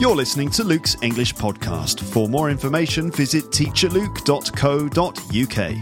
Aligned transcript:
You're 0.00 0.16
listening 0.16 0.48
to 0.52 0.64
Luke's 0.64 0.96
English 1.02 1.34
Podcast. 1.34 2.00
For 2.00 2.26
more 2.26 2.48
information, 2.48 3.10
visit 3.10 3.44
teacherluke.co.uk. 3.50 5.74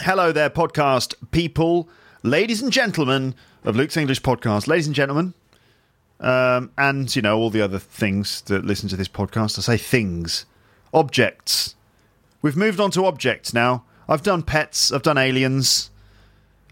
Hello 0.00 0.32
there, 0.32 0.48
podcast 0.48 1.14
people, 1.30 1.90
ladies 2.22 2.62
and 2.62 2.72
gentlemen 2.72 3.34
of 3.64 3.76
Luke's 3.76 3.98
English 3.98 4.22
Podcast. 4.22 4.66
Ladies 4.66 4.86
and 4.86 4.96
gentlemen, 4.96 5.34
um, 6.20 6.70
and 6.78 7.14
you 7.14 7.20
know, 7.20 7.36
all 7.36 7.50
the 7.50 7.60
other 7.60 7.78
things 7.78 8.40
that 8.46 8.64
listen 8.64 8.88
to 8.88 8.96
this 8.96 9.08
podcast. 9.08 9.58
I 9.58 9.60
say 9.60 9.76
things, 9.76 10.46
objects. 10.94 11.74
We've 12.40 12.56
moved 12.56 12.80
on 12.80 12.92
to 12.92 13.04
objects 13.04 13.52
now. 13.52 13.84
I've 14.08 14.22
done 14.22 14.42
pets, 14.42 14.90
I've 14.90 15.02
done 15.02 15.18
aliens. 15.18 15.90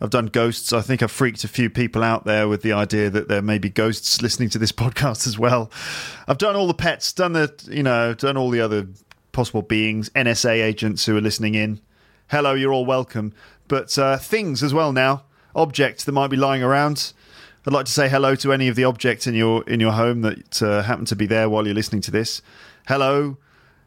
I've 0.01 0.11
done 0.11 0.27
ghosts. 0.27 0.73
I 0.73 0.83
think 0.83 1.03
I've 1.03 1.11
freaked 1.11 1.45
a 1.45 1.49
few 1.49 1.71
people 1.71 2.03
out 2.03 2.25
there 2.25 2.49
with 2.49 2.63
the 2.63 2.73
idea 2.73 3.09
that 3.11 3.29
there 3.29 3.41
may 3.41 3.59
be 3.59 3.71
ghosts 3.71 4.21
listening 4.23 4.51
to 4.51 4.59
this 4.59 4.73
podcast 4.73 5.27
as 5.27 5.39
well. 5.39 5.71
I've 6.29 6.39
done 6.39 6.55
all 6.55 6.67
the 6.67 6.75
pets, 6.75 7.13
done 7.13 7.33
the, 7.33 7.53
you 7.69 7.83
know, 7.83 8.13
done 8.13 8.37
all 8.37 8.51
the 8.51 8.61
other 8.61 8.87
possible 9.33 9.63
beings, 9.63 10.11
NSA 10.11 10.63
agents 10.63 11.07
who 11.07 11.17
are 11.17 11.21
listening 11.21 11.55
in. 11.55 11.81
Hello, 12.29 12.55
you're 12.55 12.73
all 12.73 12.85
welcome. 12.85 13.33
But 13.69 13.99
uh, 13.99 14.19
things 14.19 14.63
as 14.63 14.75
well 14.75 14.93
now, 14.93 15.25
objects 15.55 16.05
that 16.05 16.13
might 16.13 16.29
be 16.29 16.37
lying 16.37 16.63
around. 16.63 17.13
I'd 17.67 17.73
like 17.73 17.87
to 17.87 17.93
say 17.93 18.09
hello 18.09 18.35
to 18.37 18.53
any 18.53 18.69
of 18.69 18.77
the 18.77 18.85
objects 18.85 19.27
in 19.27 19.35
your 19.35 19.65
in 19.65 19.81
your 19.81 19.91
home 19.93 20.23
that 20.23 20.63
uh, 20.63 20.83
happen 20.83 21.05
to 21.07 21.17
be 21.17 21.27
there 21.27 21.49
while 21.49 21.67
you're 21.67 21.75
listening 21.75 22.03
to 22.03 22.13
this. 22.13 22.41
Hello, 22.87 23.39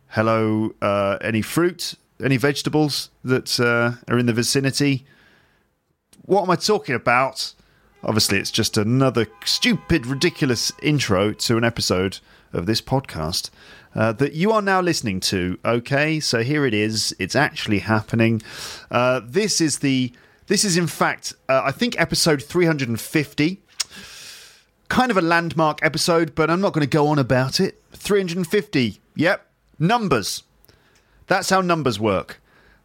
hello. 0.10 0.74
Uh, 0.82 1.18
any 1.22 1.42
fruit, 1.42 1.96
any 2.22 2.36
vegetables 2.36 3.10
that 3.24 3.58
uh, 3.58 3.94
are 4.12 4.20
in 4.20 4.26
the 4.26 4.34
vicinity 4.34 5.06
what 6.30 6.44
am 6.44 6.52
I 6.52 6.56
talking 6.58 6.94
about? 6.94 7.54
Obviously, 8.04 8.38
it's 8.38 8.52
just 8.52 8.78
another 8.78 9.26
stupid, 9.44 10.06
ridiculous 10.06 10.72
intro 10.80 11.34
to 11.34 11.58
an 11.58 11.64
episode 11.64 12.20
of 12.54 12.68
this 12.68 12.82
podcast 12.82 13.50
uh, 13.96 14.12
that 14.14 14.34
you 14.34 14.52
are 14.52 14.62
now 14.62 14.80
listening 14.80 15.20
to. 15.22 15.58
Okay, 15.66 16.20
so 16.20 16.44
here 16.44 16.68
it 16.68 16.74
is. 16.76 17.16
It's 17.18 17.36
actually 17.36 17.80
happening. 17.80 18.44
Uh, 18.92 19.22
this 19.26 19.60
is 19.60 19.80
the. 19.80 20.14
This 20.46 20.64
is 20.64 20.78
in 20.78 20.86
fact, 20.86 21.34
uh, 21.50 21.64
I 21.66 21.72
think, 21.72 22.00
episode 22.00 22.44
350. 22.44 23.62
Kind 24.88 25.12
of 25.12 25.18
a 25.18 25.22
landmark 25.22 25.84
episode, 25.84 26.36
but 26.36 26.52
I'm 26.52 26.62
not 26.62 26.74
going 26.74 26.86
to 26.86 26.90
go 26.90 27.08
on 27.08 27.18
about 27.18 27.60
it. 27.60 27.82
350. 27.94 29.02
Yep, 29.16 29.48
numbers. 29.80 30.44
That's 31.26 31.50
how 31.50 31.62
numbers 31.62 32.00
work. 32.00 32.40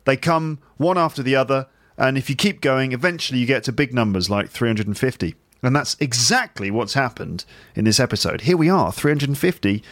They 0.06 0.16
come 0.16 0.60
one 0.78 0.96
after 0.96 1.22
the 1.22 1.36
other, 1.36 1.66
and 1.96 2.18
if 2.18 2.28
you 2.28 2.36
keep 2.36 2.60
going, 2.60 2.92
eventually 2.92 3.38
you 3.40 3.46
get 3.46 3.64
to 3.64 3.72
big 3.72 3.94
numbers 3.94 4.28
like 4.28 4.50
350. 4.50 5.34
And 5.62 5.74
that's 5.74 5.96
exactly 5.98 6.70
what's 6.70 6.94
happened 6.94 7.44
in 7.74 7.84
this 7.84 8.00
episode. 8.00 8.42
Here 8.42 8.56
we 8.56 8.68
are, 8.68 8.92
350. 8.92 9.82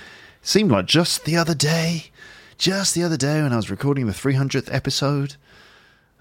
Seemed 0.43 0.71
like 0.71 0.87
just 0.87 1.25
the 1.25 1.37
other 1.37 1.55
day, 1.55 2.11
just 2.59 2.95
the 2.95 3.05
other 3.05 3.17
day 3.17 3.43
when 3.43 3.53
I 3.53 3.57
was 3.57 3.71
recording 3.71 4.07
the 4.07 4.13
300th 4.13 4.73
episode. 4.73 5.37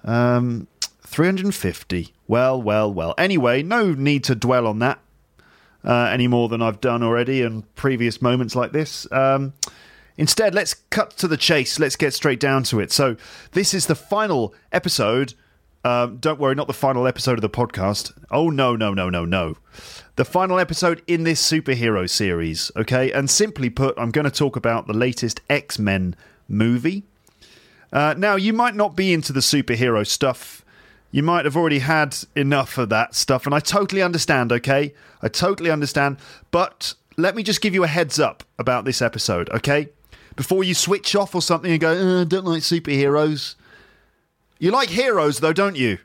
Um, 0.03 0.67
350. 1.01 2.13
Well, 2.27 2.61
well, 2.61 2.94
well. 2.94 3.13
Anyway, 3.17 3.61
no 3.61 3.94
need 3.94 4.23
to 4.25 4.35
dwell 4.35 4.67
on 4.67 4.79
that 4.79 5.00
uh, 5.83 6.06
any 6.06 6.27
more 6.27 6.47
than 6.47 6.61
I've 6.61 6.81
done 6.81 7.03
already 7.03 7.41
in 7.41 7.63
previous 7.75 8.22
moments 8.22 8.56
like 8.56 8.72
this. 8.72 9.11
Um, 9.11 9.53
instead, 10.17 10.53
let's 10.56 10.73
cut 10.73 11.17
to 11.17 11.27
the 11.27 11.38
chase. 11.38 11.79
Let's 11.79 11.95
get 11.95 12.13
straight 12.13 12.39
down 12.39 12.63
to 12.63 12.79
it. 12.79 12.91
So, 12.91 13.17
this 13.51 13.73
is 13.73 13.88
the 13.88 13.95
final 13.95 14.53
episode 14.72 15.33
um, 15.84 16.18
don't 16.18 16.40
worry, 16.40 16.56
not 16.56 16.68
the 16.68 16.74
final 16.74 17.08
episode 17.08 17.38
of 17.38 17.42
the 17.42 17.50
podcast. 17.50 18.12
Oh, 18.30 18.50
no, 18.50 18.75
no, 18.75 18.94
no, 18.94 19.09
no, 19.09 19.25
no. 19.25 19.58
The 20.16 20.25
final 20.25 20.59
episode 20.59 21.02
in 21.08 21.24
this 21.24 21.42
superhero 21.42 22.09
series, 22.09 22.72
okay? 22.75 23.12
And 23.12 23.30
simply 23.30 23.69
put, 23.69 23.97
I'm 23.97 24.12
going 24.12 24.25
to 24.25 24.31
talk 24.31 24.56
about 24.56 24.86
the 24.86 24.94
latest 24.94 25.42
X 25.50 25.80
Men 25.80 26.16
movie. 26.47 27.03
Uh, 27.92 28.14
now, 28.18 28.36
you 28.36 28.53
might 28.53 28.75
not 28.75 28.96
be 28.96 29.12
into 29.12 29.34
the 29.34 29.40
superhero 29.40 30.06
stuff. 30.06 30.64
You 31.09 31.24
might 31.24 31.46
have 31.46 31.58
already 31.58 31.80
had 31.80 32.16
enough 32.36 32.78
of 32.78 32.90
that 32.90 33.16
stuff, 33.16 33.46
and 33.46 33.56
I 33.56 33.59
totally 33.59 34.02
understand, 34.02 34.52
okay? 34.52 34.94
I 35.22 35.28
totally 35.28 35.72
understand. 35.72 36.18
But 36.52 36.94
let 37.18 37.36
me 37.36 37.44
just 37.44 37.59
give 37.59 37.74
you 37.74 37.84
a 37.84 37.88
heads 37.88 38.19
up 38.19 38.44
about 38.59 38.86
this 38.86 39.02
episode, 39.02 39.50
okay? 39.50 39.90
Before 40.36 40.63
you 40.63 40.74
switch 40.74 41.16
off 41.16 41.36
or 41.36 41.42
something 41.42 41.72
and 41.72 41.81
go, 41.81 41.92
uh, 41.92 42.22
I 42.22 42.24
don't 42.24 42.46
like 42.46 42.62
superheroes. 42.62 43.56
You 44.61 44.69
like 44.69 44.89
heroes, 44.89 45.39
though, 45.39 45.53
don't 45.53 45.75
you? 45.75 45.97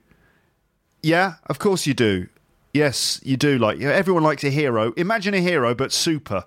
Yeah, 1.03 1.35
of 1.47 1.59
course 1.59 1.87
you 1.87 1.93
do. 1.93 2.29
Yes, 2.73 3.21
you 3.23 3.37
do. 3.37 3.59
Like 3.59 3.83
everyone 3.83 4.23
likes 4.23 4.45
a 4.45 4.51
hero. 4.51 4.93
Imagine 4.97 5.35
a 5.35 5.41
hero, 5.41 5.75
but 5.75 5.93
super. 5.93 6.43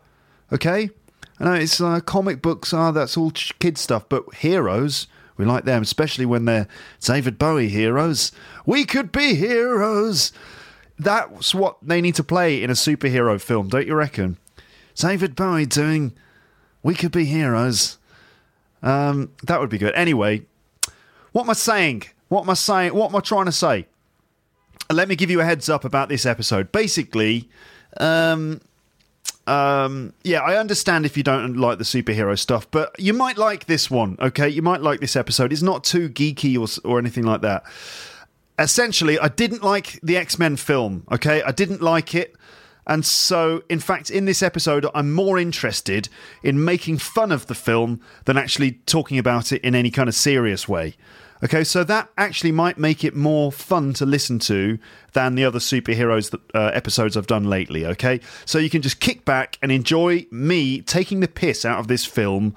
Okay. 0.52 0.90
I 1.40 1.44
know 1.44 1.54
it's 1.54 1.80
uh, 1.80 2.00
comic 2.00 2.42
books 2.42 2.74
are 2.74 2.92
that's 2.92 3.16
all 3.16 3.30
kid 3.30 3.78
stuff, 3.78 4.10
but 4.10 4.34
heroes 4.34 5.06
we 5.38 5.46
like 5.46 5.66
them, 5.66 5.84
especially 5.84 6.26
when 6.26 6.46
they're 6.46 6.68
David 7.00 7.38
Bowie 7.38 7.70
heroes. 7.70 8.32
We 8.66 8.86
could 8.86 9.12
be 9.12 9.36
heroes. 9.36 10.32
That's 10.98 11.54
what 11.54 11.78
they 11.82 12.02
need 12.02 12.16
to 12.16 12.24
play 12.24 12.64
in 12.64 12.72
a 12.72 12.74
superhero 12.74 13.40
film, 13.40 13.68
don't 13.68 13.86
you 13.86 13.94
reckon? 13.94 14.38
David 14.96 15.36
Bowie 15.36 15.68
doing 15.68 16.14
"We 16.82 16.96
Could 16.96 17.12
Be 17.12 17.26
Heroes." 17.26 18.00
Um, 18.82 19.32
that 19.44 19.60
would 19.60 19.70
be 19.70 19.78
good. 19.78 19.94
Anyway, 19.94 20.48
what 21.32 21.44
am 21.44 21.50
I 21.50 21.54
saying? 21.54 22.04
What 22.28 22.44
am 22.44 22.50
I 22.50 22.54
saying? 22.54 22.94
What 22.94 23.10
am 23.10 23.16
I 23.16 23.20
trying 23.20 23.46
to 23.46 23.52
say? 23.52 23.88
Let 24.92 25.08
me 25.08 25.16
give 25.16 25.30
you 25.30 25.42
a 25.42 25.46
heads 25.46 25.70
up 25.70 25.86
about 25.86 26.10
this 26.10 26.26
episode. 26.26 26.72
Basically, 26.72 27.50
um, 27.98 28.62
um, 29.50 30.14
yeah, 30.24 30.42
I 30.42 30.58
understand 30.58 31.06
if 31.06 31.18
you 31.18 31.24
don't 31.24 31.58
like 31.58 31.80
the 31.80 31.84
superhero 31.84 32.38
stuff, 32.38 32.70
but 32.70 32.98
you 33.00 33.14
might 33.14 33.38
like 33.38 33.66
this 33.66 33.90
one, 33.90 34.16
okay? 34.20 34.48
You 34.48 34.62
might 34.62 34.82
like 34.82 35.00
this 35.00 35.16
episode. 35.16 35.52
It's 35.52 35.62
not 35.64 35.84
too 35.84 36.10
geeky 36.10 36.58
or, 36.58 36.90
or 36.90 37.00
anything 37.00 37.24
like 37.24 37.42
that. 37.42 37.64
Essentially, 38.60 39.18
I 39.18 39.28
didn't 39.28 39.64
like 39.64 40.00
the 40.04 40.18
X 40.18 40.38
Men 40.38 40.56
film, 40.56 41.04
okay? 41.12 41.42
I 41.42 41.52
didn't 41.52 41.82
like 41.82 42.14
it. 42.14 42.36
And 42.90 43.06
so, 43.06 43.62
in 43.70 43.80
fact, 43.80 44.10
in 44.10 44.26
this 44.26 44.42
episode, 44.42 44.88
I'm 44.96 45.14
more 45.14 45.38
interested 45.38 46.10
in 46.42 46.66
making 46.66 46.98
fun 46.98 47.32
of 47.32 47.46
the 47.46 47.54
film 47.54 48.02
than 48.26 48.36
actually 48.36 48.72
talking 48.88 49.20
about 49.20 49.52
it 49.52 49.62
in 49.62 49.76
any 49.76 49.92
kind 49.92 50.10
of 50.10 50.16
serious 50.16 50.68
way. 50.68 50.96
Okay, 51.44 51.64
so 51.64 51.84
that 51.84 52.10
actually 52.18 52.52
might 52.52 52.80
make 52.80 53.04
it 53.04 53.16
more 53.16 53.52
fun 53.52 53.94
to 53.94 54.08
listen 54.08 54.40
to 54.40 54.80
than 55.14 55.36
the 55.36 55.46
other 55.46 55.60
superheroes 55.60 56.32
that, 56.32 56.42
uh, 56.56 56.72
episodes 56.74 57.16
I've 57.16 57.28
done 57.28 57.46
lately. 57.46 57.86
Okay, 57.86 58.20
so 58.44 58.58
you 58.58 58.72
can 58.72 58.82
just 58.82 59.00
kick 59.00 59.24
back 59.24 59.60
and 59.62 59.72
enjoy 59.72 60.26
me 60.32 60.82
taking 60.82 61.20
the 61.20 61.28
piss 61.28 61.64
out 61.64 61.80
of 61.80 61.88
this 61.88 62.06
film. 62.06 62.56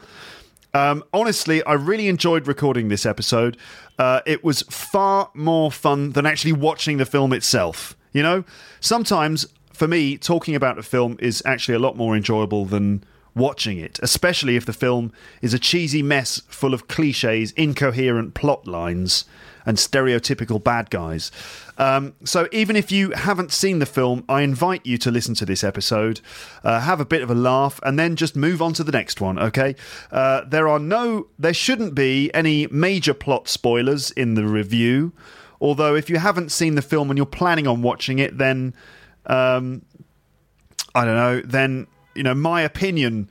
Um, 0.72 1.04
honestly, 1.12 1.62
I 1.64 1.74
really 1.74 2.08
enjoyed 2.08 2.48
recording 2.48 2.88
this 2.88 3.04
episode. 3.04 3.58
Uh, 3.98 4.22
it 4.24 4.42
was 4.42 4.62
far 4.62 5.30
more 5.34 5.70
fun 5.70 6.12
than 6.12 6.24
actually 6.24 6.54
watching 6.54 6.96
the 6.96 7.06
film 7.06 7.34
itself. 7.34 7.94
You 8.12 8.22
know, 8.22 8.44
sometimes 8.80 9.46
for 9.82 9.88
me, 9.88 10.16
talking 10.16 10.54
about 10.54 10.78
a 10.78 10.82
film 10.84 11.16
is 11.18 11.42
actually 11.44 11.74
a 11.74 11.78
lot 11.80 11.96
more 11.96 12.14
enjoyable 12.14 12.64
than 12.64 13.02
watching 13.34 13.78
it, 13.78 13.98
especially 14.00 14.54
if 14.54 14.64
the 14.64 14.72
film 14.72 15.12
is 15.40 15.52
a 15.52 15.58
cheesy 15.58 16.04
mess 16.04 16.40
full 16.46 16.72
of 16.72 16.86
cliches, 16.86 17.50
incoherent 17.56 18.32
plot 18.32 18.64
lines, 18.64 19.24
and 19.66 19.76
stereotypical 19.76 20.62
bad 20.62 20.88
guys. 20.90 21.32
Um, 21.78 22.14
so, 22.22 22.48
even 22.52 22.76
if 22.76 22.92
you 22.92 23.10
haven't 23.10 23.50
seen 23.50 23.80
the 23.80 23.86
film, 23.86 24.24
I 24.28 24.42
invite 24.42 24.86
you 24.86 24.98
to 24.98 25.10
listen 25.10 25.34
to 25.34 25.44
this 25.44 25.64
episode, 25.64 26.20
uh, 26.62 26.78
have 26.78 27.00
a 27.00 27.04
bit 27.04 27.22
of 27.22 27.30
a 27.32 27.34
laugh, 27.34 27.80
and 27.82 27.98
then 27.98 28.14
just 28.14 28.36
move 28.36 28.62
on 28.62 28.74
to 28.74 28.84
the 28.84 28.92
next 28.92 29.20
one. 29.20 29.36
Okay? 29.36 29.74
Uh, 30.12 30.42
there 30.46 30.68
are 30.68 30.78
no, 30.78 31.26
there 31.40 31.52
shouldn't 31.52 31.96
be 31.96 32.32
any 32.32 32.68
major 32.68 33.14
plot 33.14 33.48
spoilers 33.48 34.12
in 34.12 34.34
the 34.34 34.46
review. 34.46 35.12
Although, 35.60 35.96
if 35.96 36.08
you 36.08 36.18
haven't 36.18 36.52
seen 36.52 36.76
the 36.76 36.82
film 36.82 37.10
and 37.10 37.16
you're 37.16 37.26
planning 37.26 37.66
on 37.66 37.82
watching 37.82 38.20
it, 38.20 38.38
then 38.38 38.74
um, 39.26 39.84
I 40.94 41.04
don't 41.04 41.16
know. 41.16 41.40
Then 41.40 41.86
you 42.14 42.22
know 42.22 42.34
my 42.34 42.62
opinion 42.62 43.28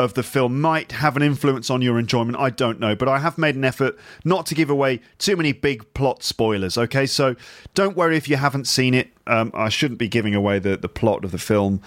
of 0.00 0.14
the 0.14 0.22
film 0.22 0.60
might 0.60 0.92
have 0.92 1.16
an 1.16 1.22
influence 1.22 1.70
on 1.70 1.82
your 1.82 1.98
enjoyment. 1.98 2.38
I 2.38 2.50
don't 2.50 2.80
know, 2.80 2.96
but 2.96 3.08
I 3.08 3.18
have 3.18 3.36
made 3.36 3.54
an 3.54 3.64
effort 3.64 3.98
not 4.24 4.46
to 4.46 4.54
give 4.54 4.70
away 4.70 5.00
too 5.18 5.36
many 5.36 5.52
big 5.52 5.92
plot 5.94 6.22
spoilers. 6.22 6.78
Okay, 6.78 7.06
so 7.06 7.36
don't 7.74 7.96
worry 7.96 8.16
if 8.16 8.28
you 8.28 8.36
haven't 8.36 8.66
seen 8.66 8.94
it. 8.94 9.10
Um, 9.26 9.50
I 9.54 9.68
shouldn't 9.68 9.98
be 9.98 10.08
giving 10.08 10.34
away 10.34 10.58
the, 10.58 10.76
the 10.76 10.88
plot 10.88 11.24
of 11.24 11.32
the 11.32 11.38
film. 11.38 11.82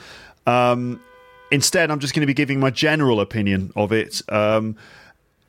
Um, 0.46 1.02
instead, 1.52 1.90
I'm 1.90 2.00
just 2.00 2.14
going 2.14 2.22
to 2.22 2.28
be 2.28 2.34
giving 2.34 2.60
my 2.60 2.70
general 2.70 3.20
opinion 3.20 3.74
of 3.76 3.92
it. 3.92 4.22
Um, 4.30 4.76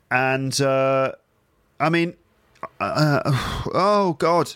and 0.09 0.59
uh, 0.59 1.11
I 1.79 1.89
mean, 1.89 2.15
uh, 2.79 3.21
oh 3.73 4.15
god, 4.17 4.55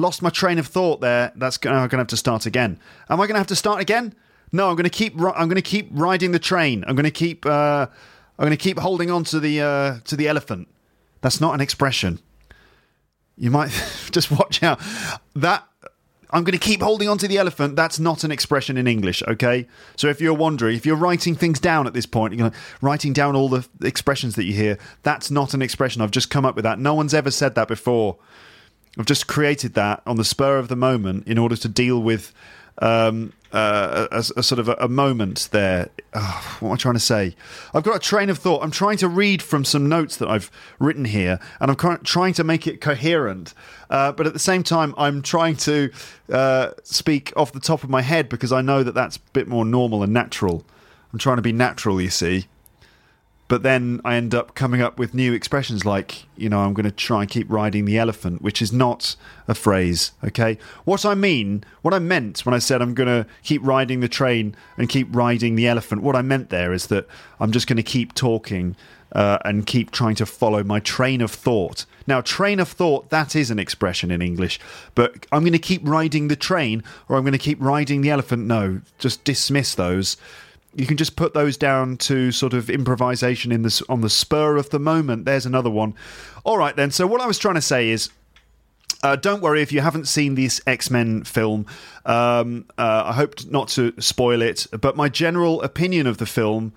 lost 0.00 0.22
my 0.22 0.30
train 0.30 0.58
of 0.58 0.66
thought 0.66 1.00
there. 1.00 1.32
That's 1.36 1.56
going 1.56 1.88
to 1.88 1.96
have 1.96 2.06
to 2.08 2.16
start 2.16 2.46
again. 2.46 2.78
Am 3.08 3.20
I 3.20 3.26
going 3.26 3.34
to 3.34 3.40
have 3.40 3.46
to 3.48 3.56
start 3.56 3.80
again? 3.80 4.14
No, 4.52 4.68
I'm 4.68 4.76
going 4.76 4.84
to 4.84 4.90
keep. 4.90 5.14
I'm 5.20 5.48
going 5.48 5.56
to 5.56 5.62
keep 5.62 5.88
riding 5.92 6.32
the 6.32 6.38
train. 6.38 6.84
I'm 6.86 6.96
going 6.96 7.04
to 7.04 7.10
keep. 7.10 7.46
Uh, 7.46 7.86
I'm 8.38 8.46
going 8.46 8.50
to 8.50 8.56
keep 8.56 8.78
holding 8.78 9.10
on 9.10 9.24
to 9.24 9.38
the 9.38 9.60
uh, 9.60 9.98
to 10.04 10.16
the 10.16 10.28
elephant. 10.28 10.68
That's 11.20 11.40
not 11.40 11.54
an 11.54 11.60
expression. 11.60 12.20
You 13.36 13.50
might 13.50 13.70
just 14.10 14.30
watch 14.30 14.62
out. 14.62 14.80
That 15.36 15.66
I'm 16.32 16.44
going 16.44 16.58
to 16.58 16.64
keep 16.64 16.80
holding 16.80 17.08
on 17.08 17.18
to 17.18 17.28
the 17.28 17.38
elephant. 17.38 17.76
That's 17.76 17.98
not 17.98 18.24
an 18.24 18.30
expression 18.30 18.76
in 18.76 18.86
English, 18.86 19.22
okay? 19.26 19.66
So 19.96 20.08
if 20.08 20.20
you're 20.20 20.34
wondering, 20.34 20.76
if 20.76 20.86
you're 20.86 20.96
writing 20.96 21.34
things 21.34 21.58
down 21.58 21.86
at 21.86 21.92
this 21.92 22.06
point, 22.06 22.34
you're 22.34 22.52
writing 22.80 23.12
down 23.12 23.34
all 23.34 23.48
the 23.48 23.66
expressions 23.82 24.36
that 24.36 24.44
you 24.44 24.52
hear, 24.52 24.78
that's 25.02 25.30
not 25.30 25.54
an 25.54 25.62
expression. 25.62 26.02
I've 26.02 26.12
just 26.12 26.30
come 26.30 26.44
up 26.44 26.54
with 26.54 26.64
that. 26.64 26.78
No 26.78 26.94
one's 26.94 27.14
ever 27.14 27.30
said 27.30 27.56
that 27.56 27.68
before. 27.68 28.16
I've 28.98 29.06
just 29.06 29.26
created 29.26 29.74
that 29.74 30.02
on 30.06 30.16
the 30.16 30.24
spur 30.24 30.58
of 30.58 30.68
the 30.68 30.76
moment 30.76 31.26
in 31.26 31.38
order 31.38 31.56
to 31.56 31.68
deal 31.68 32.02
with 32.02 32.32
um, 32.78 33.32
uh, 33.52 34.08
a, 34.10 34.18
a, 34.18 34.42
sort 34.42 34.58
of 34.58 34.68
a, 34.68 34.74
a 34.74 34.88
moment 34.88 35.48
there. 35.52 35.90
Oh, 36.14 36.56
what 36.60 36.68
am 36.70 36.74
I 36.74 36.76
trying 36.76 36.94
to 36.94 37.00
say? 37.00 37.36
I've 37.74 37.82
got 37.82 37.96
a 37.96 38.00
train 38.00 38.30
of 38.30 38.38
thought. 38.38 38.62
I'm 38.62 38.70
trying 38.70 38.96
to 38.98 39.08
read 39.08 39.42
from 39.42 39.64
some 39.64 39.88
notes 39.88 40.16
that 40.16 40.28
I've 40.28 40.50
written 40.78 41.04
here, 41.04 41.38
and 41.60 41.70
I'm 41.70 41.98
trying 42.04 42.34
to 42.34 42.44
make 42.44 42.66
it 42.66 42.80
coherent. 42.80 43.54
Uh, 43.90 44.12
but 44.12 44.26
at 44.26 44.32
the 44.32 44.38
same 44.38 44.62
time, 44.62 44.94
I'm 44.96 45.22
trying 45.22 45.56
to 45.56 45.90
uh, 46.32 46.70
speak 46.84 47.32
off 47.36 47.52
the 47.52 47.60
top 47.60 47.84
of 47.84 47.90
my 47.90 48.02
head 48.02 48.28
because 48.28 48.52
I 48.52 48.60
know 48.60 48.82
that 48.82 48.94
that's 48.94 49.16
a 49.16 49.20
bit 49.32 49.46
more 49.46 49.64
normal 49.64 50.02
and 50.02 50.12
natural. 50.12 50.64
I'm 51.12 51.18
trying 51.18 51.36
to 51.36 51.42
be 51.42 51.52
natural, 51.52 52.00
you 52.00 52.10
see 52.10 52.46
but 53.50 53.64
then 53.64 54.00
I 54.04 54.14
end 54.14 54.32
up 54.32 54.54
coming 54.54 54.80
up 54.80 54.96
with 54.96 55.12
new 55.12 55.32
expressions 55.32 55.84
like, 55.84 56.24
you 56.36 56.48
know, 56.48 56.60
I'm 56.60 56.72
going 56.72 56.84
to 56.84 56.92
try 56.92 57.22
and 57.22 57.28
keep 57.28 57.50
riding 57.50 57.84
the 57.84 57.98
elephant, 57.98 58.42
which 58.42 58.62
is 58.62 58.72
not 58.72 59.16
a 59.48 59.56
phrase, 59.56 60.12
okay? 60.22 60.56
What 60.84 61.04
I 61.04 61.16
mean, 61.16 61.64
what 61.82 61.92
I 61.92 61.98
meant 61.98 62.46
when 62.46 62.54
I 62.54 62.60
said 62.60 62.80
I'm 62.80 62.94
going 62.94 63.08
to 63.08 63.28
keep 63.42 63.60
riding 63.64 63.98
the 63.98 64.08
train 64.08 64.54
and 64.78 64.88
keep 64.88 65.08
riding 65.10 65.56
the 65.56 65.66
elephant, 65.66 66.02
what 66.02 66.14
I 66.14 66.22
meant 66.22 66.50
there 66.50 66.72
is 66.72 66.86
that 66.86 67.08
I'm 67.40 67.50
just 67.50 67.66
going 67.66 67.76
to 67.76 67.82
keep 67.82 68.14
talking 68.14 68.76
uh, 69.16 69.38
and 69.44 69.66
keep 69.66 69.90
trying 69.90 70.14
to 70.14 70.26
follow 70.26 70.62
my 70.62 70.78
train 70.78 71.20
of 71.20 71.32
thought. 71.32 71.86
Now, 72.06 72.20
train 72.20 72.60
of 72.60 72.68
thought, 72.68 73.10
that 73.10 73.34
is 73.34 73.50
an 73.50 73.58
expression 73.58 74.12
in 74.12 74.22
English, 74.22 74.60
but 74.94 75.26
I'm 75.32 75.42
going 75.42 75.54
to 75.54 75.58
keep 75.58 75.82
riding 75.84 76.28
the 76.28 76.36
train 76.36 76.84
or 77.08 77.16
I'm 77.16 77.24
going 77.24 77.32
to 77.32 77.38
keep 77.38 77.60
riding 77.60 78.02
the 78.02 78.10
elephant. 78.10 78.46
No, 78.46 78.80
just 79.00 79.24
dismiss 79.24 79.74
those 79.74 80.16
you 80.74 80.86
can 80.86 80.96
just 80.96 81.16
put 81.16 81.34
those 81.34 81.56
down 81.56 81.96
to 81.96 82.30
sort 82.32 82.54
of 82.54 82.70
improvisation 82.70 83.52
in 83.52 83.62
this 83.62 83.82
on 83.88 84.00
the 84.00 84.10
spur 84.10 84.56
of 84.56 84.70
the 84.70 84.78
moment. 84.78 85.24
There's 85.24 85.46
another 85.46 85.70
one. 85.70 85.94
All 86.44 86.58
right 86.58 86.76
then. 86.76 86.90
So 86.90 87.06
what 87.06 87.20
I 87.20 87.26
was 87.26 87.38
trying 87.38 87.56
to 87.56 87.62
say 87.62 87.90
is. 87.90 88.10
Uh, 89.02 89.16
don't 89.16 89.40
worry 89.40 89.62
if 89.62 89.72
you 89.72 89.80
haven't 89.80 90.06
seen 90.06 90.34
this 90.34 90.60
X 90.66 90.90
Men 90.90 91.24
film. 91.24 91.64
Um, 92.04 92.66
uh, 92.76 93.04
I 93.06 93.12
hope 93.12 93.42
not 93.46 93.68
to 93.68 93.94
spoil 93.98 94.42
it, 94.42 94.66
but 94.78 94.94
my 94.94 95.08
general 95.08 95.62
opinion 95.62 96.06
of 96.06 96.18
the 96.18 96.26
film, 96.26 96.74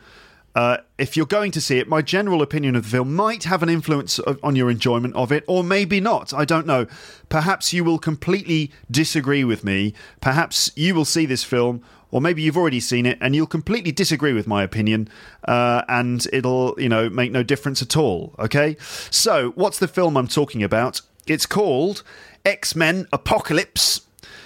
uh, 0.56 0.78
if 0.98 1.18
you're 1.18 1.26
going 1.26 1.52
to 1.52 1.60
see 1.60 1.80
it, 1.80 1.90
my 1.90 2.02
general 2.02 2.42
opinion 2.42 2.78
of 2.78 2.84
the 2.84 2.90
film 2.90 3.14
might 3.14 3.44
have 3.44 3.62
an 3.62 3.68
influence 3.68 4.20
on 4.20 4.56
your 4.56 4.70
enjoyment 4.70 5.16
of 5.16 5.34
it, 5.34 5.44
or 5.48 5.66
maybe 5.66 6.00
not. 6.00 6.34
I 6.34 6.46
don't 6.46 6.66
know. 6.66 6.88
Perhaps 7.28 7.74
you 7.74 7.84
will 7.84 8.00
completely 8.00 8.72
disagree 8.90 9.44
with 9.44 9.66
me. 9.66 9.94
Perhaps 10.22 10.72
you 10.76 10.96
will 10.96 11.06
see 11.06 11.26
this 11.26 11.44
film 11.44 11.84
or 12.14 12.22
maybe 12.22 12.44
you've 12.44 12.56
already 12.56 12.80
seen 12.80 13.08
it 13.08 13.18
and 13.20 13.36
you'll 13.36 13.48
completely 13.48 13.92
disagree 13.92 14.34
with 14.34 14.46
my 14.46 14.62
opinion, 14.62 15.10
uh, 15.46 15.82
and 15.90 16.28
it'll 16.32 16.76
you 16.78 16.88
know 16.88 17.10
make 17.10 17.32
no 17.32 17.42
difference 17.44 17.82
at 17.82 17.98
all. 17.98 18.36
Okay, 18.38 18.78
so 19.10 19.52
what's 19.56 19.80
the 19.80 19.88
film 19.88 20.16
I'm 20.16 20.28
talking 20.28 20.64
about? 20.64 21.02
It's 21.26 21.48
called 21.48 22.04
X 22.46 22.76
Men 22.76 23.08
Apocalypse. 23.12 24.02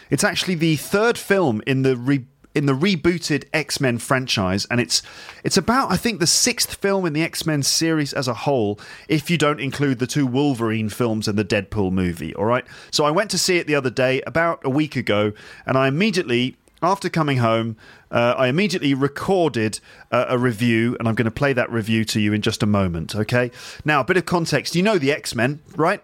It's 0.09 0.23
actually 0.23 0.55
the 0.55 0.77
third 0.77 1.17
film 1.17 1.61
in 1.67 1.81
the 1.81 1.97
re- 1.97 2.25
in 2.55 2.67
the 2.67 2.73
rebooted 2.73 3.43
X 3.53 3.81
Men 3.81 3.97
franchise, 3.97 4.65
and 4.71 4.79
it's 4.79 5.03
it's 5.43 5.57
about 5.57 5.91
I 5.91 5.97
think 5.97 6.21
the 6.21 6.25
sixth 6.25 6.75
film 6.75 7.05
in 7.05 7.11
the 7.11 7.21
X 7.21 7.45
Men 7.45 7.63
series 7.63 8.13
as 8.13 8.29
a 8.29 8.33
whole, 8.33 8.79
if 9.09 9.29
you 9.29 9.37
don't 9.37 9.59
include 9.59 9.99
the 9.99 10.07
two 10.07 10.25
Wolverine 10.25 10.87
films 10.87 11.27
and 11.27 11.37
the 11.37 11.43
Deadpool 11.43 11.91
movie. 11.91 12.33
All 12.33 12.45
right, 12.45 12.65
so 12.91 13.03
I 13.03 13.11
went 13.11 13.29
to 13.31 13.37
see 13.37 13.57
it 13.57 13.67
the 13.67 13.75
other 13.75 13.89
day, 13.89 14.21
about 14.21 14.61
a 14.63 14.69
week 14.69 14.95
ago, 14.95 15.33
and 15.65 15.77
I 15.77 15.89
immediately 15.89 16.55
after 16.81 17.09
coming 17.09 17.37
home, 17.37 17.75
uh, 18.11 18.35
I 18.37 18.47
immediately 18.47 18.93
recorded 18.93 19.79
uh, 20.11 20.25
a 20.29 20.37
review, 20.37 20.95
and 20.99 21.07
I'm 21.07 21.15
going 21.15 21.25
to 21.25 21.31
play 21.31 21.53
that 21.53 21.71
review 21.71 22.05
to 22.05 22.19
you 22.19 22.33
in 22.33 22.41
just 22.41 22.61
a 22.61 22.67
moment. 22.67 23.15
Okay. 23.15 23.51
Now, 23.83 24.01
a 24.01 24.03
bit 24.03 24.17
of 24.17 24.25
context. 24.25 24.75
You 24.75 24.83
know 24.83 24.97
the 24.97 25.11
X 25.11 25.33
Men, 25.35 25.59
right? 25.75 26.03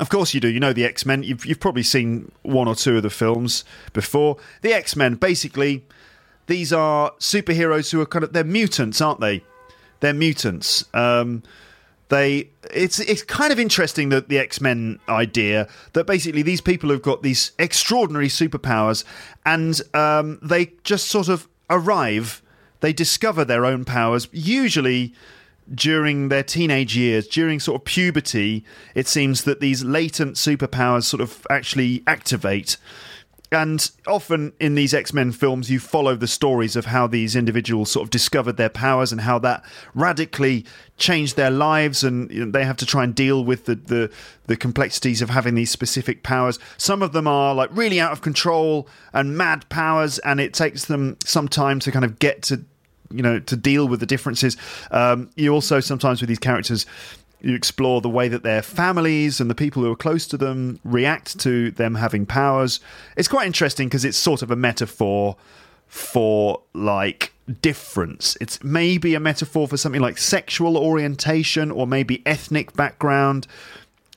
Of 0.00 0.08
course 0.10 0.34
you 0.34 0.40
do. 0.40 0.48
You 0.48 0.60
know 0.60 0.72
the 0.72 0.84
X 0.84 1.04
Men. 1.06 1.22
You've, 1.22 1.44
you've 1.46 1.60
probably 1.60 1.82
seen 1.82 2.30
one 2.42 2.68
or 2.68 2.74
two 2.74 2.96
of 2.96 3.02
the 3.02 3.10
films 3.10 3.64
before. 3.92 4.36
The 4.62 4.72
X 4.72 4.96
Men, 4.96 5.14
basically, 5.16 5.84
these 6.46 6.72
are 6.72 7.12
superheroes 7.18 7.90
who 7.90 8.00
are 8.00 8.06
kind 8.06 8.24
of 8.24 8.32
they're 8.32 8.44
mutants, 8.44 9.00
aren't 9.00 9.20
they? 9.20 9.42
They're 10.00 10.14
mutants. 10.14 10.84
Um, 10.94 11.42
they 12.08 12.50
it's 12.72 13.00
it's 13.00 13.22
kind 13.22 13.52
of 13.52 13.58
interesting 13.58 14.10
that 14.10 14.28
the 14.28 14.38
X-Men 14.38 14.98
idea 15.08 15.68
that 15.94 16.06
basically 16.06 16.42
these 16.42 16.60
people 16.60 16.90
have 16.90 17.02
got 17.02 17.22
these 17.22 17.52
extraordinary 17.58 18.28
superpowers 18.28 19.04
and 19.46 19.80
um, 19.94 20.38
they 20.42 20.72
just 20.84 21.08
sort 21.08 21.28
of 21.28 21.48
arrive 21.70 22.42
they 22.80 22.92
discover 22.92 23.44
their 23.44 23.64
own 23.64 23.84
powers 23.84 24.28
usually 24.32 25.14
during 25.74 26.28
their 26.28 26.42
teenage 26.42 26.94
years 26.94 27.26
during 27.26 27.58
sort 27.58 27.80
of 27.80 27.84
puberty 27.86 28.64
it 28.94 29.08
seems 29.08 29.44
that 29.44 29.60
these 29.60 29.82
latent 29.82 30.36
superpowers 30.36 31.04
sort 31.04 31.22
of 31.22 31.46
actually 31.48 32.02
activate 32.06 32.76
and 33.52 33.90
often 34.06 34.52
in 34.58 34.74
these 34.74 34.94
X 34.94 35.12
Men 35.12 35.32
films, 35.32 35.70
you 35.70 35.78
follow 35.78 36.16
the 36.16 36.26
stories 36.26 36.76
of 36.76 36.86
how 36.86 37.06
these 37.06 37.36
individuals 37.36 37.90
sort 37.90 38.04
of 38.04 38.10
discovered 38.10 38.56
their 38.56 38.68
powers 38.68 39.12
and 39.12 39.20
how 39.20 39.38
that 39.40 39.64
radically 39.94 40.64
changed 40.96 41.36
their 41.36 41.50
lives, 41.50 42.02
and 42.02 42.30
you 42.30 42.44
know, 42.44 42.50
they 42.50 42.64
have 42.64 42.76
to 42.78 42.86
try 42.86 43.04
and 43.04 43.14
deal 43.14 43.44
with 43.44 43.66
the, 43.66 43.74
the, 43.74 44.10
the 44.46 44.56
complexities 44.56 45.22
of 45.22 45.30
having 45.30 45.54
these 45.54 45.70
specific 45.70 46.22
powers. 46.22 46.58
Some 46.78 47.02
of 47.02 47.12
them 47.12 47.26
are 47.26 47.54
like 47.54 47.70
really 47.72 48.00
out 48.00 48.12
of 48.12 48.22
control 48.22 48.88
and 49.12 49.36
mad 49.36 49.68
powers, 49.68 50.18
and 50.20 50.40
it 50.40 50.54
takes 50.54 50.86
them 50.86 51.16
some 51.24 51.48
time 51.48 51.80
to 51.80 51.92
kind 51.92 52.04
of 52.04 52.18
get 52.18 52.42
to 52.42 52.64
you 53.10 53.22
know 53.22 53.38
to 53.38 53.56
deal 53.56 53.86
with 53.86 54.00
the 54.00 54.06
differences. 54.06 54.56
Um, 54.90 55.30
you 55.36 55.52
also 55.52 55.80
sometimes 55.80 56.20
with 56.20 56.28
these 56.28 56.38
characters 56.38 56.86
you 57.44 57.54
explore 57.54 58.00
the 58.00 58.08
way 58.08 58.28
that 58.28 58.42
their 58.42 58.62
families 58.62 59.40
and 59.40 59.50
the 59.50 59.54
people 59.54 59.82
who 59.82 59.92
are 59.92 59.96
close 59.96 60.26
to 60.28 60.36
them 60.36 60.80
react 60.84 61.38
to 61.40 61.70
them 61.72 61.96
having 61.96 62.24
powers. 62.26 62.80
It's 63.16 63.28
quite 63.28 63.46
interesting 63.46 63.88
because 63.88 64.04
it's 64.04 64.16
sort 64.16 64.42
of 64.42 64.50
a 64.50 64.56
metaphor 64.56 65.36
for 65.86 66.62
like 66.72 67.32
difference. 67.60 68.36
It's 68.40 68.62
maybe 68.64 69.14
a 69.14 69.20
metaphor 69.20 69.68
for 69.68 69.76
something 69.76 70.00
like 70.00 70.18
sexual 70.18 70.76
orientation 70.76 71.70
or 71.70 71.86
maybe 71.86 72.22
ethnic 72.26 72.72
background. 72.74 73.46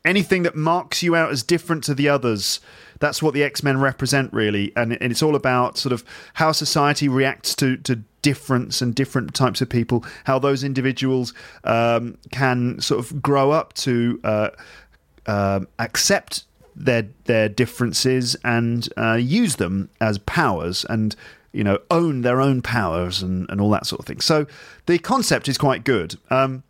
Anything 0.06 0.44
that 0.44 0.56
marks 0.56 1.04
you 1.04 1.16
out 1.16 1.32
as 1.32 1.44
different 1.44 1.84
to 1.84 1.94
the 1.94 2.08
others. 2.08 2.62
That's 3.00 3.22
what 3.22 3.34
the 3.34 3.44
X 3.44 3.62
Men 3.62 3.80
represent, 3.80 4.32
really. 4.32 4.72
And, 4.76 4.94
it's 4.94 5.22
all 5.22 5.36
about 5.36 5.78
sort 5.78 5.92
of 5.92 6.04
how 6.36 6.54
society 6.54 7.10
reacts 7.10 7.54
to, 7.56 7.78
to 7.78 8.02
difference 8.22 8.82
and 8.82 8.96
different 8.96 9.34
types 9.34 9.62
of 9.62 9.70
people, 9.70 10.06
how 10.26 10.40
those 10.40 10.64
individuals 10.64 11.34
um, 11.64 12.18
can 12.32 12.80
sort 12.80 13.00
of 13.00 13.22
grow 13.22 13.52
up 13.52 13.74
to 13.74 14.20
uh, 14.24 14.50
uh, 15.26 15.62
accept 15.80 16.46
their 16.76 17.08
their 17.26 17.50
differences 17.50 18.36
and 18.44 18.90
uh, 18.98 19.14
use 19.14 19.56
them 19.56 19.90
as 20.00 20.20
powers 20.20 20.86
and 20.90 21.16
you 21.52 21.64
know 21.64 21.80
own 21.90 22.22
their 22.22 22.40
own 22.40 22.62
powers 22.62 23.22
and, 23.22 23.50
and 23.50 23.60
all 23.60 23.70
that 23.72 23.86
sort 23.86 24.00
of 24.00 24.06
thing. 24.06 24.22
So 24.22 24.46
the 24.86 25.00
concept 25.00 25.48
is 25.48 25.58
quite 25.58 25.84
good. 25.84 26.16
Um, 26.30 26.64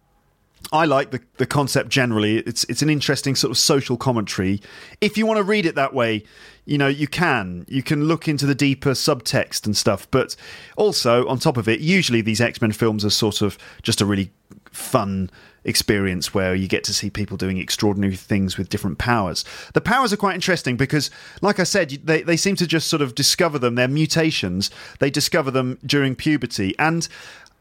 I 0.71 0.85
like 0.85 1.11
the, 1.11 1.21
the 1.37 1.45
concept 1.45 1.89
generally. 1.89 2.39
It's 2.39 2.63
it's 2.65 2.81
an 2.81 2.89
interesting 2.89 3.35
sort 3.35 3.51
of 3.51 3.57
social 3.57 3.97
commentary. 3.97 4.61
If 4.99 5.17
you 5.17 5.25
want 5.25 5.37
to 5.37 5.43
read 5.43 5.65
it 5.65 5.75
that 5.75 5.93
way, 5.93 6.23
you 6.65 6.77
know, 6.77 6.87
you 6.87 7.07
can. 7.07 7.65
You 7.69 7.81
can 7.81 8.05
look 8.05 8.27
into 8.27 8.45
the 8.45 8.55
deeper 8.55 8.91
subtext 8.91 9.65
and 9.65 9.75
stuff. 9.75 10.09
But 10.11 10.35
also, 10.75 11.25
on 11.27 11.39
top 11.39 11.57
of 11.57 11.67
it, 11.67 11.79
usually 11.79 12.21
these 12.21 12.41
X 12.41 12.61
Men 12.61 12.73
films 12.73 13.05
are 13.05 13.09
sort 13.09 13.41
of 13.41 13.57
just 13.81 14.01
a 14.01 14.05
really 14.05 14.31
fun 14.71 15.29
experience 15.63 16.33
where 16.33 16.55
you 16.55 16.67
get 16.67 16.83
to 16.85 16.93
see 16.93 17.09
people 17.09 17.35
doing 17.37 17.57
extraordinary 17.57 18.15
things 18.15 18.57
with 18.57 18.69
different 18.69 18.97
powers. 18.97 19.43
The 19.73 19.81
powers 19.81 20.11
are 20.11 20.17
quite 20.17 20.35
interesting 20.35 20.75
because, 20.75 21.09
like 21.41 21.59
I 21.59 21.63
said, 21.63 21.89
they, 22.03 22.21
they 22.21 22.37
seem 22.37 22.55
to 22.57 22.67
just 22.67 22.87
sort 22.87 23.01
of 23.01 23.15
discover 23.15 23.59
them. 23.59 23.75
They're 23.75 23.87
mutations. 23.87 24.69
They 24.99 25.09
discover 25.09 25.51
them 25.51 25.79
during 25.85 26.15
puberty. 26.15 26.75
And 26.77 27.07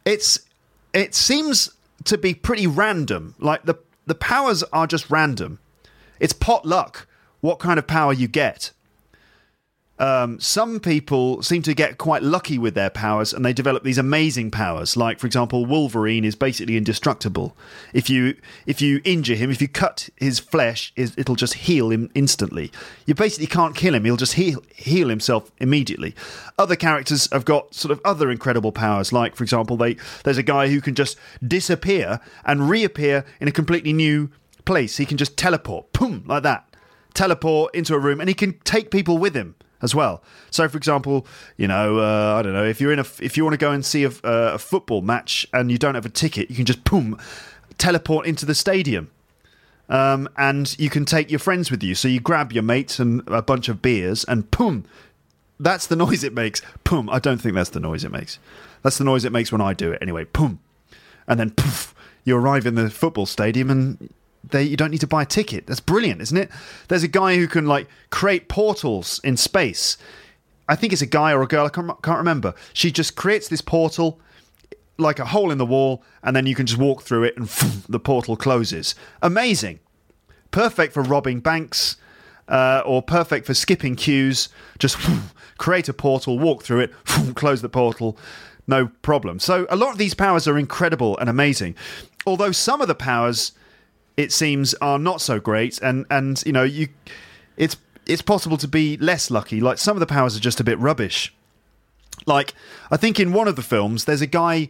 it's 0.05 0.41
it 0.93 1.15
seems 1.15 1.71
to 2.07 2.19
be 2.19 2.35
pretty 2.35 2.67
random. 2.67 3.35
Like 3.39 3.65
the 3.65 3.77
the 4.07 4.15
powers 4.15 4.63
are 4.65 4.87
just 4.87 5.11
random. 5.11 5.59
It's 6.21 6.33
pot 6.33 6.65
luck 6.65 7.07
what 7.41 7.59
kind 7.59 7.79
of 7.79 7.87
power 7.87 8.13
you 8.13 8.29
get. 8.29 8.73
Um, 9.99 10.39
some 10.41 10.79
people 10.79 11.43
seem 11.43 11.63
to 11.63 11.73
get 11.73 11.97
quite 11.97 12.23
lucky 12.23 12.59
with 12.59 12.75
their 12.75 12.91
powers 12.91 13.33
and 13.33 13.45
they 13.45 13.55
develop 13.55 13.83
these 13.83 13.97
amazing 13.97 14.51
powers. 14.51 14.97
Like, 14.97 15.19
for 15.19 15.27
example, 15.27 15.65
Wolverine 15.65 16.25
is 16.25 16.35
basically 16.35 16.77
indestructible. 16.77 17.57
If 17.95 18.11
you 18.11 18.37
if 18.67 18.83
you 18.83 19.01
injure 19.05 19.35
him, 19.35 19.51
if 19.51 19.63
you 19.63 19.69
cut 19.69 20.11
his 20.17 20.39
flesh, 20.39 20.93
it'll 20.97 21.35
just 21.35 21.55
heal 21.55 21.91
him 21.91 22.11
instantly. 22.15 22.71
You 23.07 23.15
basically 23.15 23.47
can't 23.47 23.75
kill 23.75 23.95
him; 23.95 24.05
he'll 24.05 24.17
just 24.17 24.35
heal 24.35 24.63
heal 24.75 25.09
himself 25.09 25.51
immediately. 25.59 26.15
Other 26.59 26.77
characters 26.77 27.29
have 27.33 27.47
got 27.47 27.75
sort 27.75 27.93
of 27.93 28.01
other 28.05 28.31
incredible 28.31 28.73
powers. 28.73 29.13
Like, 29.13 29.35
for 29.35 29.45
example, 29.45 29.79
they 29.79 29.97
there's 30.25 30.39
a 30.39 30.43
guy 30.43 30.69
who 30.69 30.83
can 30.83 30.95
just 30.95 31.17
disappear 31.47 32.21
and 32.45 32.69
reappear 32.69 33.25
in 33.41 33.49
a 33.49 33.53
completely 33.53 33.95
new 33.95 34.31
place. 34.67 34.99
He 34.99 35.07
can 35.07 35.17
just 35.17 35.39
teleport, 35.39 35.93
boom, 35.93 36.25
like 36.27 36.43
that, 36.43 36.69
teleport 37.15 37.75
into 37.75 37.95
a 37.95 37.99
room, 37.99 38.21
and 38.21 38.29
he 38.29 38.35
can 38.35 38.59
take 38.65 38.91
people 38.91 39.17
with 39.17 39.35
him 39.35 39.55
as 39.83 39.95
well. 39.95 40.23
So, 40.51 40.69
for 40.69 40.77
example, 40.77 41.27
you 41.57 41.69
know, 41.69 41.99
uh, 41.99 42.37
I 42.39 42.43
don't 42.43 42.53
know 42.53 42.65
if 42.65 42.81
you're 42.81 42.93
in 42.93 42.99
a 42.99 43.07
if 43.21 43.37
you 43.37 43.45
want 43.45 43.55
to 43.55 43.59
go 43.59 43.73
and 43.73 43.85
see 43.85 44.05
a, 44.05 44.09
uh, 44.09 44.53
a, 44.55 44.59
football 44.59 45.03
match 45.03 45.47
and 45.53 45.71
you 45.71 45.79
don't 45.79 45.95
have 45.95 46.07
a 46.07 46.11
ticket, 46.11 46.51
you 46.51 46.57
can 46.57 46.65
just 46.65 46.85
boom 46.85 47.19
teleport 47.79 48.27
into 48.27 48.47
the 48.47 48.55
stadium. 48.55 49.11
Um, 49.89 50.29
and 50.37 50.77
you 50.81 50.91
can 50.91 51.05
take 51.05 51.31
your 51.31 51.39
friends 51.39 51.71
with 51.71 51.83
you. 51.83 51.95
So 51.95 52.09
you 52.09 52.19
grab 52.19 52.53
your 52.53 52.65
mates 52.65 52.99
and 52.99 53.23
a 53.29 53.43
bunch 53.43 53.69
of 53.69 53.83
beers, 53.83 54.25
and 54.25 54.51
boom, 54.51 54.85
that's 55.61 55.87
the 55.87 55.97
noise 55.97 56.25
it 56.25 56.35
makes. 56.35 56.61
Boom. 56.83 57.09
I 57.09 57.21
don't 57.21 57.39
think 57.39 57.55
that's 57.55 57.71
the 57.71 57.81
noise 57.81 58.03
it 58.03 58.11
makes. 58.11 58.39
That's 58.83 58.99
the 58.99 59.05
noise 59.05 59.25
it 59.25 59.33
makes 59.33 59.53
when 59.53 59.61
I 59.61 59.75
do 59.75 59.93
it. 59.93 60.03
Anyway, 60.03 60.25
boom, 60.25 60.59
and 61.29 61.39
then 61.39 61.51
poof, 61.51 61.95
you 62.25 62.37
arrive 62.37 62.67
in 62.67 62.75
the 62.75 62.91
football 62.91 63.27
stadium, 63.27 63.71
and 63.71 64.13
they 64.51 64.63
you 64.63 64.77
don't 64.77 64.91
need 64.91 65.01
to 65.01 65.07
buy 65.07 65.23
a 65.23 65.27
ticket. 65.27 65.67
That's 65.67 65.81
brilliant, 65.81 66.21
isn't 66.21 66.37
it? 66.37 66.51
There's 66.89 67.03
a 67.03 67.09
guy 67.09 67.37
who 67.37 67.47
can 67.47 67.67
like 67.67 67.89
create 68.11 68.49
portals 68.49 69.21
in 69.25 69.37
space. 69.37 69.97
I 70.69 70.75
think 70.75 70.93
it's 70.93 71.03
a 71.03 71.07
guy 71.07 71.33
or 71.33 71.43
a 71.43 71.47
girl. 71.47 71.67
I 71.67 71.69
can't, 71.69 72.03
can't 72.03 72.19
remember. 72.19 72.55
She 72.73 72.91
just 72.91 73.17
creates 73.17 73.49
this 73.49 73.61
portal 73.61 74.21
like 74.99 75.19
a 75.19 75.27
hole 75.27 75.51
in 75.51 75.59
the 75.59 75.67
wall, 75.67 76.03
and 76.23 76.35
then 76.35 76.47
you 76.47 76.55
can 76.55 76.67
just 76.67 76.81
walk 76.81 77.03
through 77.03 77.25
it, 77.25 77.37
and 77.37 77.49
the 77.89 78.01
portal 78.01 78.37
closes. 78.37 78.95
Amazing, 79.23 79.81
perfect 80.51 80.95
for 80.95 81.03
robbing 81.03 81.41
banks, 81.41 81.97
uh, 82.49 82.83
or 82.85 83.03
perfect 83.03 83.47
for 83.47 83.55
skipping 83.55 83.97
queues. 83.97 84.49
Just 84.79 84.99
create 85.59 85.89
a 85.89 85.93
portal, 85.93 86.39
walk 86.39 86.63
through 86.63 86.81
it, 86.81 86.93
close 87.35 87.63
the 87.63 87.69
portal, 87.69 88.19
no 88.67 88.89
problem. 89.03 89.39
So 89.39 89.67
a 89.71 89.77
lot 89.77 89.93
of 89.93 89.99
these 89.99 90.15
powers 90.15 90.49
are 90.49 90.59
incredible 90.59 91.17
and 91.19 91.29
amazing. 91.29 91.75
Although 92.27 92.53
some 92.53 92.81
of 92.81 92.89
the 92.89 92.95
powers 92.95 93.53
it 94.17 94.33
seems 94.33 94.75
are 94.75 94.99
not 94.99 95.21
so 95.21 95.39
great, 95.39 95.79
and 95.83 96.07
and 96.11 96.43
you 96.47 96.53
know 96.53 96.63
you, 96.63 96.89
it's 97.57 97.77
it's 98.07 98.23
possible 98.23 98.57
to 98.57 98.69
be 98.69 98.97
less 98.97 99.31
lucky. 99.31 99.61
Like 99.61 99.79
some 99.79 99.97
of 99.97 100.01
the 100.01 100.07
powers 100.07 100.37
are 100.37 100.41
just 100.41 100.61
a 100.61 100.65
bit 100.65 100.79
rubbish. 100.79 101.35
Like 102.25 102.55
I 102.91 102.97
think 102.97 103.21
in 103.21 103.33
one 103.33 103.49
of 103.49 103.57
the 103.57 103.63
films, 103.63 104.05
there's 104.05 104.23
a 104.23 104.27
guy 104.27 104.69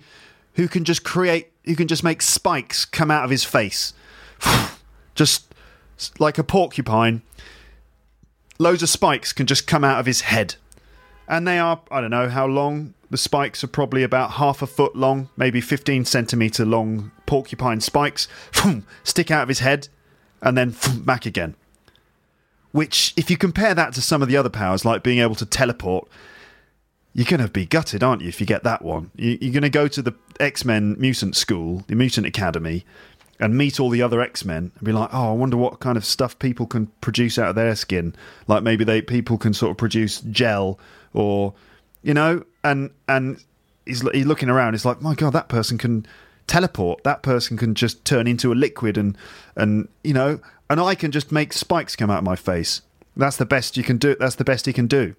who 0.55 0.69
can 0.69 0.85
just 0.85 1.05
create, 1.05 1.53
who 1.65 1.77
can 1.77 1.87
just 1.87 2.03
make 2.03 2.23
spikes 2.23 2.85
come 2.85 3.11
out 3.11 3.25
of 3.25 3.31
his 3.31 3.45
face, 3.45 3.95
just 5.15 5.55
like 6.19 6.39
a 6.39 6.45
porcupine. 6.45 7.23
Loads 8.59 8.83
of 8.83 8.89
spikes 8.89 9.33
can 9.33 9.47
just 9.47 9.67
come 9.67 9.85
out 9.85 10.01
of 10.01 10.07
his 10.07 10.23
head, 10.23 10.57
and 11.29 11.47
they 11.47 11.59
are 11.59 11.81
I 11.91 12.01
don't 12.01 12.11
know 12.11 12.29
how 12.29 12.47
long. 12.47 12.95
The 13.11 13.19
spikes 13.19 13.63
are 13.63 13.69
probably 13.69 14.03
about 14.03 14.33
half 14.33 14.63
a 14.63 14.67
foot 14.67 14.97
long, 14.97 15.29
maybe 15.37 15.61
15 15.61 16.05
centimeter 16.05 16.65
long 16.65 17.13
porcupine 17.25 17.81
spikes 17.81 18.27
stick 19.05 19.31
out 19.31 19.43
of 19.43 19.49
his 19.49 19.61
head 19.61 19.89
and 20.43 20.57
then 20.57 20.75
back 21.05 21.27
again. 21.27 21.55
Which, 22.73 23.15
if 23.17 23.31
you 23.31 23.37
compare 23.37 23.75
that 23.75 23.95
to 23.95 24.03
some 24.03 24.23
of 24.23 24.29
the 24.29 24.37
other 24.37 24.51
powers, 24.51 24.85
like 24.85 25.03
being 25.03 25.21
able 25.21 25.37
to 25.37 25.47
teleport, 25.47 26.09
you're 27.15 27.25
going 27.25 27.41
to 27.41 27.49
be 27.49 27.65
gutted, 27.65 28.03
aren't 28.03 28.21
you, 28.21 28.29
if 28.29 28.41
you 28.41 28.47
get 28.47 28.65
that 28.65 28.83
one? 28.83 29.11
You're 29.17 29.53
going 29.53 29.63
to 29.63 29.71
go 29.71 29.89
to 29.89 30.03
the 30.03 30.13
X 30.39 30.65
Men 30.65 30.97
mutant 30.99 31.37
school, 31.37 31.85
the 31.87 31.95
mutant 31.95 32.27
academy, 32.27 32.85
and 33.41 33.57
meet 33.57 33.81
all 33.81 33.89
the 33.89 34.03
other 34.03 34.21
X 34.21 34.45
Men 34.45 34.73
and 34.75 34.85
be 34.85 34.93
like, 34.93 35.09
oh, 35.13 35.31
I 35.31 35.33
wonder 35.33 35.57
what 35.57 35.81
kind 35.81 35.97
of 35.97 36.05
stuff 36.05 36.39
people 36.39 36.67
can 36.67 36.89
produce 37.01 37.39
out 37.39 37.49
of 37.49 37.55
their 37.55 37.75
skin. 37.75 38.15
Like 38.47 38.63
maybe 38.63 38.85
they 38.85 39.01
people 39.01 39.39
can 39.39 39.55
sort 39.55 39.71
of 39.71 39.79
produce 39.79 40.21
gel 40.21 40.79
or, 41.15 41.55
you 42.03 42.15
know, 42.15 42.45
and 42.63 42.91
and 43.09 43.43
he's, 43.85 44.03
he's 44.13 44.27
looking 44.27 44.49
around. 44.49 44.75
It's 44.75 44.85
like, 44.85 45.01
my 45.01 45.15
God, 45.15 45.33
that 45.33 45.49
person 45.49 45.79
can 45.79 46.07
teleport. 46.47 47.05
That 47.05 47.23
person 47.23 47.57
can 47.57 47.75
just 47.75 48.05
turn 48.05 48.27
into 48.27 48.53
a 48.53 48.55
liquid, 48.55 48.97
and 48.97 49.17
and 49.57 49.89
you 50.05 50.15
know, 50.15 50.41
and 50.69 50.81
I 50.81 50.95
can 50.95 51.11
just 51.11 51.33
make 51.33 51.53
spikes 51.53 51.97
come 51.97 52.11
out 52.11 52.19
of 52.19 52.25
my 52.25 52.37
face. 52.37 52.83
That's 53.17 53.37
the 53.37 53.47
best 53.47 53.77
you 53.77 53.83
can 53.83 53.97
do. 53.99 54.17
That's 54.19 54.37
the 54.37 54.45
best 54.45 54.67
he 54.67 54.73
can 54.73 54.87
do. 54.87 55.15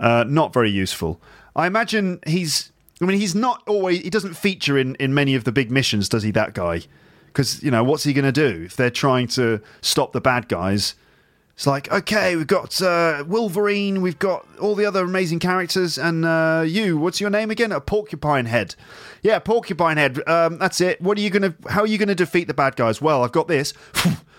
Uh, 0.00 0.24
not 0.26 0.52
very 0.52 0.70
useful. 0.70 1.20
I 1.54 1.66
imagine 1.66 2.20
he's. 2.26 2.70
I 3.00 3.04
mean, 3.04 3.18
he's 3.18 3.34
not 3.34 3.62
always. 3.66 4.00
He 4.00 4.10
doesn't 4.10 4.34
feature 4.34 4.78
in 4.78 4.94
in 4.96 5.14
many 5.14 5.34
of 5.34 5.44
the 5.44 5.52
big 5.52 5.70
missions, 5.70 6.08
does 6.08 6.22
he? 6.22 6.30
That 6.30 6.54
guy, 6.54 6.82
because 7.26 7.62
you 7.62 7.70
know, 7.70 7.84
what's 7.84 8.04
he 8.04 8.12
going 8.12 8.24
to 8.24 8.32
do 8.32 8.64
if 8.64 8.76
they're 8.76 8.90
trying 8.90 9.28
to 9.28 9.60
stop 9.80 10.12
the 10.12 10.20
bad 10.20 10.48
guys? 10.48 10.94
It's 11.62 11.66
like, 11.68 11.92
okay, 11.92 12.34
we've 12.34 12.48
got 12.48 12.82
uh, 12.82 13.22
Wolverine, 13.24 14.02
we've 14.02 14.18
got 14.18 14.44
all 14.60 14.74
the 14.74 14.84
other 14.84 15.04
amazing 15.04 15.38
characters, 15.38 15.96
and 15.96 16.24
uh, 16.24 16.64
you, 16.66 16.98
what's 16.98 17.20
your 17.20 17.30
name 17.30 17.52
again? 17.52 17.70
A 17.70 17.80
porcupine 17.80 18.46
head. 18.46 18.74
Yeah, 19.22 19.38
porcupine 19.38 19.96
head. 19.96 20.18
Um, 20.28 20.58
that's 20.58 20.80
it. 20.80 21.00
What 21.00 21.16
are 21.18 21.20
you 21.20 21.30
gonna? 21.30 21.54
How 21.68 21.82
are 21.82 21.86
you 21.86 21.98
gonna 21.98 22.16
defeat 22.16 22.48
the 22.48 22.52
bad 22.52 22.74
guys? 22.74 23.00
Well, 23.00 23.22
I've 23.22 23.30
got 23.30 23.46
this. 23.46 23.74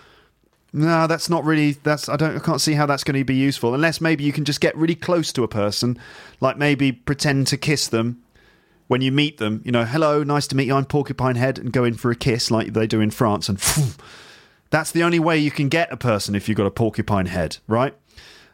no, 0.74 1.06
that's 1.06 1.30
not 1.30 1.46
really. 1.46 1.72
That's 1.82 2.10
I 2.10 2.16
don't. 2.16 2.36
I 2.36 2.40
can't 2.40 2.60
see 2.60 2.74
how 2.74 2.84
that's 2.84 3.04
going 3.04 3.18
to 3.18 3.24
be 3.24 3.34
useful 3.34 3.72
unless 3.72 4.02
maybe 4.02 4.22
you 4.22 4.32
can 4.34 4.44
just 4.44 4.60
get 4.60 4.76
really 4.76 4.94
close 4.94 5.32
to 5.32 5.44
a 5.44 5.48
person, 5.48 5.98
like 6.42 6.58
maybe 6.58 6.92
pretend 6.92 7.46
to 7.46 7.56
kiss 7.56 7.88
them 7.88 8.22
when 8.88 9.00
you 9.00 9.10
meet 9.10 9.38
them. 9.38 9.62
You 9.64 9.72
know, 9.72 9.86
hello, 9.86 10.24
nice 10.24 10.46
to 10.48 10.56
meet 10.56 10.66
you. 10.66 10.74
I'm 10.74 10.84
Porcupine 10.84 11.36
Head, 11.36 11.58
and 11.58 11.72
go 11.72 11.84
in 11.84 11.94
for 11.94 12.10
a 12.10 12.16
kiss 12.16 12.50
like 12.50 12.74
they 12.74 12.86
do 12.86 13.00
in 13.00 13.10
France, 13.10 13.48
and. 13.48 13.58
That's 14.74 14.90
the 14.90 15.04
only 15.04 15.20
way 15.20 15.38
you 15.38 15.52
can 15.52 15.68
get 15.68 15.92
a 15.92 15.96
person 15.96 16.34
if 16.34 16.48
you've 16.48 16.58
got 16.58 16.66
a 16.66 16.70
porcupine 16.72 17.26
head, 17.26 17.58
right? 17.68 17.94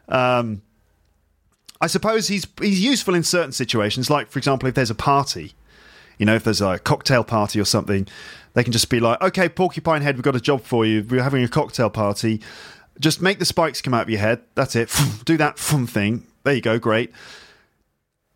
Um, 0.07 0.61
I 1.81 1.87
suppose 1.87 2.27
he's 2.27 2.45
he's 2.61 2.79
useful 2.79 3.15
in 3.15 3.23
certain 3.23 3.51
situations, 3.51 4.07
like 4.07 4.29
for 4.29 4.37
example, 4.37 4.69
if 4.69 4.75
there's 4.75 4.91
a 4.91 4.95
party, 4.95 5.53
you 6.19 6.27
know, 6.27 6.35
if 6.35 6.43
there's 6.43 6.61
a 6.61 6.77
cocktail 6.77 7.23
party 7.23 7.59
or 7.59 7.65
something, 7.65 8.07
they 8.53 8.63
can 8.63 8.71
just 8.71 8.91
be 8.91 8.99
like, 8.99 9.19
"Okay, 9.19 9.49
porcupine 9.49 10.03
head, 10.03 10.15
we've 10.15 10.21
got 10.21 10.35
a 10.35 10.39
job 10.39 10.61
for 10.61 10.85
you. 10.85 11.03
We're 11.09 11.23
having 11.23 11.43
a 11.43 11.47
cocktail 11.47 11.89
party. 11.89 12.39
Just 12.99 13.19
make 13.19 13.39
the 13.39 13.45
spikes 13.45 13.81
come 13.81 13.95
out 13.95 14.03
of 14.03 14.09
your 14.11 14.19
head. 14.19 14.43
That's 14.53 14.75
it. 14.75 14.95
Do 15.25 15.37
that 15.37 15.57
fun 15.57 15.87
thing. 15.87 16.27
There 16.43 16.53
you 16.53 16.61
go. 16.61 16.77
Great." 16.77 17.11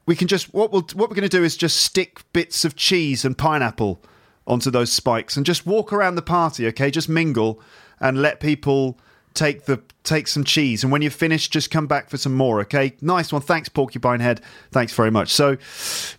We 0.08 0.16
can 0.16 0.28
just 0.28 0.56
what 0.56 0.72
we'll 0.72 0.88
what 0.96 1.12
we're 1.12 1.16
going 1.16 1.30
to 1.30 1.38
do 1.38 1.44
is 1.44 1.56
just 1.56 1.78
stick 1.78 2.24
bits 2.34 2.66
of 2.66 2.76
cheese 2.76 3.24
and 3.24 3.38
pineapple 3.38 4.02
onto 4.48 4.70
those 4.70 4.92
spikes 4.92 5.38
and 5.38 5.46
just 5.46 5.66
walk 5.66 5.92
around 5.92 6.16
the 6.16 6.22
party, 6.22 6.68
okay? 6.68 6.92
Just 6.92 7.10
mingle 7.10 7.60
and 8.00 8.22
let 8.22 8.40
people 8.40 9.00
take 9.34 9.66
the 9.66 9.82
take 10.04 10.28
some 10.28 10.44
cheese. 10.44 10.84
And 10.84 10.92
when 10.92 11.02
you're 11.02 11.12
finished 11.12 11.52
just 11.52 11.70
come 11.70 11.88
back 11.88 12.10
for 12.10 12.18
some 12.18 12.34
more 12.34 12.62
okay? 12.62 12.96
Nice 13.02 13.34
one. 13.34 13.42
Thanks 13.42 13.68
porcupine 13.68 14.22
head. 14.22 14.40
Thanks 14.72 14.94
very 14.94 15.12
much. 15.12 15.34
So 15.34 15.58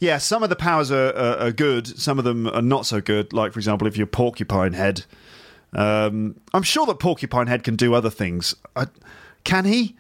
yeah 0.01 0.19
some 0.19 0.43
of 0.43 0.51
the 0.51 0.57
powers 0.57 0.91
are, 0.91 1.17
are, 1.17 1.39
are 1.39 1.53
good. 1.53 1.87
Some 1.99 2.19
of 2.19 2.25
them 2.25 2.47
are 2.49 2.63
not 2.63 2.85
so 2.85 3.01
good. 3.01 3.33
Like 3.33 3.53
for 3.53 3.59
example 3.59 3.89
if 3.89 3.97
you're 3.97 4.07
porcupine 4.07 4.75
head 4.75 5.05
um, 5.73 6.41
i'm 6.55 6.63
sure 6.63 6.87
that 6.87 7.01
porcupine 7.01 7.49
head 7.49 7.63
can 7.63 7.77
do 7.77 7.95
other 7.95 8.11
things. 8.11 8.55
I, 8.75 8.87
can 9.45 9.65
he 9.65 9.97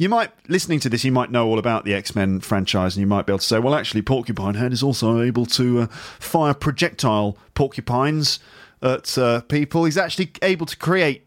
you 0.00 0.08
might 0.08 0.32
listening 0.48 0.80
to 0.80 0.88
this 0.88 1.04
you 1.04 1.12
might 1.12 1.30
know 1.30 1.46
all 1.46 1.58
about 1.58 1.84
the 1.84 1.94
x-men 1.94 2.40
franchise 2.40 2.96
and 2.96 3.00
you 3.02 3.06
might 3.06 3.26
be 3.26 3.32
able 3.32 3.38
to 3.38 3.44
say 3.44 3.58
well 3.58 3.74
actually 3.74 4.02
porcupine 4.02 4.54
head 4.54 4.72
is 4.72 4.82
also 4.82 5.20
able 5.20 5.44
to 5.44 5.80
uh, 5.80 5.86
fire 6.18 6.54
projectile 6.54 7.36
porcupines 7.54 8.40
at 8.82 9.16
uh, 9.18 9.40
people. 9.42 9.84
He's 9.84 9.98
actually 9.98 10.32
able 10.42 10.66
to 10.66 10.76
create 10.76 11.26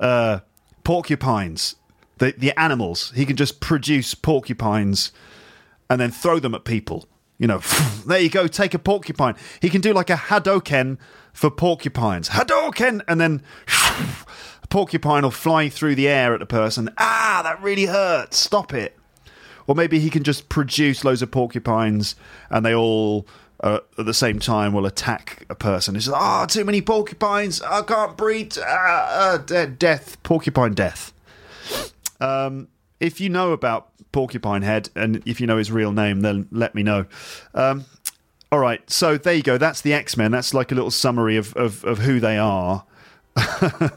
uh, 0.00 0.40
porcupines 0.82 1.76
the, 2.18 2.34
the 2.36 2.58
animals. 2.58 3.12
He 3.14 3.26
can 3.26 3.36
just 3.36 3.60
produce 3.60 4.14
porcupines 4.14 5.12
and 5.90 6.00
then 6.00 6.10
throw 6.10 6.38
them 6.38 6.54
at 6.54 6.64
people. 6.64 7.08
You 7.38 7.48
know 7.48 7.58
there 8.06 8.20
you 8.20 8.30
go 8.30 8.46
take 8.46 8.74
a 8.74 8.78
porcupine. 8.78 9.34
He 9.60 9.68
can 9.68 9.80
do 9.80 9.92
like 9.92 10.10
a 10.10 10.16
hadoken 10.16 10.98
for 11.32 11.50
porcupines. 11.50 12.30
Hadoken 12.30 13.02
and 13.08 13.20
then 13.20 13.42
porcupine 14.74 15.22
will 15.22 15.30
fly 15.30 15.68
through 15.68 15.94
the 15.94 16.08
air 16.08 16.34
at 16.34 16.42
a 16.42 16.46
person. 16.46 16.90
Ah, 16.98 17.42
that 17.44 17.62
really 17.62 17.84
hurts. 17.84 18.36
Stop 18.36 18.74
it. 18.74 18.98
Or 19.68 19.76
maybe 19.76 20.00
he 20.00 20.10
can 20.10 20.24
just 20.24 20.48
produce 20.48 21.04
loads 21.04 21.22
of 21.22 21.30
porcupines 21.30 22.16
and 22.50 22.66
they 22.66 22.74
all 22.74 23.24
uh, 23.60 23.78
at 23.96 24.04
the 24.04 24.12
same 24.12 24.40
time 24.40 24.72
will 24.72 24.84
attack 24.84 25.46
a 25.48 25.54
person. 25.54 25.94
It's 25.94 26.08
ah, 26.08 26.42
oh, 26.42 26.46
too 26.46 26.64
many 26.64 26.82
porcupines. 26.82 27.62
I 27.62 27.82
can't 27.82 28.16
breathe. 28.16 28.58
Ah, 28.60 29.34
uh, 29.34 29.36
de- 29.38 29.68
death, 29.68 30.20
porcupine 30.24 30.74
death. 30.74 31.12
Um, 32.20 32.66
if 32.98 33.20
you 33.20 33.28
know 33.28 33.52
about 33.52 33.90
Porcupine 34.10 34.62
Head 34.62 34.90
and 34.96 35.22
if 35.24 35.40
you 35.40 35.46
know 35.46 35.58
his 35.58 35.70
real 35.70 35.92
name, 35.92 36.22
then 36.22 36.48
let 36.50 36.74
me 36.74 36.82
know. 36.82 37.06
Um, 37.54 37.84
All 38.50 38.58
right, 38.58 38.90
so 38.90 39.18
there 39.18 39.34
you 39.34 39.44
go. 39.44 39.56
That's 39.56 39.82
the 39.82 39.92
X 39.92 40.16
Men. 40.16 40.32
That's 40.32 40.52
like 40.52 40.72
a 40.72 40.74
little 40.74 40.90
summary 40.90 41.36
of, 41.36 41.54
of, 41.54 41.84
of 41.84 41.98
who 41.98 42.18
they 42.18 42.38
are. 42.38 42.84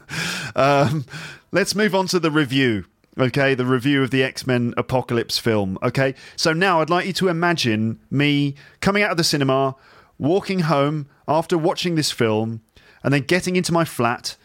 um, 0.56 1.04
let's 1.52 1.74
move 1.74 1.94
on 1.94 2.06
to 2.08 2.20
the 2.20 2.30
review. 2.30 2.84
Okay, 3.18 3.54
the 3.54 3.66
review 3.66 4.02
of 4.02 4.10
the 4.10 4.22
X 4.22 4.46
Men 4.46 4.74
Apocalypse 4.76 5.38
film. 5.38 5.76
Okay, 5.82 6.14
so 6.36 6.52
now 6.52 6.80
I'd 6.80 6.90
like 6.90 7.06
you 7.06 7.12
to 7.14 7.28
imagine 7.28 7.98
me 8.10 8.54
coming 8.80 9.02
out 9.02 9.10
of 9.10 9.16
the 9.16 9.24
cinema, 9.24 9.74
walking 10.18 10.60
home 10.60 11.08
after 11.26 11.58
watching 11.58 11.96
this 11.96 12.12
film, 12.12 12.62
and 13.02 13.12
then 13.12 13.22
getting 13.22 13.56
into 13.56 13.72
my 13.72 13.84
flat, 13.84 14.36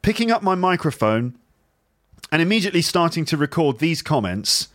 picking 0.00 0.30
up 0.30 0.42
my 0.42 0.54
microphone, 0.54 1.36
and 2.30 2.40
immediately 2.40 2.80
starting 2.80 3.26
to 3.26 3.36
record 3.36 3.78
these 3.78 4.00
comments 4.00 4.68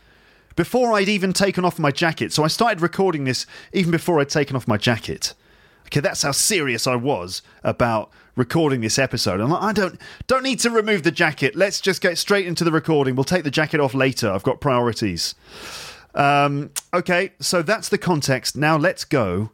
before 0.55 0.93
I'd 0.93 1.09
even 1.09 1.33
taken 1.33 1.65
off 1.65 1.79
my 1.79 1.91
jacket. 1.91 2.33
So 2.33 2.43
I 2.43 2.47
started 2.47 2.81
recording 2.81 3.23
this 3.23 3.45
even 3.73 3.91
before 3.91 4.19
I'd 4.19 4.29
taken 4.29 4.55
off 4.55 4.67
my 4.67 4.77
jacket. 4.77 5.33
Okay, 5.87 6.01
that's 6.01 6.21
how 6.21 6.31
serious 6.31 6.85
I 6.85 6.95
was 6.95 7.41
about 7.63 8.11
recording 8.35 8.81
this 8.81 8.99
episode. 8.99 9.39
I'm 9.39 9.49
like, 9.49 9.63
I 9.63 9.71
don't 9.71 9.99
don't 10.27 10.43
need 10.43 10.59
to 10.59 10.69
remove 10.69 11.03
the 11.03 11.11
jacket. 11.11 11.55
Let's 11.55 11.79
just 11.79 12.01
get 12.01 12.17
straight 12.17 12.45
into 12.45 12.65
the 12.65 12.73
recording. 12.73 13.15
We'll 13.15 13.23
take 13.23 13.45
the 13.45 13.51
jacket 13.51 13.79
off 13.79 13.93
later. 13.93 14.29
I've 14.29 14.43
got 14.43 14.59
priorities. 14.59 15.33
Um, 16.13 16.71
okay, 16.93 17.31
so 17.39 17.61
that's 17.61 17.87
the 17.87 17.97
context. 17.97 18.57
Now 18.57 18.75
let's 18.75 19.05
go. 19.05 19.51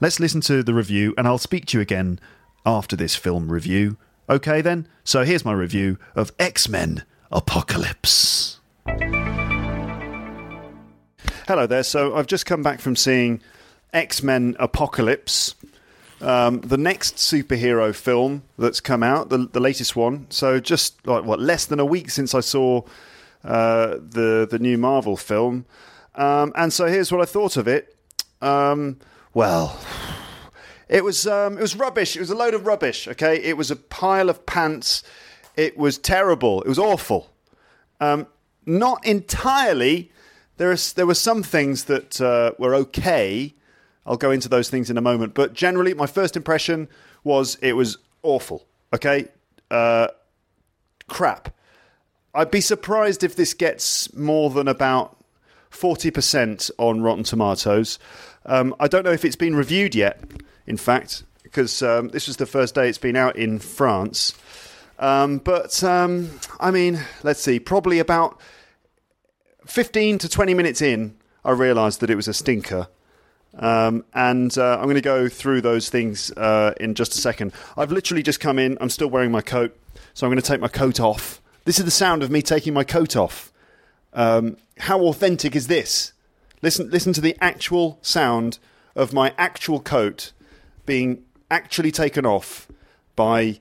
Let's 0.00 0.20
listen 0.20 0.42
to 0.42 0.62
the 0.62 0.74
review, 0.74 1.14
and 1.16 1.26
I'll 1.26 1.38
speak 1.38 1.66
to 1.66 1.78
you 1.78 1.82
again 1.82 2.20
after 2.66 2.94
this 2.94 3.16
film 3.16 3.50
review. 3.50 3.96
Okay, 4.28 4.60
then. 4.60 4.86
So 5.02 5.24
here's 5.24 5.44
my 5.44 5.52
review 5.52 5.98
of 6.14 6.30
X 6.38 6.68
Men 6.68 7.04
Apocalypse. 7.32 8.60
Hello 11.46 11.66
there. 11.66 11.82
So 11.82 12.14
I've 12.14 12.26
just 12.26 12.44
come 12.44 12.62
back 12.62 12.80
from 12.80 12.96
seeing 12.96 13.40
X 13.92 14.22
Men 14.22 14.56
Apocalypse, 14.58 15.54
um, 16.20 16.60
the 16.60 16.76
next 16.76 17.16
superhero 17.16 17.94
film 17.94 18.42
that's 18.58 18.80
come 18.80 19.02
out, 19.02 19.28
the, 19.28 19.38
the 19.38 19.60
latest 19.60 19.96
one. 19.96 20.26
So 20.30 20.60
just 20.60 21.06
like 21.06 21.24
what, 21.24 21.40
less 21.40 21.66
than 21.66 21.80
a 21.80 21.84
week 21.84 22.10
since 22.10 22.34
I 22.34 22.40
saw 22.40 22.82
uh, 23.44 23.96
the 23.96 24.46
the 24.50 24.58
new 24.58 24.76
Marvel 24.76 25.16
film, 25.16 25.64
um, 26.14 26.52
and 26.56 26.72
so 26.72 26.86
here's 26.86 27.10
what 27.10 27.20
I 27.20 27.24
thought 27.24 27.56
of 27.56 27.68
it. 27.68 27.96
Um, 28.40 28.98
well. 29.34 29.78
It 30.88 31.04
was 31.04 31.24
um, 31.24 31.56
it 31.56 31.60
was 31.60 31.76
rubbish. 31.76 32.16
It 32.16 32.18
was 32.18 32.30
a 32.30 32.34
load 32.34 32.52
of 32.52 32.66
rubbish. 32.66 33.06
Okay, 33.06 33.36
it 33.36 33.56
was 33.56 33.70
a 33.70 33.76
pile 33.76 34.28
of 34.28 34.44
pants. 34.44 35.04
It 35.56 35.78
was 35.78 35.98
terrible. 35.98 36.62
It 36.62 36.68
was 36.68 36.80
awful. 36.80 37.30
Um, 38.00 38.26
not 38.66 39.06
entirely 39.06 40.10
there, 40.56 40.72
is, 40.72 40.92
there 40.92 41.06
were 41.06 41.14
some 41.14 41.42
things 41.42 41.84
that 41.84 42.20
uh, 42.20 42.52
were 42.58 42.74
okay. 42.74 43.54
I'll 44.06 44.16
go 44.16 44.30
into 44.30 44.48
those 44.48 44.70
things 44.70 44.90
in 44.90 44.96
a 44.96 45.02
moment. 45.02 45.34
But 45.34 45.54
generally, 45.54 45.94
my 45.94 46.06
first 46.06 46.36
impression 46.36 46.88
was 47.24 47.56
it 47.62 47.74
was 47.74 47.98
awful. 48.22 48.66
Okay? 48.92 49.28
Uh, 49.70 50.08
crap. 51.06 51.54
I'd 52.34 52.50
be 52.50 52.60
surprised 52.60 53.24
if 53.24 53.36
this 53.36 53.54
gets 53.54 54.12
more 54.14 54.50
than 54.50 54.68
about 54.68 55.16
40% 55.70 56.70
on 56.78 57.02
Rotten 57.02 57.24
Tomatoes. 57.24 57.98
Um, 58.46 58.74
I 58.80 58.88
don't 58.88 59.04
know 59.04 59.12
if 59.12 59.24
it's 59.24 59.36
been 59.36 59.54
reviewed 59.54 59.94
yet, 59.94 60.20
in 60.66 60.76
fact, 60.76 61.24
because 61.42 61.82
um, 61.82 62.08
this 62.08 62.26
was 62.26 62.36
the 62.36 62.46
first 62.46 62.74
day 62.74 62.88
it's 62.88 62.98
been 62.98 63.16
out 63.16 63.36
in 63.36 63.58
France. 63.58 64.34
Um, 64.98 65.38
but, 65.38 65.82
um, 65.82 66.30
I 66.58 66.70
mean, 66.70 67.00
let's 67.22 67.40
see, 67.40 67.58
probably 67.58 67.98
about 67.98 68.40
15 69.66 70.18
to 70.18 70.28
20 70.28 70.54
minutes 70.54 70.82
in, 70.82 71.16
I 71.44 71.52
realised 71.52 72.00
that 72.00 72.10
it 72.10 72.16
was 72.16 72.28
a 72.28 72.34
stinker. 72.34 72.88
Um, 73.58 74.04
and 74.14 74.56
uh, 74.56 74.78
I'm 74.78 74.84
going 74.84 74.94
to 74.94 75.00
go 75.00 75.28
through 75.28 75.60
those 75.60 75.88
things 75.88 76.30
uh, 76.32 76.72
in 76.80 76.94
just 76.94 77.14
a 77.14 77.18
second. 77.18 77.52
I've 77.76 77.90
literally 77.90 78.22
just 78.22 78.40
come 78.40 78.58
in. 78.58 78.78
I'm 78.80 78.90
still 78.90 79.08
wearing 79.08 79.32
my 79.32 79.40
coat, 79.40 79.76
so 80.14 80.26
I'm 80.26 80.30
going 80.30 80.40
to 80.40 80.46
take 80.46 80.60
my 80.60 80.68
coat 80.68 81.00
off. 81.00 81.40
This 81.64 81.78
is 81.78 81.84
the 81.84 81.90
sound 81.90 82.22
of 82.22 82.30
me 82.30 82.42
taking 82.42 82.72
my 82.72 82.84
coat 82.84 83.16
off. 83.16 83.52
Um, 84.12 84.56
how 84.78 85.00
authentic 85.02 85.54
is 85.54 85.66
this? 85.66 86.12
Listen, 86.62 86.90
listen 86.90 87.12
to 87.14 87.20
the 87.20 87.36
actual 87.40 87.98
sound 88.02 88.58
of 88.94 89.12
my 89.12 89.34
actual 89.38 89.80
coat 89.80 90.32
being 90.86 91.22
actually 91.50 91.90
taken 91.90 92.26
off 92.26 92.68
by 93.16 93.60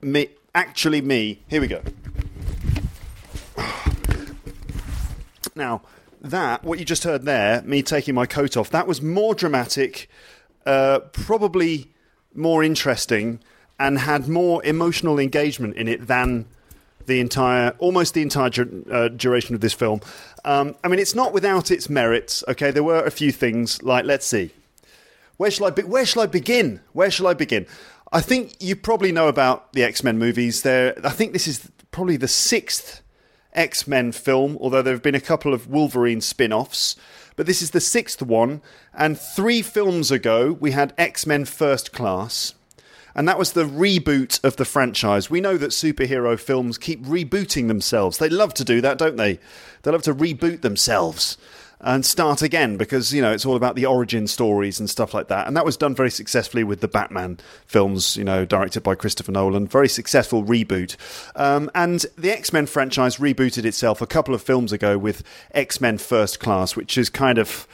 me. 0.00 0.28
Actually, 0.54 1.00
me. 1.00 1.40
Here 1.48 1.60
we 1.60 1.68
go. 1.68 1.82
Now, 5.54 5.82
that, 6.22 6.62
what 6.64 6.78
you 6.78 6.84
just 6.84 7.04
heard 7.04 7.24
there, 7.24 7.62
me 7.62 7.82
taking 7.82 8.14
my 8.14 8.26
coat 8.26 8.56
off, 8.56 8.70
that 8.70 8.86
was 8.86 9.02
more 9.02 9.34
dramatic, 9.34 10.08
uh, 10.64 11.00
probably 11.12 11.92
more 12.34 12.62
interesting, 12.62 13.40
and 13.78 13.98
had 13.98 14.28
more 14.28 14.64
emotional 14.64 15.18
engagement 15.18 15.76
in 15.76 15.88
it 15.88 16.06
than 16.06 16.46
the 17.06 17.18
entire, 17.18 17.70
almost 17.78 18.14
the 18.14 18.22
entire 18.22 18.50
uh, 18.90 19.08
duration 19.08 19.54
of 19.56 19.60
this 19.60 19.72
film. 19.72 20.00
Um, 20.44 20.76
I 20.84 20.88
mean, 20.88 21.00
it's 21.00 21.14
not 21.14 21.32
without 21.32 21.70
its 21.70 21.90
merits. 21.90 22.44
Okay, 22.46 22.70
there 22.70 22.84
were 22.84 23.04
a 23.04 23.10
few 23.10 23.32
things 23.32 23.82
like, 23.82 24.04
let's 24.04 24.26
see, 24.26 24.52
where 25.36 25.50
shall 25.50 25.66
I 25.66 25.70
be- 25.70 25.82
where 25.82 26.06
shall 26.06 26.22
I 26.22 26.26
begin? 26.26 26.80
Where 26.92 27.10
shall 27.10 27.26
I 27.26 27.34
begin? 27.34 27.66
I 28.12 28.20
think 28.20 28.54
you 28.60 28.76
probably 28.76 29.10
know 29.10 29.26
about 29.26 29.72
the 29.72 29.82
X 29.82 30.04
Men 30.04 30.18
movies. 30.18 30.62
There, 30.62 30.94
I 31.04 31.10
think 31.10 31.32
this 31.32 31.48
is 31.48 31.68
probably 31.90 32.16
the 32.16 32.28
sixth 32.28 33.02
X 33.52 33.86
Men 33.86 34.12
film, 34.12 34.58
although 34.60 34.82
there 34.82 34.94
have 34.94 35.02
been 35.02 35.14
a 35.14 35.20
couple 35.20 35.52
of 35.54 35.68
Wolverine 35.68 36.20
spin 36.20 36.52
offs. 36.52 36.96
But 37.36 37.46
this 37.46 37.62
is 37.62 37.70
the 37.70 37.80
sixth 37.80 38.22
one. 38.22 38.62
And 38.94 39.18
three 39.18 39.62
films 39.62 40.10
ago, 40.10 40.56
we 40.58 40.72
had 40.72 40.94
X 40.98 41.26
Men 41.26 41.44
First 41.44 41.92
Class. 41.92 42.54
And 43.14 43.28
that 43.28 43.38
was 43.38 43.52
the 43.52 43.64
reboot 43.64 44.42
of 44.42 44.56
the 44.56 44.64
franchise. 44.64 45.28
We 45.28 45.42
know 45.42 45.58
that 45.58 45.70
superhero 45.70 46.38
films 46.40 46.78
keep 46.78 47.04
rebooting 47.04 47.68
themselves. 47.68 48.16
They 48.16 48.30
love 48.30 48.54
to 48.54 48.64
do 48.64 48.80
that, 48.80 48.96
don't 48.96 49.16
they? 49.16 49.38
They 49.82 49.90
love 49.90 50.02
to 50.04 50.14
reboot 50.14 50.62
themselves 50.62 51.36
and 51.82 52.06
start 52.06 52.42
again 52.42 52.76
because 52.76 53.12
you 53.12 53.20
know 53.20 53.32
it's 53.32 53.44
all 53.44 53.56
about 53.56 53.74
the 53.74 53.84
origin 53.84 54.26
stories 54.26 54.78
and 54.78 54.88
stuff 54.88 55.12
like 55.12 55.28
that. 55.28 55.46
And 55.46 55.56
that 55.56 55.64
was 55.64 55.76
done 55.76 55.94
very 55.94 56.10
successfully 56.10 56.64
with 56.64 56.80
the 56.80 56.88
batman 56.88 57.38
films 57.66 58.16
you 58.16 58.24
know 58.24 58.44
directed 58.44 58.82
by 58.82 58.94
christopher 58.94 59.32
nolan. 59.32 59.66
Very 59.66 59.88
successful 59.88 60.44
reboot. 60.44 60.96
Um, 61.36 61.70
and 61.74 62.06
the 62.16 62.30
x-men 62.30 62.66
franchise 62.66 63.16
rebooted 63.16 63.64
itself 63.64 64.00
a 64.00 64.06
couple 64.06 64.34
of 64.34 64.42
films 64.42 64.72
ago 64.72 64.96
with 64.96 65.22
x-men 65.52 65.98
first 65.98 66.40
class 66.40 66.76
which 66.76 66.96
is 66.96 67.10
kind 67.10 67.38
of 67.38 67.66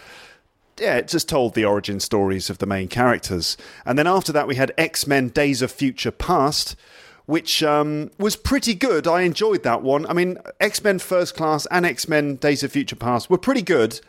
yeah, 0.80 0.96
it 0.96 1.08
just 1.08 1.28
told 1.28 1.54
the 1.54 1.64
origin 1.64 2.00
stories 2.00 2.50
of 2.50 2.58
the 2.58 2.66
main 2.66 2.86
characters. 2.86 3.56
And 3.84 3.98
then 3.98 4.06
after 4.06 4.32
that, 4.32 4.46
we 4.46 4.54
had 4.54 4.72
X 4.78 5.06
Men 5.06 5.28
Days 5.28 5.60
of 5.60 5.72
Future 5.72 6.12
Past, 6.12 6.76
which 7.28 7.62
um, 7.62 8.10
was 8.16 8.36
pretty 8.36 8.72
good. 8.72 9.06
I 9.06 9.20
enjoyed 9.20 9.62
that 9.62 9.82
one. 9.82 10.06
I 10.06 10.14
mean, 10.14 10.38
X 10.60 10.82
Men 10.82 10.98
First 10.98 11.36
Class 11.36 11.66
and 11.70 11.84
X 11.84 12.08
Men 12.08 12.36
Days 12.36 12.62
of 12.62 12.72
Future 12.72 12.96
Past 12.96 13.28
were 13.28 13.36
pretty 13.36 13.60
good, 13.60 14.00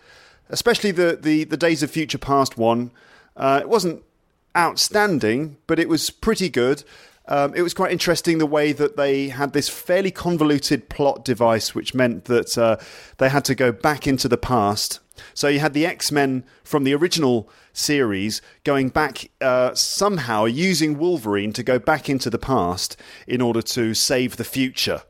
especially 0.47 0.91
the, 0.91 1.19
the, 1.21 1.43
the 1.43 1.57
Days 1.57 1.83
of 1.83 1.91
Future 1.91 2.17
Past 2.17 2.57
one. 2.57 2.91
Uh, 3.35 3.59
it 3.61 3.67
wasn't 3.67 4.03
outstanding, 4.55 5.57
but 5.67 5.79
it 5.79 5.89
was 5.89 6.09
pretty 6.09 6.47
good. 6.47 6.85
Um, 7.29 7.53
it 7.55 7.61
was 7.61 7.75
quite 7.75 7.91
interesting 7.91 8.39
the 8.39 8.47
way 8.47 8.73
that 8.73 8.97
they 8.97 9.29
had 9.29 9.53
this 9.53 9.69
fairly 9.69 10.09
convoluted 10.09 10.89
plot 10.89 11.23
device, 11.23 11.75
which 11.75 11.93
meant 11.93 12.25
that 12.25 12.57
uh, 12.57 12.77
they 13.19 13.29
had 13.29 13.45
to 13.45 13.55
go 13.55 13.71
back 13.71 14.07
into 14.07 14.27
the 14.27 14.37
past. 14.37 14.99
So 15.35 15.47
you 15.47 15.59
had 15.59 15.73
the 15.73 15.85
X 15.85 16.11
Men 16.11 16.43
from 16.63 16.85
the 16.85 16.95
original 16.95 17.47
series 17.71 18.41
going 18.63 18.89
back 18.89 19.29
uh, 19.39 19.75
somehow 19.75 20.45
using 20.45 20.97
Wolverine 20.97 21.53
to 21.53 21.63
go 21.63 21.77
back 21.77 22.09
into 22.09 22.29
the 22.29 22.39
past 22.39 22.97
in 23.27 23.41
order 23.41 23.61
to 23.61 23.93
save 23.93 24.37
the 24.37 24.43
future 24.43 25.03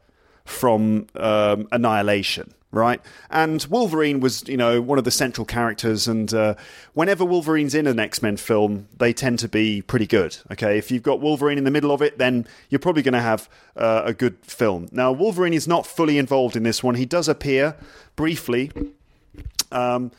from 0.50 1.08
um, 1.16 1.68
annihilation 1.72 2.54
right? 2.72 3.02
And 3.30 3.66
Wolverine 3.70 4.20
was, 4.20 4.48
you 4.48 4.58
know, 4.58 4.82
one 4.82 4.98
of 4.98 5.04
the 5.04 5.12
central 5.12 5.46
characters. 5.46 6.08
And 6.08 6.32
uh, 6.34 6.56
whenever 6.94 7.26
Wolverine's 7.26 7.74
in 7.74 7.88
an 7.88 8.00
X 8.00 8.22
Men 8.22 8.38
film, 8.38 8.88
they 8.98 9.14
tend 9.14 9.40
to 9.40 9.48
be 9.48 9.82
pretty 9.82 10.06
good. 10.06 10.38
Okay, 10.52 10.78
if 10.78 10.92
you've 10.92 11.04
got 11.04 11.20
Wolverine 11.20 11.58
in 11.58 11.64
the 11.64 11.72
middle 11.72 11.92
of 11.92 12.02
it, 12.02 12.18
then 12.18 12.48
you're 12.70 12.80
probably 12.80 13.02
going 13.02 13.14
to 13.14 13.22
have 13.22 13.50
uh, 13.76 14.04
a 14.06 14.14
good 14.14 14.38
film. 14.42 14.88
Now, 14.92 15.12
Wolverine 15.12 15.54
is 15.54 15.68
not 15.68 15.86
fully 15.86 16.18
involved 16.18 16.56
in 16.56 16.64
this 16.64 16.84
one. 16.84 16.96
He 16.96 17.06
does 17.06 17.28
appear 17.28 17.76
briefly, 18.16 18.72
um, 19.72 20.12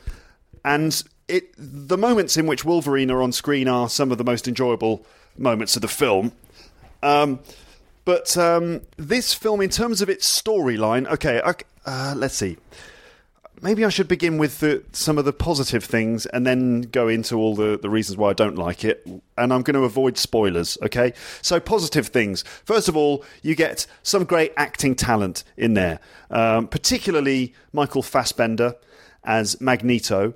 and 0.65 1.03
it 1.27 1.53
the 1.57 1.97
moments 1.97 2.35
in 2.35 2.47
which 2.47 2.65
Wolverine 2.65 3.11
are 3.11 3.21
on 3.21 3.31
screen 3.31 3.67
are 3.67 3.87
some 3.87 4.11
of 4.11 4.17
the 4.17 4.23
most 4.23 4.47
enjoyable 4.47 5.05
moments 5.37 5.75
of 5.75 5.81
the 5.81 5.87
film. 5.87 6.33
Um, 7.01 7.39
but 8.05 8.35
um, 8.37 8.81
this 8.97 9.33
film, 9.33 9.61
in 9.61 9.69
terms 9.69 10.01
of 10.01 10.09
its 10.09 10.41
storyline, 10.41 11.07
okay, 11.07 11.41
uh, 11.85 12.13
let's 12.17 12.35
see. 12.35 12.57
Maybe 13.63 13.85
I 13.85 13.89
should 13.89 14.07
begin 14.07 14.39
with 14.39 14.59
the, 14.59 14.83
some 14.91 15.19
of 15.19 15.25
the 15.25 15.33
positive 15.33 15.83
things 15.83 16.25
and 16.25 16.47
then 16.47 16.81
go 16.81 17.07
into 17.07 17.35
all 17.35 17.53
the, 17.55 17.77
the 17.79 17.91
reasons 17.91 18.17
why 18.17 18.31
I 18.31 18.33
don't 18.33 18.57
like 18.57 18.83
it. 18.83 19.05
And 19.37 19.53
I'm 19.53 19.61
going 19.61 19.75
to 19.75 19.83
avoid 19.83 20.17
spoilers, 20.17 20.79
okay? 20.81 21.13
So, 21.43 21.59
positive 21.59 22.07
things. 22.07 22.43
First 22.65 22.89
of 22.89 22.97
all, 22.97 23.23
you 23.43 23.53
get 23.53 23.85
some 24.01 24.23
great 24.23 24.51
acting 24.57 24.95
talent 24.95 25.43
in 25.57 25.75
there, 25.75 25.99
um, 26.31 26.67
particularly 26.69 27.53
Michael 27.71 28.01
Fassbender 28.01 28.75
as 29.23 29.61
Magneto. 29.61 30.33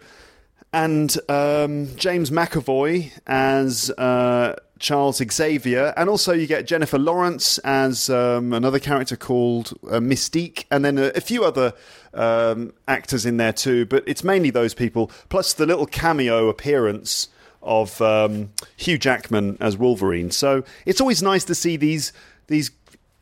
and 0.76 1.18
um, 1.30 1.96
James 1.96 2.32
McAvoy 2.32 3.12
as 3.26 3.90
uh, 3.92 4.56
Charles 4.80 5.22
Xavier, 5.32 5.94
and 5.96 6.10
also 6.10 6.34
you 6.34 6.48
get 6.48 6.68
Jennifer 6.68 7.00
Lawrence 7.00 7.58
as 7.60 8.10
um, 8.10 8.52
another 8.54 8.80
character 8.80 9.16
called 9.16 9.74
uh, 9.84 10.00
Mystique, 10.00 10.66
and 10.70 10.84
then 10.84 10.98
a, 10.98 11.12
a 11.16 11.22
few 11.22 11.46
other 11.46 11.74
um, 12.14 12.74
actors 12.88 13.26
in 13.26 13.38
there 13.38 13.54
too. 13.54 13.86
But 13.86 14.04
it's 14.06 14.24
mainly 14.24 14.50
those 14.50 14.74
people, 14.74 15.12
plus 15.30 15.54
the 15.54 15.66
little 15.66 15.86
cameo 15.86 16.50
appearance 16.50 17.30
of 17.62 18.02
um, 18.02 18.52
Hugh 18.76 18.98
Jackman 18.98 19.58
as 19.60 19.78
Wolverine. 19.78 20.30
So 20.32 20.64
it's 20.86 21.02
always 21.02 21.24
nice 21.24 21.46
to 21.46 21.56
see 21.56 21.78
these 21.78 22.12
these 22.48 22.72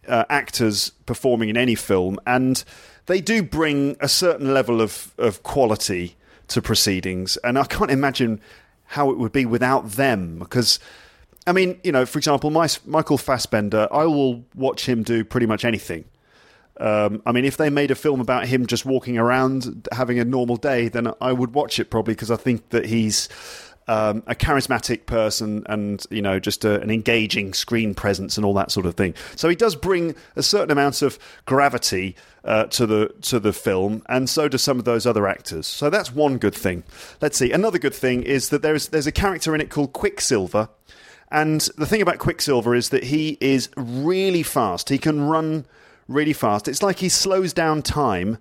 uh, 0.07 0.25
actors 0.29 0.91
performing 1.05 1.49
in 1.49 1.57
any 1.57 1.75
film, 1.75 2.19
and 2.25 2.63
they 3.05 3.21
do 3.21 3.43
bring 3.43 3.95
a 3.99 4.09
certain 4.09 4.53
level 4.53 4.81
of, 4.81 5.13
of 5.17 5.43
quality 5.43 6.15
to 6.47 6.61
proceedings. 6.61 7.37
And 7.37 7.59
I 7.59 7.65
can't 7.65 7.91
imagine 7.91 8.41
how 8.85 9.11
it 9.11 9.17
would 9.19 9.31
be 9.31 9.45
without 9.45 9.91
them 9.91 10.39
because. 10.39 10.79
I 11.45 11.51
mean, 11.51 11.79
you 11.83 11.91
know, 11.91 12.05
for 12.05 12.17
example, 12.17 12.49
my, 12.49 12.67
Michael 12.85 13.17
Fassbender, 13.17 13.87
I 13.91 14.05
will 14.05 14.45
watch 14.55 14.87
him 14.87 15.03
do 15.03 15.23
pretty 15.25 15.45
much 15.45 15.65
anything. 15.65 16.05
Um, 16.79 17.21
I 17.25 17.31
mean, 17.31 17.45
if 17.45 17.57
they 17.57 17.69
made 17.69 17.91
a 17.91 17.95
film 17.95 18.19
about 18.19 18.47
him 18.47 18.65
just 18.65 18.85
walking 18.85 19.17
around 19.17 19.87
having 19.91 20.19
a 20.19 20.25
normal 20.25 20.55
day, 20.55 20.87
then 20.87 21.11
I 21.21 21.31
would 21.31 21.53
watch 21.53 21.79
it 21.79 21.89
probably 21.89 22.13
because 22.13 22.31
I 22.31 22.35
think 22.35 22.69
that 22.69 22.85
he's 22.85 23.29
um, 23.87 24.23
a 24.27 24.35
charismatic 24.35 25.05
person 25.05 25.63
and 25.67 26.05
you 26.09 26.21
know 26.21 26.39
just 26.39 26.63
a, 26.63 26.79
an 26.81 26.89
engaging 26.89 27.53
screen 27.53 27.93
presence 27.93 28.37
and 28.37 28.45
all 28.45 28.53
that 28.55 28.71
sort 28.71 28.85
of 28.85 28.95
thing. 28.95 29.13
So 29.35 29.49
he 29.49 29.55
does 29.55 29.75
bring 29.75 30.15
a 30.35 30.43
certain 30.43 30.71
amount 30.71 31.01
of 31.01 31.19
gravity 31.45 32.15
uh, 32.43 32.65
to 32.65 32.85
the 32.85 33.13
to 33.23 33.39
the 33.39 33.53
film, 33.53 34.03
and 34.07 34.29
so 34.29 34.47
do 34.47 34.57
some 34.57 34.79
of 34.79 34.85
those 34.85 35.05
other 35.05 35.27
actors. 35.27 35.67
So 35.67 35.89
that's 35.89 36.13
one 36.13 36.37
good 36.37 36.55
thing. 36.55 36.83
Let's 37.21 37.37
see. 37.37 37.51
Another 37.51 37.77
good 37.77 37.93
thing 37.93 38.23
is 38.23 38.49
that 38.49 38.61
there's 38.61 38.89
there's 38.89 39.07
a 39.07 39.11
character 39.11 39.53
in 39.53 39.61
it 39.61 39.69
called 39.69 39.93
Quicksilver. 39.93 40.69
And 41.33 41.61
the 41.77 41.87
thing 41.87 42.03
about 42.03 42.19
Quicksilver 42.19 42.75
is 42.75 42.89
that 42.89 43.05
he 43.05 43.39
is 43.41 43.67
really 43.75 44.43
fast. 44.43 44.89
He 44.89 44.99
can 44.99 45.27
run 45.27 45.65
really 46.07 46.31
fast. 46.31 46.67
It's 46.67 46.83
like 46.83 46.99
he 46.99 47.09
slows 47.09 47.53
down 47.53 47.81
time 47.81 48.37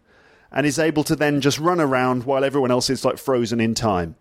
and 0.52 0.66
is 0.66 0.78
able 0.78 1.02
to 1.04 1.16
then 1.16 1.40
just 1.40 1.58
run 1.58 1.80
around 1.80 2.24
while 2.24 2.44
everyone 2.44 2.70
else 2.70 2.90
is 2.90 3.02
like 3.02 3.16
frozen 3.16 3.60
in 3.60 3.74
time. 3.74 4.16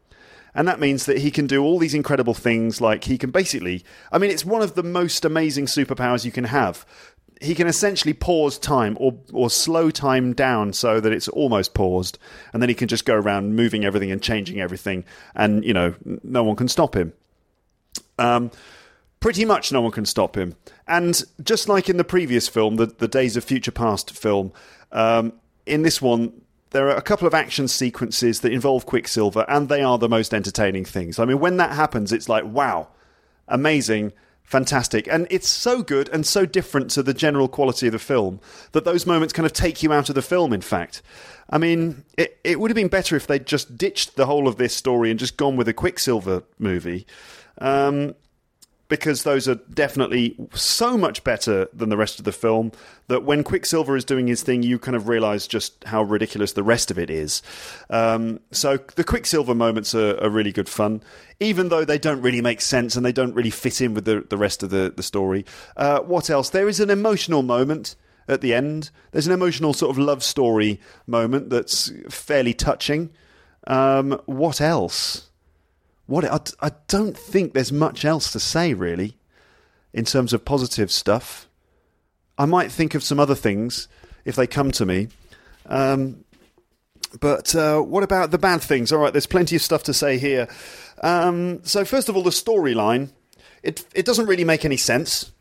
And 0.55 0.69
that 0.69 0.79
means 0.79 1.05
that 1.05 1.17
he 1.17 1.31
can 1.31 1.47
do 1.47 1.62
all 1.62 1.79
these 1.79 1.93
incredible 1.93 2.34
things. 2.34 2.79
Like 2.79 3.03
he 3.03 3.17
can 3.17 3.29
basically, 3.29 3.84
I 4.10 4.17
mean, 4.17 4.31
it's 4.31 4.45
one 4.45 4.62
of 4.62 4.75
the 4.75 4.84
most 4.84 5.25
amazing 5.25 5.65
superpowers 5.65 6.23
you 6.23 6.31
can 6.31 6.45
have. 6.45 6.86
He 7.41 7.55
can 7.55 7.67
essentially 7.67 8.13
pause 8.13 8.57
time 8.57 8.95
or, 9.01 9.17
or 9.34 9.49
slow 9.49 9.91
time 9.91 10.31
down 10.31 10.71
so 10.71 11.01
that 11.01 11.12
it's 11.12 11.27
almost 11.27 11.73
paused. 11.73 12.17
And 12.53 12.62
then 12.62 12.69
he 12.69 12.75
can 12.75 12.88
just 12.88 13.03
go 13.03 13.15
around 13.15 13.53
moving 13.53 13.84
everything 13.84 14.12
and 14.12 14.21
changing 14.21 14.62
everything. 14.62 15.03
And, 15.36 15.65
you 15.65 15.73
know, 15.73 15.93
no 16.23 16.45
one 16.45 16.55
can 16.55 16.69
stop 16.69 16.95
him. 16.95 17.12
Um, 18.21 18.51
pretty 19.19 19.45
much 19.45 19.71
no 19.71 19.81
one 19.81 19.91
can 19.91 20.05
stop 20.05 20.36
him. 20.36 20.55
And 20.88 21.23
just 21.41 21.69
like 21.69 21.89
in 21.89 21.97
the 21.97 22.03
previous 22.03 22.47
film, 22.47 22.75
the, 22.75 22.88
the 22.88 23.07
Days 23.07 23.38
of 23.38 23.43
Future 23.43 23.71
Past 23.71 24.12
film, 24.12 24.51
um, 24.91 25.34
in 25.65 25.84
this 25.84 26.01
one, 26.01 26.41
there 26.71 26.88
are 26.88 26.95
a 26.95 27.01
couple 27.01 27.27
of 27.27 27.34
action 27.34 27.67
sequences 27.67 28.41
that 28.41 28.51
involve 28.51 28.86
Quicksilver, 28.86 29.45
and 29.47 29.69
they 29.69 29.81
are 29.81 29.97
the 29.97 30.10
most 30.10 30.34
entertaining 30.34 30.86
things. 30.86 31.19
I 31.19 31.25
mean, 31.25 31.39
when 31.39 31.57
that 31.57 31.73
happens, 31.73 32.12
it's 32.12 32.29
like, 32.29 32.45
wow, 32.45 32.88
amazing, 33.47 34.13
fantastic. 34.43 35.07
And 35.07 35.27
it's 35.29 35.49
so 35.49 35.81
good 35.81 36.10
and 36.10 36.25
so 36.25 36.45
different 36.45 36.89
to 36.91 37.03
the 37.03 37.13
general 37.13 37.47
quality 37.47 37.88
of 37.88 37.93
the 37.93 37.99
film 37.99 38.39
that 38.71 38.86
those 38.86 39.05
moments 39.05 39.34
kind 39.34 39.45
of 39.45 39.53
take 39.53 39.84
you 39.84 39.93
out 39.93 40.10
of 40.10 40.15
the 40.15 40.21
film, 40.21 40.53
in 40.53 40.62
fact. 40.62 41.01
I 41.49 41.57
mean, 41.57 42.05
it, 42.17 42.39
it 42.43 42.60
would 42.60 42.71
have 42.71 42.75
been 42.75 42.88
better 42.88 43.17
if 43.17 43.27
they'd 43.27 43.45
just 43.45 43.77
ditched 43.77 44.15
the 44.15 44.25
whole 44.25 44.47
of 44.47 44.55
this 44.55 44.73
story 44.73 45.12
and 45.12 45.19
just 45.19 45.36
gone 45.36 45.57
with 45.57 45.67
a 45.67 45.73
Quicksilver 45.73 46.43
movie. 46.57 47.05
Um, 47.58 48.16
because 48.92 49.24
those 49.24 49.48
are 49.48 49.56
definitely 49.74 50.36
so 50.54 50.98
much 50.98 51.24
better 51.24 51.70
than 51.74 51.88
the 51.88 51.96
rest 51.96 52.20
of 52.20 52.26
the 52.26 52.32
film 52.34 52.74
that 53.08 53.24
when 53.24 53.42
Quicksilver 53.42 53.96
is 53.96 54.04
doing 54.04 54.28
his 54.28 54.44
thing, 54.44 54.64
you 54.64 54.78
kind 54.78 54.98
of 54.98 55.08
realize 55.08 55.48
just 55.48 55.82
how 55.86 56.04
ridiculous 56.04 56.52
the 56.52 56.62
rest 56.62 56.92
of 56.92 57.00
it 57.00 57.10
is. 57.10 57.42
Um, 57.90 58.42
so 58.52 58.76
the 58.96 59.06
Quicksilver 59.06 59.56
moments 59.56 59.96
are, 59.96 60.22
are, 60.22 60.30
really 60.30 60.52
good 60.52 60.68
fun, 60.68 61.02
even 61.40 61.70
though 61.70 61.86
they 61.86 61.98
don't 61.98 62.22
really 62.22 62.42
make 62.42 62.60
sense 62.60 62.98
and 62.98 63.06
they 63.06 63.14
don't 63.14 63.34
really 63.34 63.50
fit 63.50 63.80
in 63.80 63.94
with 63.94 64.04
the, 64.04 64.26
the 64.28 64.36
rest 64.36 64.62
of 64.62 64.72
the, 64.72 64.92
the 64.94 65.04
story. 65.04 65.46
Uh, 65.78 66.02
what 66.02 66.30
else? 66.30 66.50
There 66.50 66.68
is 66.68 66.82
an 66.82 66.90
emotional 66.90 67.44
moment 67.44 67.96
at 68.28 68.42
the 68.42 68.54
end. 68.54 68.92
There's 69.12 69.28
an 69.28 69.34
emotional 69.34 69.72
sort 69.74 69.92
of 69.92 70.00
love 70.00 70.22
story 70.22 70.82
moment 71.08 71.50
that's 71.50 71.94
fairly 72.10 72.54
touching. 72.54 73.12
Um, 73.68 74.22
what 74.26 74.60
else? 74.60 75.31
What 76.12 76.26
I, 76.26 76.67
I 76.67 76.71
don't 76.88 77.17
think 77.17 77.54
there's 77.54 77.71
much 77.71 78.06
else 78.06 78.32
to 78.34 78.39
say 78.39 78.74
really 78.74 79.17
in 79.93 80.06
terms 80.06 80.34
of 80.34 80.45
positive 80.45 80.91
stuff. 80.91 81.47
I 82.38 82.45
might 82.45 82.71
think 82.71 82.95
of 82.95 83.04
some 83.04 83.19
other 83.19 83.36
things 83.36 83.88
if 84.26 84.36
they 84.36 84.47
come 84.47 84.71
to 84.71 84.86
me. 84.86 85.08
Um, 85.65 86.24
but 87.19 87.56
uh, 87.56 87.80
what 87.80 88.04
about 88.04 88.32
the 88.32 88.38
bad 88.38 88.62
things? 88.62 88.91
All 88.91 89.00
right, 89.00 89.13
there's 89.13 89.26
plenty 89.26 89.56
of 89.56 89.62
stuff 89.62 89.84
to 89.84 89.93
say 89.93 90.17
here. 90.17 90.47
Um, 91.02 91.63
so 91.63 91.86
first 91.86 92.10
of 92.10 92.15
all, 92.15 92.24
the 92.24 92.30
storyline 92.30 93.10
it 93.63 93.86
it 93.93 94.06
doesn't 94.06 94.26
really 94.26 94.43
make 94.43 94.65
any 94.65 94.78
sense, 94.78 95.32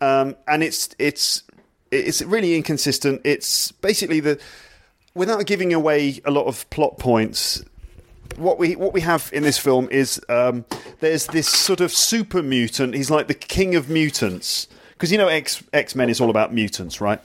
um, 0.00 0.36
and 0.46 0.62
it's 0.62 0.90
it's 0.98 1.42
it's 1.90 2.22
really 2.22 2.56
inconsistent. 2.56 3.22
It's 3.24 3.72
basically 3.72 4.20
the 4.20 4.40
without 5.14 5.46
giving 5.46 5.72
away 5.72 6.20
a 6.24 6.30
lot 6.30 6.46
of 6.46 6.68
plot 6.70 6.98
points 6.98 7.64
what 8.36 8.58
we 8.58 8.76
what 8.76 8.92
we 8.92 9.00
have 9.00 9.30
in 9.32 9.42
this 9.42 9.58
film 9.58 9.88
is 9.90 10.20
um, 10.28 10.64
there's 11.00 11.26
this 11.26 11.48
sort 11.48 11.80
of 11.80 11.92
super 11.92 12.42
mutant. 12.42 12.94
He's 12.94 13.10
like 13.10 13.28
the 13.28 13.34
king 13.34 13.74
of 13.74 13.88
mutants 13.88 14.66
because 14.90 15.12
you 15.12 15.18
know 15.18 15.28
X 15.28 15.62
X 15.72 15.94
Men 15.94 16.10
is 16.10 16.20
all 16.20 16.30
about 16.30 16.52
mutants, 16.52 17.00
right? 17.00 17.20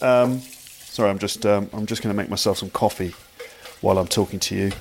Um, 0.00 0.40
sorry, 0.40 1.10
I'm 1.10 1.18
just 1.18 1.44
um, 1.46 1.70
I'm 1.72 1.86
just 1.86 2.02
going 2.02 2.14
to 2.14 2.16
make 2.16 2.28
myself 2.28 2.58
some 2.58 2.70
coffee 2.70 3.14
while 3.80 3.98
I'm 3.98 4.08
talking 4.08 4.40
to 4.40 4.54
you. 4.54 4.72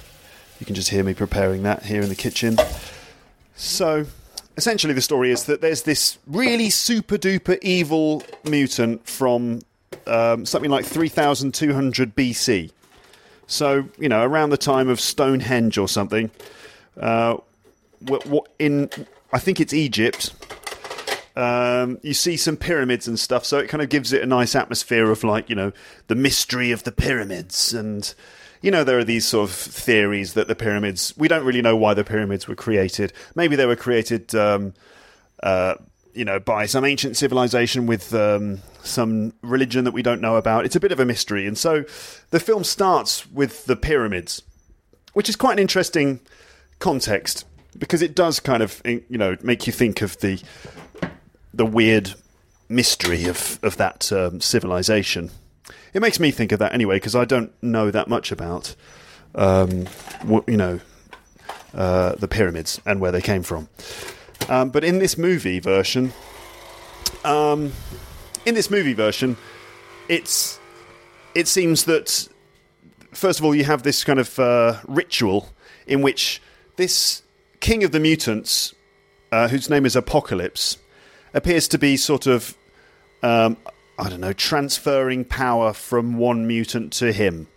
You 0.59 0.65
can 0.65 0.75
just 0.75 0.89
hear 0.89 1.03
me 1.03 1.13
preparing 1.13 1.63
that 1.63 1.83
here 1.83 2.01
in 2.01 2.09
the 2.09 2.15
kitchen. 2.15 2.57
So 3.55 4.05
essentially, 4.57 4.93
the 4.93 5.01
story 5.01 5.31
is 5.31 5.45
that 5.45 5.61
there's 5.61 5.83
this 5.83 6.17
really 6.27 6.69
super 6.69 7.17
duper 7.17 7.57
evil 7.61 8.23
mutant 8.43 9.07
from 9.07 9.61
um, 10.07 10.45
something 10.45 10.71
like 10.71 10.85
3200 10.85 12.15
BC 12.15 12.71
so, 13.47 13.87
you 13.97 14.09
know, 14.09 14.23
around 14.23 14.49
the 14.49 14.57
time 14.57 14.89
of 14.89 14.99
Stonehenge 14.99 15.77
or 15.77 15.87
something, 15.87 16.31
uh, 16.99 17.37
in, 18.59 18.89
I 19.33 19.39
think 19.39 19.59
it's 19.59 19.73
Egypt, 19.73 20.33
um, 21.35 21.99
you 22.01 22.13
see 22.13 22.37
some 22.37 22.55
pyramids 22.55 23.07
and 23.07 23.19
stuff, 23.19 23.45
so 23.45 23.57
it 23.57 23.67
kind 23.67 23.81
of 23.83 23.89
gives 23.89 24.13
it 24.13 24.21
a 24.21 24.25
nice 24.25 24.55
atmosphere 24.55 25.11
of 25.11 25.23
like, 25.23 25.49
you 25.49 25.55
know, 25.55 25.73
the 26.07 26.15
mystery 26.15 26.71
of 26.71 26.83
the 26.83 26.91
pyramids. 26.91 27.73
And, 27.73 28.13
you 28.61 28.71
know, 28.71 28.83
there 28.83 28.97
are 28.97 29.03
these 29.03 29.25
sort 29.25 29.49
of 29.49 29.55
theories 29.55 30.33
that 30.33 30.47
the 30.47 30.55
pyramids, 30.55 31.13
we 31.17 31.27
don't 31.27 31.45
really 31.45 31.61
know 31.61 31.75
why 31.75 31.93
the 31.93 32.05
pyramids 32.05 32.47
were 32.47 32.55
created. 32.55 33.11
Maybe 33.35 33.55
they 33.55 33.65
were 33.65 33.75
created. 33.75 34.33
Um, 34.33 34.73
uh, 35.43 35.75
you 36.15 36.25
know, 36.25 36.39
by 36.39 36.65
some 36.65 36.85
ancient 36.85 37.17
civilization 37.17 37.85
with 37.85 38.13
um, 38.13 38.59
some 38.83 39.33
religion 39.41 39.83
that 39.83 39.91
we 39.91 40.01
don't 40.01 40.21
know 40.21 40.37
about. 40.37 40.65
It's 40.65 40.75
a 40.75 40.79
bit 40.79 40.91
of 40.91 40.99
a 40.99 41.05
mystery. 41.05 41.45
And 41.45 41.57
so 41.57 41.83
the 42.31 42.39
film 42.39 42.63
starts 42.63 43.29
with 43.31 43.65
the 43.65 43.75
pyramids, 43.75 44.41
which 45.13 45.29
is 45.29 45.35
quite 45.35 45.53
an 45.53 45.59
interesting 45.59 46.21
context 46.79 47.45
because 47.77 48.01
it 48.01 48.15
does 48.15 48.39
kind 48.39 48.63
of, 48.63 48.81
you 48.85 49.03
know, 49.09 49.35
make 49.43 49.67
you 49.67 49.73
think 49.73 50.01
of 50.01 50.17
the 50.19 50.41
the 51.53 51.65
weird 51.65 52.13
mystery 52.67 53.25
of, 53.25 53.59
of 53.63 53.77
that 53.77 54.11
um, 54.11 54.41
civilization. 54.41 55.31
It 55.93 56.01
makes 56.01 56.19
me 56.19 56.31
think 56.31 56.51
of 56.51 56.59
that 56.59 56.73
anyway 56.73 56.97
because 56.97 57.15
I 57.15 57.25
don't 57.25 57.51
know 57.63 57.91
that 57.91 58.09
much 58.09 58.31
about, 58.31 58.75
um, 59.33 59.85
what, 60.23 60.47
you 60.49 60.57
know, 60.57 60.81
uh, 61.73 62.15
the 62.15 62.27
pyramids 62.27 62.81
and 62.85 62.99
where 62.99 63.11
they 63.11 63.21
came 63.21 63.43
from. 63.43 63.69
Um, 64.49 64.69
but 64.69 64.83
in 64.83 64.99
this 64.99 65.17
movie 65.17 65.59
version, 65.59 66.13
um, 67.23 67.71
in 68.45 68.53
this 68.53 68.69
movie 68.69 68.93
version, 68.93 69.37
it's 70.07 70.59
it 71.33 71.47
seems 71.47 71.85
that 71.85 72.27
first 73.11 73.39
of 73.39 73.45
all 73.45 73.55
you 73.55 73.63
have 73.63 73.83
this 73.83 74.03
kind 74.03 74.19
of 74.19 74.37
uh, 74.39 74.79
ritual 74.87 75.49
in 75.87 76.01
which 76.01 76.41
this 76.75 77.23
king 77.59 77.83
of 77.83 77.91
the 77.91 77.99
mutants, 77.99 78.75
uh, 79.31 79.47
whose 79.47 79.69
name 79.69 79.85
is 79.85 79.95
Apocalypse, 79.95 80.77
appears 81.33 81.67
to 81.69 81.77
be 81.77 81.97
sort 81.97 82.27
of 82.27 82.55
um, 83.23 83.57
I 83.97 84.09
don't 84.09 84.21
know 84.21 84.33
transferring 84.33 85.25
power 85.25 85.73
from 85.73 86.17
one 86.17 86.45
mutant 86.47 86.93
to 86.93 87.11
him. 87.11 87.47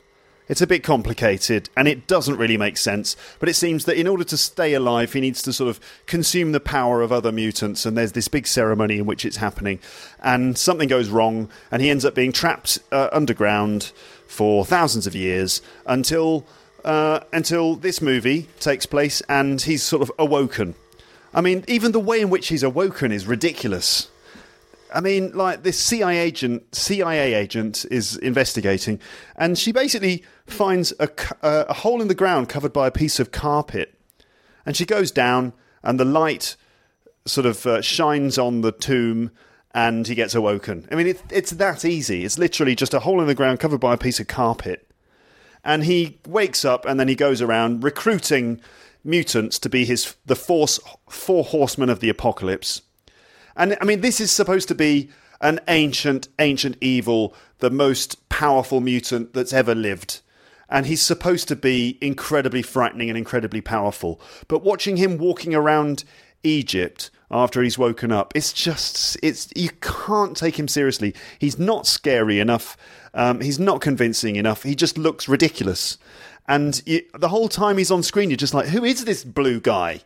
It's 0.49 0.63
a 0.63 0.67
bit 0.67 0.83
complicated 0.83 1.69
and 1.77 1.87
it 1.87 2.07
doesn't 2.07 2.39
really 2.39 2.57
make 2.57 2.77
sense, 2.77 3.17
but 3.39 3.49
it 3.49 3.55
seems 3.55 3.85
that 3.85 3.99
in 3.99 4.07
order 4.07 4.25
to 4.25 4.37
stay 4.37 4.75
alive, 4.75 5.13
he 5.13 5.21
needs 5.21 5.43
to 5.43 5.53
sort 5.53 5.69
of 5.69 5.79
consume 6.07 6.53
the 6.53 6.61
power 6.61 7.03
of 7.03 7.13
other 7.13 7.31
mutants, 7.33 7.85
and 7.85 7.97
there's 7.97 8.13
this 8.13 8.29
big 8.29 8.47
ceremony 8.47 8.99
in 8.99 9.07
which 9.07 9.25
it's 9.25 9.37
happening, 9.37 9.79
and 10.21 10.57
something 10.57 10.89
goes 10.89 11.11
wrong, 11.11 11.49
and 11.71 11.83
he 11.83 11.91
ends 11.91 12.05
up 12.05 12.15
being 12.15 12.33
trapped 12.33 12.79
uh, 12.93 13.09
underground 13.13 13.93
for 14.27 14.65
thousands 14.65 15.07
of 15.07 15.15
years 15.15 15.61
until 15.87 16.47
uh, 16.85 17.21
until 17.33 17.75
this 17.77 18.01
movie 18.01 18.49
takes 18.61 18.87
place 18.87 19.21
and 19.29 19.63
he's 19.63 19.83
sort 19.83 20.03
of 20.03 20.13
awoken. 20.19 20.75
I 21.35 21.41
mean, 21.41 21.65
even 21.69 21.93
the 21.93 22.01
way 22.01 22.21
in 22.21 22.31
which 22.31 22.49
he's 22.49 22.63
awoken 22.63 23.13
is 23.13 23.27
ridiculous. 23.27 24.09
I 24.95 25.01
mean, 25.01 25.33
like 25.33 25.63
this 25.63 25.79
CIA 25.79 26.19
agent, 26.19 26.75
CIA 26.75 27.35
agent 27.35 27.85
is 27.91 28.17
investigating, 28.17 29.01
and 29.37 29.59
she 29.59 29.73
basically 29.73 30.25
finds 30.47 30.93
a, 30.99 31.09
a 31.43 31.73
hole 31.73 32.01
in 32.01 32.09
the 32.09 32.15
ground 32.15 32.49
covered 32.49 32.73
by 32.73 32.87
a 32.87 32.91
piece 32.91 33.21
of 33.21 33.31
carpet, 33.33 33.95
and 34.65 34.77
she 34.77 34.87
goes 34.87 35.11
down, 35.11 35.53
and 35.83 35.99
the 35.99 36.05
light 36.05 36.57
sort 37.27 37.47
of 37.47 37.67
uh, 37.67 37.83
shines 37.83 38.39
on 38.39 38.63
the 38.63 38.73
tomb, 38.73 39.31
and 39.75 40.07
he 40.07 40.15
gets 40.15 40.35
awoken. 40.35 40.89
I 40.91 40.95
mean, 40.95 41.09
it, 41.09 41.23
it's 41.31 41.51
that 41.53 41.85
easy. 41.85 42.25
It's 42.25 42.39
literally 42.39 42.75
just 42.75 42.95
a 42.95 43.01
hole 43.01 43.21
in 43.21 43.27
the 43.27 43.35
ground 43.35 43.61
covered 43.61 43.81
by 43.81 43.95
a 43.95 43.99
piece 43.99 44.21
of 44.21 44.27
carpet, 44.27 44.91
and 45.65 45.85
he 45.85 46.19
wakes 46.27 46.65
up, 46.65 46.87
and 46.87 46.99
then 46.99 47.09
he 47.09 47.15
goes 47.15 47.43
around 47.43 47.85
recruiting 47.85 48.61
mutants 49.05 49.59
to 49.59 49.69
be 49.69 49.85
his 49.85 50.17
the 50.27 50.37
force 50.37 50.81
four 51.09 51.45
horsemen 51.45 51.91
of 51.91 52.01
the 52.01 52.09
apocalypse. 52.09 52.83
And 53.59 53.77
I 53.81 53.85
mean, 53.85 54.01
this 54.01 54.21
is 54.21 54.33
supposed 54.33 54.69
to 54.69 54.75
be 54.75 55.11
an 55.41 55.61
ancient, 55.69 56.29
ancient 56.39 56.77
evil, 56.81 57.35
the 57.59 57.71
most 57.71 58.29
powerful 58.29 58.81
mutant 58.81 59.35
that's 59.35 59.53
ever 59.53 59.75
lived. 59.75 60.21
And 60.71 60.87
he's 60.87 61.03
supposed 61.03 61.49
to 61.49 61.57
be 61.57 61.99
incredibly 62.01 62.63
frightening 62.63 63.09
and 63.11 63.19
incredibly 63.19 63.61
powerful. 63.61 64.21
But 64.47 64.63
watching 64.63 64.97
him 64.97 65.19
walking 65.19 65.55
around 65.55 66.05
Egypt 66.43 67.11
after 67.31 67.63
he's 67.63 67.79
woken 67.79 68.13
up, 68.13 68.33
it's 68.35 68.53
just, 68.53 69.17
it's, 69.23 69.49
you 69.57 69.71
can't 69.81 70.37
take 70.37 70.59
him 70.59 70.69
seriously. 70.69 71.15
He's 71.39 71.59
not 71.59 71.87
scary 71.87 72.39
enough. 72.39 72.77
Um, 73.15 73.41
he's 73.41 73.59
not 73.59 73.81
convincing 73.81 74.37
enough. 74.37 74.63
He 74.63 74.75
just 74.75 74.99
looks 74.99 75.29
ridiculous. 75.29 75.99
And 76.47 76.81
you, 76.87 77.03
the 77.19 77.29
whole 77.29 77.49
time 77.49 77.79
he's 77.79 77.91
on 77.91 78.03
screen, 78.03 78.31
you're 78.31 78.37
just 78.37 78.55
like, 78.55 78.69
who 78.69 78.85
is 78.85 79.05
this 79.05 79.25
blue 79.25 79.61
guy? 79.61 80.01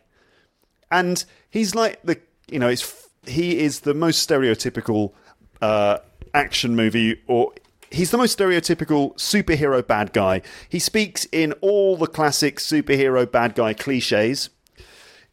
And 0.91 1.25
he's 1.51 1.75
like 1.75 2.01
the, 2.03 2.21
you 2.49 2.59
know, 2.59 2.69
it's 2.69 3.09
he 3.27 3.59
is 3.59 3.81
the 3.81 3.95
most 3.95 4.29
stereotypical 4.29 5.13
uh, 5.61 5.99
action 6.35 6.75
movie, 6.75 7.21
or 7.27 7.53
he's 7.91 8.11
the 8.11 8.19
most 8.19 8.39
stereotypical 8.39 9.15
superhero 9.17 9.87
bad 9.87 10.13
guy. 10.13 10.43
He 10.69 10.79
speaks 10.79 11.27
in 11.33 11.53
all 11.61 11.97
the 11.97 12.07
classic 12.07 12.57
superhero 12.59 13.31
bad 13.31 13.55
guy 13.55 13.75
cliches. 13.75 14.51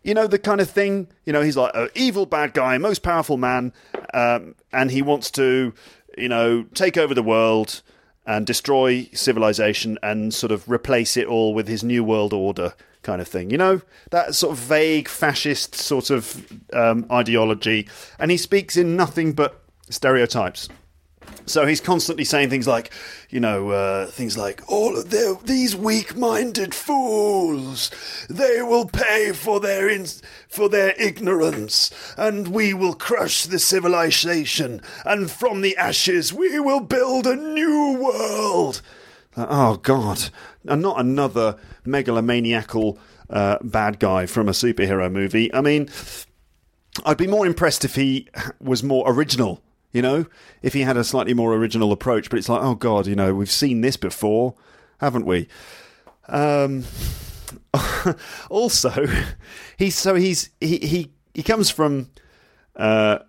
You 0.03 0.13
know, 0.13 0.27
the 0.27 0.39
kind 0.39 0.61
of 0.61 0.69
thing, 0.69 1.07
you 1.25 1.33
know, 1.33 1.41
he's 1.41 1.57
like 1.57 1.71
an 1.73 1.89
evil 1.93 2.25
bad 2.25 2.53
guy, 2.53 2.77
most 2.77 3.03
powerful 3.03 3.37
man, 3.37 3.73
um, 4.13 4.55
and 4.71 4.91
he 4.91 5.01
wants 5.01 5.29
to, 5.31 5.73
you 6.17 6.29
know, 6.29 6.63
take 6.73 6.97
over 6.97 7.13
the 7.13 7.23
world 7.23 7.81
and 8.25 8.45
destroy 8.45 9.09
civilization 9.13 9.97
and 10.03 10.33
sort 10.33 10.51
of 10.51 10.69
replace 10.69 11.17
it 11.17 11.27
all 11.27 11.53
with 11.53 11.67
his 11.67 11.83
new 11.83 12.03
world 12.03 12.31
order 12.31 12.73
kind 13.01 13.21
of 13.21 13.27
thing. 13.27 13.49
You 13.49 13.57
know, 13.57 13.81
that 14.11 14.35
sort 14.35 14.53
of 14.53 14.59
vague 14.59 15.07
fascist 15.07 15.75
sort 15.75 16.09
of 16.09 16.45
um, 16.73 17.05
ideology. 17.11 17.87
And 18.19 18.31
he 18.31 18.37
speaks 18.37 18.77
in 18.77 18.95
nothing 18.95 19.33
but 19.33 19.61
stereotypes. 19.89 20.69
So 21.45 21.65
he's 21.65 21.81
constantly 21.81 22.25
saying 22.25 22.49
things 22.49 22.67
like, 22.67 22.91
you 23.29 23.39
know, 23.39 23.69
uh, 23.69 24.07
things 24.07 24.37
like, 24.37 24.61
all 24.67 24.97
of 24.97 25.09
these 25.45 25.75
weak-minded 25.75 26.75
fools, 26.75 27.91
they 28.29 28.61
will 28.61 28.85
pay 28.87 29.31
for 29.31 29.59
their 29.59 29.89
in, 29.89 30.05
for 30.47 30.69
their 30.69 30.93
ignorance, 30.99 31.91
and 32.17 32.49
we 32.49 32.73
will 32.73 32.93
crush 32.93 33.45
the 33.45 33.59
civilization, 33.59 34.81
and 35.05 35.29
from 35.29 35.61
the 35.61 35.75
ashes 35.77 36.33
we 36.33 36.59
will 36.59 36.81
build 36.81 37.25
a 37.25 37.35
new 37.35 37.97
world. 37.99 38.81
Oh 39.37 39.77
God! 39.77 40.29
And 40.65 40.81
not 40.81 40.99
another 40.99 41.57
megalomaniacal 41.85 42.97
uh, 43.29 43.57
bad 43.61 43.99
guy 43.99 44.25
from 44.25 44.49
a 44.49 44.53
superhero 44.53 45.11
movie. 45.11 45.53
I 45.53 45.61
mean, 45.61 45.89
I'd 47.05 47.17
be 47.17 47.27
more 47.27 47.45
impressed 47.45 47.85
if 47.85 47.95
he 47.95 48.27
was 48.59 48.83
more 48.83 49.09
original. 49.11 49.61
You 49.91 50.03
know, 50.03 50.25
if 50.61 50.73
he 50.73 50.81
had 50.81 50.97
a 50.97 51.03
slightly 51.03 51.33
more 51.33 51.53
original 51.53 51.91
approach. 51.91 52.29
But 52.29 52.37
it's 52.37 52.49
like, 52.49 52.61
oh 52.61 52.75
God, 52.75 53.07
you 53.07 53.15
know, 53.15 53.33
we've 53.33 53.49
seen 53.49 53.81
this 53.81 53.97
before, 53.97 54.53
haven't 54.99 55.25
we? 55.25 55.47
Um, 56.27 56.83
also, 58.49 59.07
he's 59.77 59.95
so 59.95 60.15
he's 60.15 60.49
he 60.59 60.77
he 60.77 61.11
he 61.33 61.43
comes 61.43 61.69
from 61.69 62.09
uh, 62.75 63.19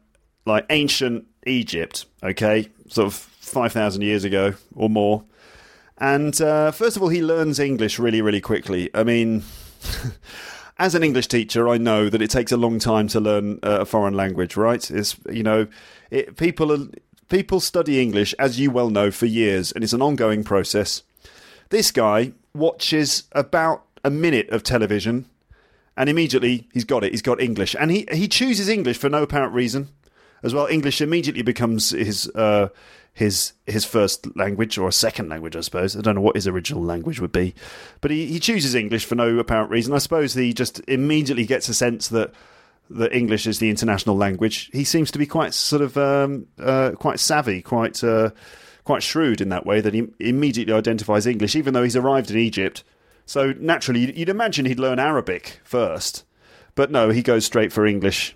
like 0.47 0.67
ancient 0.71 1.27
Egypt. 1.47 2.07
Okay, 2.23 2.69
sort 2.89 3.07
of 3.07 3.15
five 3.15 3.73
thousand 3.73 4.03
years 4.03 4.25
ago 4.25 4.55
or 4.75 4.91
more. 4.91 5.25
And 6.01 6.41
uh, 6.41 6.71
first 6.71 6.97
of 6.97 7.03
all, 7.03 7.11
he 7.11 7.23
learns 7.23 7.59
English 7.59 7.99
really, 7.99 8.23
really 8.23 8.41
quickly. 8.41 8.89
I 8.95 9.05
mean, 9.05 9.43
as 10.79 10.95
an 10.95 11.03
English 11.03 11.29
teacher, 11.29 11.69
I 11.69 11.77
know 11.77 12.09
that 12.09 12.23
it 12.23 12.31
takes 12.31 12.53
a 12.53 12.57
long 12.57 12.79
time 12.79 13.07
to 13.09 13.21
learn 13.21 13.59
uh, 13.63 13.81
a 13.81 13.85
foreign 13.85 14.15
language, 14.15 14.57
right? 14.57 14.91
It's 14.91 15.17
you 15.31 15.43
know, 15.43 15.67
it, 16.11 16.37
people 16.39 16.73
are, 16.73 16.89
people 17.29 17.61
study 17.61 18.01
English, 18.01 18.35
as 18.39 18.59
you 18.59 18.71
well 18.71 18.89
know, 18.89 19.11
for 19.11 19.27
years, 19.27 19.73
and 19.73 19.85
it's 19.85 19.93
an 19.93 20.01
ongoing 20.01 20.43
process. 20.43 21.03
This 21.69 21.91
guy 21.91 22.33
watches 22.55 23.25
about 23.33 23.85
a 24.03 24.11
minute 24.11 24.49
of 24.49 24.63
television, 24.63 25.27
and 25.99 26.09
immediately 26.09 26.67
he's 26.73 26.85
got 26.87 27.05
it. 27.05 27.13
He's 27.13 27.23
got 27.23 27.43
English, 27.43 27.77
and 27.79 27.91
he 27.91 28.07
he 28.11 28.27
chooses 28.27 28.71
English 28.71 28.97
for 28.97 29.11
no 29.11 29.23
apparent 29.23 29.53
reason. 29.53 29.89
As 30.43 30.55
well, 30.55 30.67
English 30.67 31.03
immediately 31.03 31.43
becomes 31.43 31.91
his 31.91 32.27
uh, 32.35 32.69
his 33.13 33.53
his 33.67 33.85
first 33.85 34.35
language 34.37 34.79
or 34.79 34.89
a 34.89 34.93
second 34.93 35.29
language, 35.29 35.57
I 35.57 35.61
suppose. 35.61 35.97
I 35.97 36.01
don't 36.01 36.15
know 36.15 36.21
what 36.21 36.37
his 36.37 36.47
original 36.47 36.83
language 36.83 37.21
would 37.21 37.33
be, 37.33 37.55
but 38.01 38.11
he, 38.11 38.27
he 38.27 38.41
chooses 38.41 38.75
English 38.75 39.05
for 39.05 39.15
no 39.15 39.39
apparent 39.39 39.71
reason. 39.71 39.95
I 39.95 39.99
suppose 39.99 40.35
he 40.35 40.53
just 40.53 40.81
immediately 40.89 41.47
gets 41.47 41.69
a 41.69 41.75
sense 41.75 42.09
that 42.09 42.33
that 42.91 43.15
English 43.15 43.47
is 43.47 43.59
the 43.59 43.71
international 43.71 44.17
language. 44.17 44.69
He 44.73 44.85
seems 44.85 45.11
to 45.13 45.19
be 45.19 45.27
quite 45.27 45.55
sort 45.55 45.83
of 45.83 45.97
um, 45.97 46.47
uh, 46.59 46.93
quite 46.93 47.21
savvy, 47.21 47.63
quite 47.63 48.03
uh, 48.03 48.31
quite 48.85 49.03
shrewd 49.03 49.41
in 49.41 49.49
that 49.51 49.67
way 49.67 49.81
that 49.81 49.95
he 49.95 50.09
immediately 50.19 50.75
identifies 50.75 51.27
English, 51.27 51.55
even 51.55 51.75
though 51.75 51.83
he's 51.83 51.97
arrived 51.97 52.31
in 52.31 52.39
Egypt. 52.39 52.83
So 53.27 53.53
naturally, 53.59 54.17
you'd 54.19 54.29
imagine 54.29 54.67
he'd 54.67 54.81
learn 54.81 54.99
Arabic 54.99 55.61
first, 55.63 56.25
but 56.75 56.91
no, 56.91 57.11
he 57.11 57.23
goes 57.23 57.45
straight 57.45 57.73
for 57.73 57.87
English. 57.87 58.35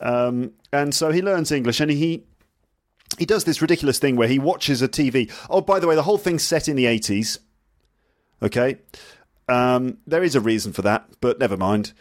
Um, 0.00 0.52
and 0.72 0.94
so 0.94 1.10
he 1.10 1.22
learns 1.22 1.50
English, 1.50 1.80
and 1.80 1.90
he 1.90 2.24
he 3.18 3.26
does 3.26 3.44
this 3.44 3.62
ridiculous 3.62 3.98
thing 3.98 4.16
where 4.16 4.28
he 4.28 4.38
watches 4.38 4.82
a 4.82 4.88
TV. 4.88 5.32
Oh, 5.48 5.60
by 5.60 5.80
the 5.80 5.86
way, 5.86 5.94
the 5.94 6.02
whole 6.02 6.18
thing's 6.18 6.42
set 6.42 6.68
in 6.68 6.76
the 6.76 6.84
80s. 6.84 7.38
Okay. 8.42 8.78
Um, 9.48 9.98
there 10.06 10.22
is 10.22 10.34
a 10.34 10.40
reason 10.40 10.72
for 10.72 10.82
that, 10.82 11.08
but 11.20 11.38
never 11.38 11.56
mind. 11.56 11.92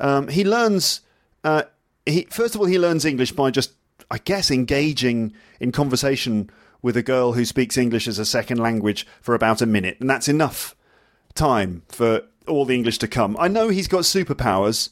Um, 0.00 0.28
he 0.28 0.44
learns, 0.44 1.00
uh, 1.44 1.64
he, 2.06 2.26
first 2.30 2.54
of 2.54 2.60
all, 2.60 2.66
he 2.66 2.78
learns 2.78 3.04
English 3.04 3.32
by 3.32 3.50
just, 3.50 3.72
I 4.10 4.18
guess, 4.18 4.50
engaging 4.50 5.34
in 5.60 5.70
conversation 5.70 6.50
with 6.82 6.96
a 6.96 7.02
girl 7.02 7.32
who 7.32 7.44
speaks 7.44 7.78
English 7.78 8.08
as 8.08 8.18
a 8.18 8.26
second 8.26 8.58
language 8.58 9.06
for 9.20 9.34
about 9.34 9.62
a 9.62 9.66
minute. 9.66 9.98
And 10.00 10.10
that's 10.10 10.28
enough 10.28 10.74
time 11.34 11.82
for 11.88 12.22
all 12.46 12.64
the 12.64 12.74
English 12.74 12.98
to 12.98 13.08
come. 13.08 13.36
I 13.38 13.48
know 13.48 13.68
he's 13.68 13.88
got 13.88 14.02
superpowers. 14.02 14.90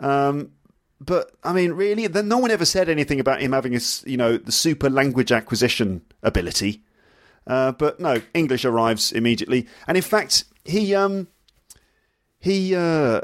Um, 0.00 0.52
but 1.00 1.32
I 1.42 1.52
mean, 1.52 1.72
really, 1.72 2.06
then 2.06 2.28
no 2.28 2.38
one 2.38 2.50
ever 2.50 2.64
said 2.64 2.88
anything 2.88 3.20
about 3.20 3.40
him 3.40 3.52
having 3.52 3.74
a 3.74 3.80
you 4.04 4.16
know 4.16 4.36
the 4.36 4.52
super 4.52 4.88
language 4.88 5.32
acquisition 5.32 6.02
ability. 6.22 6.82
Uh, 7.46 7.72
but 7.72 8.00
no, 8.00 8.22
English 8.32 8.64
arrives 8.64 9.12
immediately, 9.12 9.66
and 9.86 9.96
in 9.96 10.02
fact, 10.02 10.44
he 10.64 10.94
um 10.94 11.28
he 12.38 12.74
uh 12.74 13.20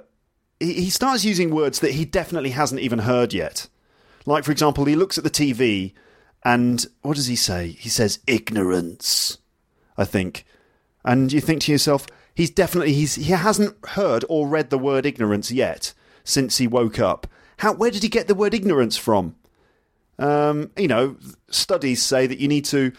he, 0.58 0.74
he 0.74 0.90
starts 0.90 1.24
using 1.24 1.50
words 1.50 1.80
that 1.80 1.92
he 1.92 2.04
definitely 2.04 2.50
hasn't 2.50 2.80
even 2.80 3.00
heard 3.00 3.32
yet. 3.32 3.68
Like 4.26 4.44
for 4.44 4.52
example, 4.52 4.84
he 4.84 4.96
looks 4.96 5.16
at 5.16 5.24
the 5.24 5.30
TV, 5.30 5.94
and 6.44 6.84
what 7.02 7.16
does 7.16 7.28
he 7.28 7.36
say? 7.36 7.68
He 7.68 7.88
says 7.88 8.18
ignorance, 8.26 9.38
I 9.96 10.04
think, 10.04 10.44
and 11.04 11.32
you 11.32 11.40
think 11.40 11.62
to 11.62 11.72
yourself, 11.72 12.06
he's 12.34 12.50
definitely 12.50 12.92
he's 12.92 13.14
he 13.14 13.32
hasn't 13.32 13.76
heard 13.90 14.24
or 14.28 14.48
read 14.48 14.70
the 14.70 14.78
word 14.78 15.06
ignorance 15.06 15.50
yet 15.50 15.94
since 16.24 16.58
he 16.58 16.66
woke 16.66 16.98
up 16.98 17.26
how? 17.60 17.74
Where 17.74 17.90
did 17.90 18.02
he 18.02 18.08
get 18.08 18.26
the 18.26 18.34
word 18.34 18.54
ignorance 18.54 18.96
from? 18.96 19.36
Um, 20.18 20.70
you 20.76 20.88
know, 20.88 21.16
studies 21.50 22.02
say 22.02 22.26
that 22.26 22.38
you 22.38 22.48
need 22.48 22.64
to 22.66 22.92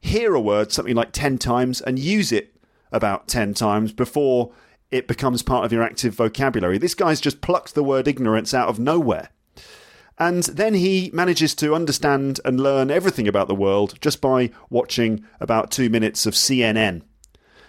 hear 0.00 0.34
a 0.34 0.40
word 0.40 0.72
something 0.72 0.94
like 0.94 1.12
10 1.12 1.38
times 1.38 1.80
and 1.80 1.98
use 1.98 2.32
it 2.32 2.56
about 2.90 3.28
10 3.28 3.52
times 3.54 3.92
before 3.92 4.52
it 4.90 5.08
becomes 5.08 5.42
part 5.42 5.66
of 5.66 5.72
your 5.72 5.82
active 5.82 6.14
vocabulary. 6.14 6.78
This 6.78 6.94
guy's 6.94 7.20
just 7.20 7.42
plucked 7.42 7.74
the 7.74 7.84
word 7.84 8.08
ignorance 8.08 8.54
out 8.54 8.68
of 8.68 8.78
nowhere. 8.78 9.28
And 10.18 10.44
then 10.44 10.74
he 10.74 11.10
manages 11.12 11.54
to 11.56 11.74
understand 11.74 12.40
and 12.46 12.60
learn 12.60 12.90
everything 12.90 13.28
about 13.28 13.46
the 13.46 13.54
world 13.54 13.98
just 14.00 14.22
by 14.22 14.50
watching 14.70 15.22
about 15.38 15.70
two 15.70 15.90
minutes 15.90 16.24
of 16.24 16.34
CNN. 16.34 17.02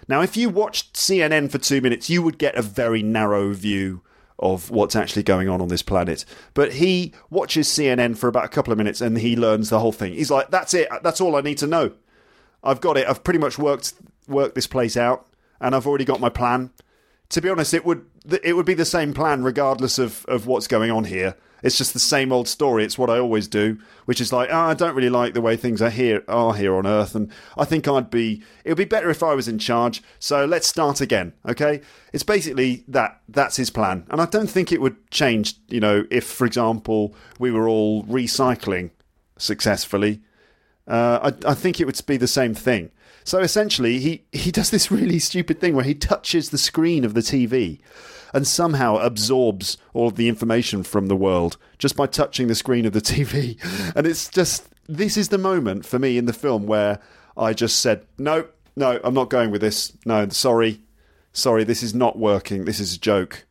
Now, 0.08 0.21
if 0.21 0.38
you 0.38 0.49
watched 0.49 0.95
CNN 0.95 1.52
for 1.52 1.58
two 1.58 1.82
minutes, 1.82 2.10
you 2.10 2.23
would 2.23 2.38
get 2.38 2.56
a 2.56 2.62
very 2.62 3.04
narrow 3.04 3.54
view 3.54 4.02
of 4.39 4.71
what's 4.71 4.95
actually 4.95 5.23
going 5.23 5.49
on 5.49 5.62
on 5.62 5.67
this 5.67 5.82
planet. 5.82 6.25
But 6.54 6.73
he 6.73 7.13
watches 7.30 7.67
CNN 7.67 8.17
for 8.17 8.28
about 8.28 8.45
a 8.45 8.49
couple 8.49 8.71
of 8.71 8.78
minutes 8.78 9.02
and 9.02 9.17
he 9.17 9.36
learns 9.36 9.69
the 9.69 9.80
whole 9.80 9.91
thing. 9.91 10.13
He's 10.13 10.32
like, 10.32 10.49
"That's 10.49 10.73
it. 10.73 10.88
That's 11.04 11.21
all 11.21 11.36
I 11.36 11.41
need 11.41 11.58
to 11.60 11.67
know. 11.67 11.91
I've 12.63 12.82
got 12.82 12.97
it. 12.97 13.08
I've 13.08 13.23
pretty 13.23 13.39
much 13.39 13.58
worked 13.58 13.93
worked 14.28 14.56
this 14.56 14.67
place 14.67 14.97
out, 14.97 15.28
and 15.60 15.75
I've 15.75 15.88
already 15.88 16.06
got 16.06 16.19
my 16.19 16.30
plan. 16.30 16.71
To 17.30 17.41
be 17.41 17.49
honest, 17.49 17.73
it 17.73 17.86
would 17.86 18.06
it 18.43 18.56
would 18.56 18.65
be 18.65 18.73
the 18.73 18.86
same 18.86 19.13
plan 19.13 19.43
regardless 19.43 19.99
of, 19.99 20.25
of 20.28 20.47
what's 20.47 20.67
going 20.67 20.91
on 20.91 21.06
here. 21.06 21.36
It's 21.63 21.78
just 21.78 21.93
the 21.93 22.00
same 22.00 22.32
old 22.32 22.48
story. 22.48 22.84
It's 22.84 22.98
what 22.98 23.10
I 23.10 23.19
always 23.19 23.48
do, 23.48 23.78
which 24.06 24.22
is 24.22 24.32
like, 24.32 24.50
oh, 24.52 24.58
I 24.58 24.74
don't 24.74 24.95
really 24.95 25.10
like 25.10 25.34
the 25.34 25.41
way 25.41 25.56
things 25.56 25.82
are 25.82 25.89
here 25.89 26.24
are 26.28 26.54
here 26.54 26.76
on 26.76 26.88
Earth, 26.88 27.15
and 27.15 27.32
I 27.58 27.65
think 27.65 27.88
I'd 27.88 28.10
be 28.10 28.43
it 28.63 28.69
would 28.69 28.78
be 28.78 28.86
better 28.86 29.10
if 29.10 29.24
I 29.24 29.34
was 29.34 29.48
in 29.48 29.60
charge. 29.60 30.02
So 30.19 30.45
let's 30.45 30.67
start 30.67 31.02
again. 31.02 31.34
Okay, 31.48 31.82
it's 32.13 32.24
basically 32.24 32.84
that 32.88 33.22
that's 33.28 33.58
his 33.58 33.69
plan, 33.69 34.06
and 34.10 34.22
I 34.22 34.26
don't 34.26 34.50
think 34.50 34.72
it 34.72 34.82
would 34.82 35.10
change. 35.12 35.56
You 35.67 35.80
know, 35.80 36.06
if 36.10 36.26
for 36.26 36.45
example 36.45 37.13
we 37.38 37.52
were 37.52 37.67
all 37.67 38.04
recycling 38.04 38.91
successfully, 39.38 40.22
uh, 40.88 41.32
I, 41.45 41.52
I 41.52 41.54
think 41.54 41.80
it 41.80 41.86
would 41.86 42.00
be 42.06 42.17
the 42.17 42.28
same 42.28 42.54
thing. 42.54 42.91
So 43.24 43.39
essentially, 43.39 44.00
he, 44.00 44.24
he 44.32 44.52
does 44.52 44.72
this 44.72 44.89
really 44.91 45.19
stupid 45.19 45.60
thing 45.60 45.76
where 45.76 45.86
he 45.86 45.93
touches 45.93 46.50
the 46.50 46.58
screen 46.58 47.06
of 47.06 47.13
the 47.13 47.22
TV 47.22 47.80
and 48.33 48.47
somehow 48.47 48.97
absorbs 48.97 49.77
all 49.93 50.07
of 50.07 50.15
the 50.15 50.29
information 50.29 50.83
from 50.83 51.07
the 51.07 51.15
world 51.15 51.57
just 51.77 51.95
by 51.95 52.05
touching 52.05 52.47
the 52.47 52.55
screen 52.55 52.85
of 52.85 52.93
the 52.93 53.01
TV. 53.01 53.57
And 53.95 54.05
it's 54.05 54.29
just, 54.29 54.69
this 54.87 55.17
is 55.17 55.29
the 55.29 55.37
moment 55.37 55.85
for 55.85 55.99
me 55.99 56.17
in 56.17 56.25
the 56.25 56.33
film 56.33 56.67
where 56.67 56.99
I 57.35 57.53
just 57.53 57.79
said, 57.79 58.05
no, 58.17 58.47
no, 58.75 58.99
I'm 59.03 59.13
not 59.13 59.29
going 59.29 59.51
with 59.51 59.61
this. 59.61 59.93
No, 60.05 60.27
sorry. 60.29 60.81
Sorry, 61.33 61.63
this 61.63 61.83
is 61.83 61.93
not 61.93 62.17
working. 62.17 62.65
This 62.65 62.79
is 62.79 62.95
a 62.95 62.99
joke. 62.99 63.45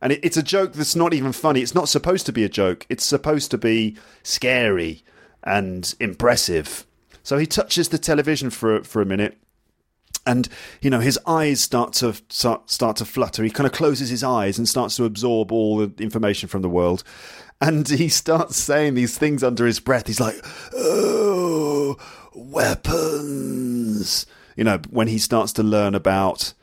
And 0.00 0.12
it, 0.12 0.20
it's 0.22 0.36
a 0.36 0.42
joke 0.42 0.72
that's 0.72 0.96
not 0.96 1.14
even 1.14 1.32
funny. 1.32 1.60
It's 1.60 1.74
not 1.74 1.88
supposed 1.88 2.26
to 2.26 2.32
be 2.32 2.44
a 2.44 2.48
joke. 2.48 2.86
It's 2.88 3.04
supposed 3.04 3.50
to 3.52 3.58
be 3.58 3.96
scary 4.22 5.04
and 5.42 5.94
impressive. 6.00 6.86
So 7.22 7.38
he 7.38 7.46
touches 7.46 7.88
the 7.88 7.98
television 7.98 8.50
for 8.50 8.82
for 8.82 9.00
a 9.00 9.06
minute, 9.06 9.38
and 10.26 10.48
you 10.80 10.90
know 10.90 11.00
his 11.00 11.18
eyes 11.26 11.60
start 11.60 11.92
to 11.94 12.14
start, 12.28 12.70
start 12.70 12.96
to 12.96 13.04
flutter. 13.04 13.42
He 13.42 13.50
kind 13.50 13.66
of 13.66 13.72
closes 13.72 14.08
his 14.08 14.22
eyes 14.22 14.58
and 14.58 14.68
starts 14.68 14.96
to 14.96 15.04
absorb 15.04 15.52
all 15.52 15.78
the 15.78 15.92
information 16.02 16.48
from 16.48 16.62
the 16.62 16.68
world, 16.68 17.02
and 17.60 17.88
he 17.88 18.08
starts 18.08 18.56
saying 18.56 18.94
these 18.94 19.16
things 19.16 19.42
under 19.42 19.66
his 19.66 19.80
breath. 19.80 20.06
He's 20.06 20.20
like, 20.20 20.36
"Oh, 20.74 21.96
weapons!" 22.34 24.26
You 24.56 24.64
know, 24.64 24.80
when 24.90 25.08
he 25.08 25.18
starts 25.18 25.52
to 25.54 25.62
learn 25.62 25.94
about 25.94 26.54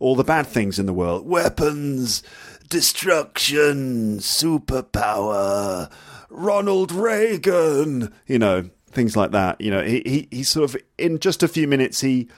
all 0.00 0.14
the 0.14 0.24
bad 0.24 0.46
things 0.46 0.78
in 0.78 0.86
the 0.86 0.92
world, 0.92 1.26
weapons, 1.26 2.22
destruction, 2.68 4.18
superpower, 4.18 5.90
Ronald 6.30 6.92
Reagan. 6.92 8.12
You 8.26 8.38
know, 8.38 8.70
things 8.90 9.16
like 9.16 9.30
that. 9.32 9.60
You 9.60 9.70
know, 9.70 9.82
he, 9.82 10.02
he, 10.04 10.28
he 10.30 10.42
sort 10.42 10.70
of, 10.70 10.80
in 10.96 11.18
just 11.18 11.42
a 11.42 11.48
few 11.48 11.66
minutes, 11.66 12.00
he 12.00 12.28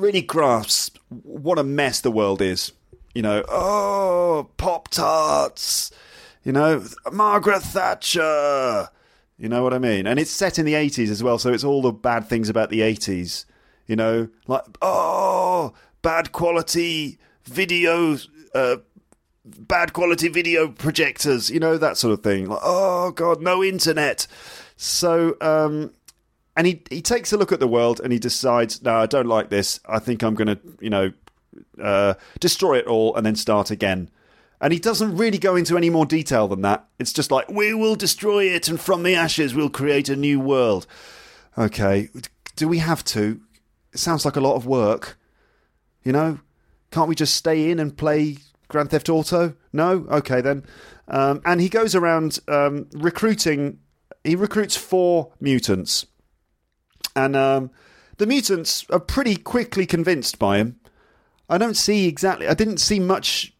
really 0.00 0.22
grasps 0.22 0.90
what 1.08 1.58
a 1.58 1.64
mess 1.64 2.00
the 2.00 2.10
world 2.10 2.42
is. 2.42 2.72
You 3.14 3.22
know, 3.22 3.44
oh, 3.48 4.50
Pop 4.56 4.88
Tarts, 4.88 5.90
you 6.44 6.52
know, 6.52 6.84
Margaret 7.12 7.62
Thatcher. 7.62 8.88
You 9.38 9.48
know 9.48 9.62
what 9.62 9.74
I 9.74 9.78
mean? 9.78 10.06
And 10.06 10.18
it's 10.18 10.30
set 10.30 10.58
in 10.58 10.66
the 10.66 10.74
80s 10.74 11.08
as 11.08 11.22
well, 11.22 11.38
so 11.38 11.52
it's 11.52 11.64
all 11.64 11.82
the 11.82 11.92
bad 11.92 12.28
things 12.28 12.48
about 12.48 12.70
the 12.70 12.80
80s. 12.80 13.46
You 13.86 13.96
know, 13.96 14.28
like, 14.46 14.62
oh, 14.82 15.72
bad 16.02 16.30
quality 16.30 17.18
video, 17.44 18.18
uh, 18.54 18.76
bad 19.44 19.92
quality 19.92 20.28
video 20.28 20.68
projectors, 20.68 21.50
you 21.50 21.58
know, 21.58 21.78
that 21.78 21.96
sort 21.96 22.12
of 22.12 22.22
thing. 22.22 22.48
Like, 22.48 22.60
oh, 22.62 23.10
God, 23.12 23.40
no 23.40 23.64
internet. 23.64 24.26
So, 24.76 25.36
um, 25.40 25.92
and 26.56 26.66
he 26.66 26.82
he 26.90 27.00
takes 27.00 27.32
a 27.32 27.36
look 27.36 27.52
at 27.52 27.60
the 27.60 27.68
world 27.68 28.00
and 28.00 28.12
he 28.12 28.18
decides, 28.18 28.82
no, 28.82 28.96
I 28.96 29.06
don't 29.06 29.26
like 29.26 29.50
this. 29.50 29.80
I 29.86 29.98
think 29.98 30.22
I'm 30.22 30.34
going 30.34 30.48
to, 30.48 30.58
you 30.80 30.90
know, 30.90 31.12
uh, 31.80 32.14
destroy 32.38 32.78
it 32.78 32.86
all 32.86 33.14
and 33.14 33.24
then 33.24 33.36
start 33.36 33.70
again. 33.70 34.10
And 34.60 34.72
he 34.72 34.78
doesn't 34.78 35.16
really 35.16 35.38
go 35.38 35.56
into 35.56 35.76
any 35.78 35.88
more 35.88 36.04
detail 36.04 36.46
than 36.48 36.60
that. 36.62 36.86
It's 36.98 37.14
just 37.14 37.30
like, 37.30 37.48
we 37.48 37.72
will 37.72 37.94
destroy 37.94 38.44
it 38.44 38.68
and 38.68 38.78
from 38.78 39.04
the 39.04 39.14
ashes 39.14 39.54
we'll 39.54 39.70
create 39.70 40.10
a 40.10 40.16
new 40.16 40.38
world. 40.38 40.86
Okay, 41.56 42.10
do 42.56 42.68
we 42.68 42.78
have 42.78 43.02
to? 43.04 43.40
It 43.92 43.98
sounds 43.98 44.24
like 44.24 44.36
a 44.36 44.40
lot 44.40 44.56
of 44.56 44.66
work. 44.66 45.18
You 46.04 46.12
know, 46.12 46.40
can't 46.90 47.08
we 47.08 47.14
just 47.14 47.34
stay 47.34 47.70
in 47.70 47.78
and 47.78 47.96
play 47.96 48.36
Grand 48.68 48.90
Theft 48.90 49.08
Auto? 49.08 49.54
No? 49.72 50.06
Okay 50.10 50.42
then. 50.42 50.64
Um, 51.08 51.40
and 51.44 51.60
he 51.60 51.68
goes 51.68 51.94
around 51.94 52.38
um, 52.46 52.86
recruiting 52.92 53.78
he 54.24 54.36
recruits 54.36 54.76
four 54.76 55.32
mutants, 55.40 56.06
and 57.14 57.36
um, 57.36 57.70
the 58.18 58.26
mutants 58.26 58.84
are 58.90 59.00
pretty 59.00 59.36
quickly 59.36 59.86
convinced 59.86 60.38
by 60.38 60.58
him. 60.58 60.80
I 61.48 61.58
don't 61.58 61.76
see 61.76 62.06
exactly. 62.06 62.46
I 62.46 62.54
didn't 62.54 62.78
see 62.78 63.00
much 63.00 63.52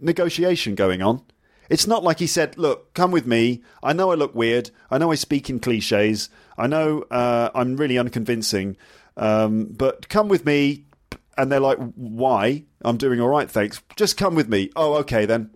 negotiation 0.00 0.74
going 0.74 1.02
on. 1.02 1.22
It's 1.70 1.86
not 1.86 2.02
like 2.02 2.18
he 2.18 2.26
said, 2.26 2.56
"Look, 2.56 2.94
come 2.94 3.10
with 3.10 3.26
me. 3.26 3.62
I 3.82 3.92
know 3.92 4.10
I 4.10 4.14
look 4.14 4.34
weird. 4.34 4.70
I 4.90 4.98
know 4.98 5.12
I 5.12 5.16
speak 5.16 5.50
in 5.50 5.60
cliches. 5.60 6.30
I 6.56 6.66
know 6.66 7.02
uh, 7.10 7.50
I'm 7.54 7.76
really 7.76 7.98
unconvincing, 7.98 8.76
um, 9.16 9.66
but 9.66 10.08
come 10.08 10.28
with 10.28 10.46
me." 10.46 10.84
And 11.36 11.52
they're 11.52 11.60
like, 11.60 11.78
"Why? 11.94 12.64
I'm 12.80 12.96
doing 12.96 13.20
all 13.20 13.28
right, 13.28 13.50
thanks. 13.50 13.82
Just 13.96 14.16
come 14.16 14.34
with 14.34 14.48
me." 14.48 14.70
Oh, 14.74 14.94
okay 14.94 15.26
then. 15.26 15.50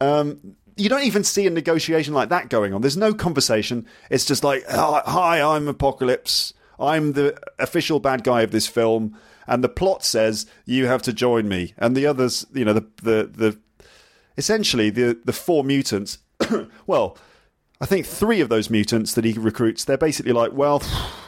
Um, 0.00 0.56
you 0.76 0.88
don't 0.88 1.04
even 1.04 1.24
see 1.24 1.46
a 1.46 1.50
negotiation 1.50 2.14
like 2.14 2.28
that 2.28 2.48
going 2.48 2.72
on. 2.74 2.80
There's 2.80 2.96
no 2.96 3.14
conversation. 3.14 3.86
It's 4.10 4.24
just 4.24 4.44
like, 4.44 4.64
hi, 4.68 5.40
I'm 5.40 5.68
Apocalypse. 5.68 6.54
I'm 6.78 7.12
the 7.12 7.38
official 7.58 8.00
bad 8.00 8.24
guy 8.24 8.42
of 8.42 8.50
this 8.50 8.66
film, 8.66 9.16
and 9.46 9.62
the 9.62 9.68
plot 9.68 10.04
says 10.04 10.46
you 10.64 10.86
have 10.86 11.02
to 11.02 11.12
join 11.12 11.48
me. 11.48 11.74
And 11.76 11.96
the 11.96 12.06
others, 12.06 12.46
you 12.54 12.64
know, 12.64 12.72
the 12.72 12.86
the 13.02 13.30
the 13.32 13.58
essentially 14.36 14.90
the 14.90 15.18
the 15.24 15.32
four 15.32 15.62
mutants. 15.62 16.18
well, 16.86 17.18
I 17.80 17.86
think 17.86 18.06
three 18.06 18.40
of 18.40 18.48
those 18.48 18.70
mutants 18.70 19.14
that 19.14 19.24
he 19.24 19.32
recruits, 19.34 19.84
they're 19.84 19.98
basically 19.98 20.32
like, 20.32 20.52
well, 20.52 20.82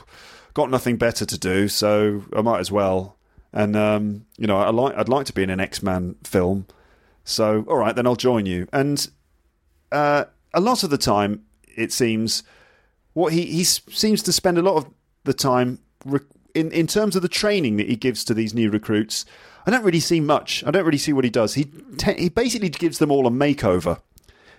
got 0.55 0.71
nothing 0.71 0.97
better 0.97 1.27
to 1.27 1.39
do, 1.39 1.69
so 1.69 2.25
I 2.35 2.41
might 2.41 2.61
as 2.61 2.73
well. 2.73 3.19
And 3.53 3.77
um, 3.77 4.27
you 4.39 4.47
know, 4.47 4.57
I 4.57 4.71
like 4.71 4.97
I'd 4.97 5.09
like 5.11 5.27
to 5.27 5.33
be 5.35 5.43
in 5.43 5.51
an 5.51 5.61
X 5.61 5.83
Man 5.83 6.17
film. 6.25 6.67
So, 7.25 7.65
all 7.69 7.77
right, 7.77 7.95
then 7.95 8.07
I'll 8.07 8.17
join 8.17 8.47
you. 8.47 8.67
And 8.73 9.09
uh, 9.93 10.25
a 10.55 10.61
lot 10.61 10.83
of 10.83 10.91
the 10.91 10.99
time, 10.99 11.45
it 11.77 11.93
seems, 11.93 12.43
what 13.15 13.33
he 13.33 13.45
he 13.47 13.65
seems 13.65 14.23
to 14.23 14.33
spend 14.33 14.59
a 14.59 14.63
lot 14.63 14.77
of 14.77 14.87
the 15.25 15.35
time 15.35 15.79
in 16.55 16.71
in 16.73 16.87
terms 16.87 17.17
of 17.17 17.23
the 17.23 17.29
training 17.29 17.77
that 17.77 17.89
he 17.89 17.97
gives 17.97 18.25
to 18.25 18.35
these 18.35 18.55
new 18.55 18.71
recruits. 18.71 19.25
I 19.67 19.71
don't 19.71 19.85
really 19.85 20.01
see 20.01 20.21
much. 20.21 20.65
I 20.67 20.71
don't 20.71 20.85
really 20.85 20.99
see 20.99 21.13
what 21.13 21.25
he 21.25 21.31
does. 21.31 21.55
He 21.55 21.65
te- 21.97 22.21
he 22.21 22.29
basically 22.29 22.69
gives 22.69 22.99
them 22.99 23.11
all 23.11 23.27
a 23.27 23.31
makeover. 23.31 24.01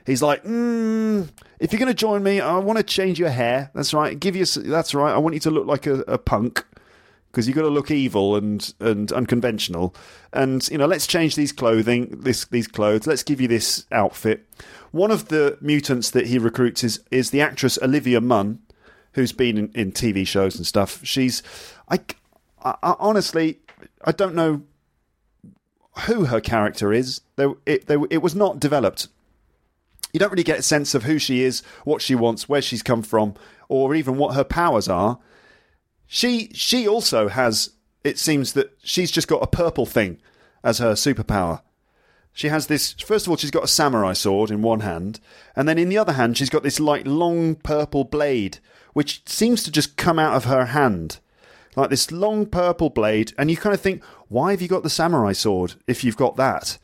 He's 0.06 0.22
like, 0.22 0.44
mm, 0.44 1.30
if 1.60 1.72
you're 1.72 1.80
going 1.80 1.88
to 1.88 1.94
join 1.94 2.24
me, 2.24 2.42
I 2.42 2.58
want 2.58 2.78
to 2.78 2.84
change 2.84 3.20
your 3.20 3.30
hair. 3.30 3.72
That's 3.74 3.94
right. 3.94 4.20
Give 4.20 4.36
you. 4.36 4.46
That's 4.46 4.94
right. 4.94 5.14
I 5.14 5.18
want 5.18 5.34
you 5.34 5.40
to 5.42 5.52
look 5.52 5.66
like 5.66 5.88
a, 5.88 6.00
a 6.02 6.18
punk 6.18 6.66
because 7.32 7.48
you've 7.48 7.56
got 7.56 7.64
to 7.64 7.70
look 7.70 7.90
evil 7.90 8.36
and 8.36 8.74
and 8.80 9.12
unconventional. 9.12 9.96
And 10.34 10.68
you 10.70 10.78
know, 10.78 10.86
let's 10.86 11.08
change 11.08 11.36
these 11.36 11.52
clothing, 11.52 12.20
this 12.22 12.46
these 12.46 12.68
clothes. 12.68 13.08
Let's 13.08 13.24
give 13.24 13.42
you 13.42 13.48
this 13.48 13.86
outfit. 13.92 14.46
One 14.94 15.10
of 15.10 15.30
the 15.30 15.58
mutants 15.60 16.12
that 16.12 16.28
he 16.28 16.38
recruits 16.38 16.84
is 16.84 17.04
is 17.10 17.32
the 17.32 17.42
actress 17.42 17.80
Olivia 17.82 18.22
Munn, 18.22 18.60
who's 19.14 19.32
been 19.32 19.58
in, 19.58 19.72
in 19.74 19.92
TV 19.92 20.26
shows 20.26 20.56
and 20.56 20.68
stuff. 20.68 21.00
She's, 21.04 21.42
I, 21.90 22.00
I, 22.64 22.76
I, 22.84 22.96
honestly, 23.00 23.58
I 24.06 24.12
don't 24.12 24.36
know 24.36 24.62
who 26.02 26.26
her 26.26 26.40
character 26.40 26.94
is. 26.94 27.22
There, 27.38 27.54
it, 27.66 27.88
there, 27.88 27.98
it 28.12 28.22
was 28.22 28.36
not 28.36 28.60
developed. 28.60 29.08
You 30.14 30.20
don't 30.20 30.30
really 30.30 30.44
get 30.44 30.60
a 30.60 30.62
sense 30.62 30.94
of 30.94 31.06
who 31.06 31.18
she 31.18 31.42
is, 31.42 31.64
what 31.86 32.04
she 32.04 32.14
wants, 32.14 32.48
where 32.48 32.62
she's 32.62 32.84
come 32.84 33.02
from, 33.02 33.34
or 33.70 33.96
even 33.96 34.18
what 34.18 34.36
her 34.36 34.44
powers 34.44 34.88
are. 34.88 35.18
She 36.06 36.52
she 36.54 36.88
also 36.88 37.30
has. 37.30 37.72
It 38.04 38.20
seems 38.20 38.54
that 38.54 38.78
she's 38.84 39.10
just 39.10 39.28
got 39.28 39.42
a 39.42 39.48
purple 39.48 39.88
thing 39.88 40.20
as 40.64 40.78
her 40.78 40.94
superpower. 40.94 41.62
She 42.34 42.50
has 42.50 42.68
this. 42.68 42.94
First 42.94 43.28
of 43.28 43.32
all, 43.32 43.38
she's 43.38 43.52
got 43.52 43.64
a 43.64 43.68
samurai 43.68 44.14
sword 44.14 44.50
in 44.50 44.64
one 44.64 44.80
hand, 44.80 45.20
and 45.56 45.70
then 45.70 45.78
in 45.78 45.90
the 45.90 45.98
other 45.98 46.14
hand, 46.14 46.38
she's 46.38 46.50
got 46.50 46.64
this 46.64 46.80
like 46.80 47.06
long 47.06 47.56
purple 47.56 48.04
blade, 48.04 48.58
which 48.94 49.22
seems 49.28 49.64
to 49.64 49.72
just 49.72 49.98
come 49.98 50.18
out 50.18 50.36
of 50.36 50.46
her 50.46 50.66
hand, 50.66 51.20
like 51.76 51.92
this 51.92 52.12
long 52.12 52.48
purple 52.48 52.90
blade. 52.90 53.34
And 53.38 53.52
you 53.52 53.58
kind 53.58 53.74
of 53.74 53.82
think, 53.82 54.04
why 54.30 54.52
have 54.52 54.62
you 54.62 54.68
got 54.68 54.82
the 54.82 54.90
samurai 54.90 55.32
sword 55.32 55.76
if 55.88 56.04
you've 56.04 56.18
got 56.18 56.36
that? 56.38 56.80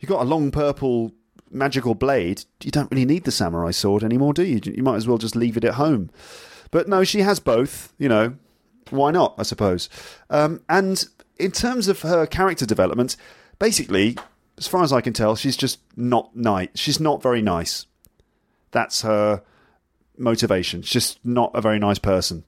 You've 0.00 0.08
got 0.08 0.22
a 0.22 0.28
long 0.28 0.50
purple 0.50 1.12
magical 1.50 1.94
blade. 1.94 2.44
You 2.62 2.70
don't 2.70 2.90
really 2.90 3.04
need 3.04 3.24
the 3.24 3.30
samurai 3.30 3.72
sword 3.72 4.02
anymore, 4.02 4.32
do 4.32 4.44
you? 4.44 4.60
You 4.64 4.82
might 4.82 4.96
as 4.96 5.06
well 5.06 5.18
just 5.18 5.36
leave 5.36 5.56
it 5.58 5.64
at 5.64 5.74
home. 5.74 6.10
But 6.70 6.88
no, 6.88 7.04
she 7.04 7.20
has 7.20 7.38
both. 7.38 7.92
You 7.98 8.08
know, 8.08 8.34
why 8.90 9.10
not? 9.10 9.34
I 9.36 9.42
suppose. 9.42 9.90
Um, 10.30 10.62
and 10.70 11.04
in 11.38 11.50
terms 11.50 11.86
of 11.86 12.00
her 12.00 12.26
character 12.26 12.64
development, 12.64 13.16
basically 13.58 14.16
as 14.58 14.66
far 14.66 14.82
as 14.82 14.92
I 14.92 15.00
can 15.00 15.12
tell, 15.12 15.36
she's 15.36 15.56
just 15.56 15.80
not 15.96 16.34
nice. 16.34 16.68
She's 16.74 17.00
not 17.00 17.22
very 17.22 17.42
nice. 17.42 17.86
That's 18.70 19.02
her 19.02 19.42
motivation. 20.18 20.82
She's 20.82 20.92
just 20.92 21.24
not 21.24 21.50
a 21.54 21.60
very 21.60 21.78
nice 21.78 21.98
person. 21.98 22.44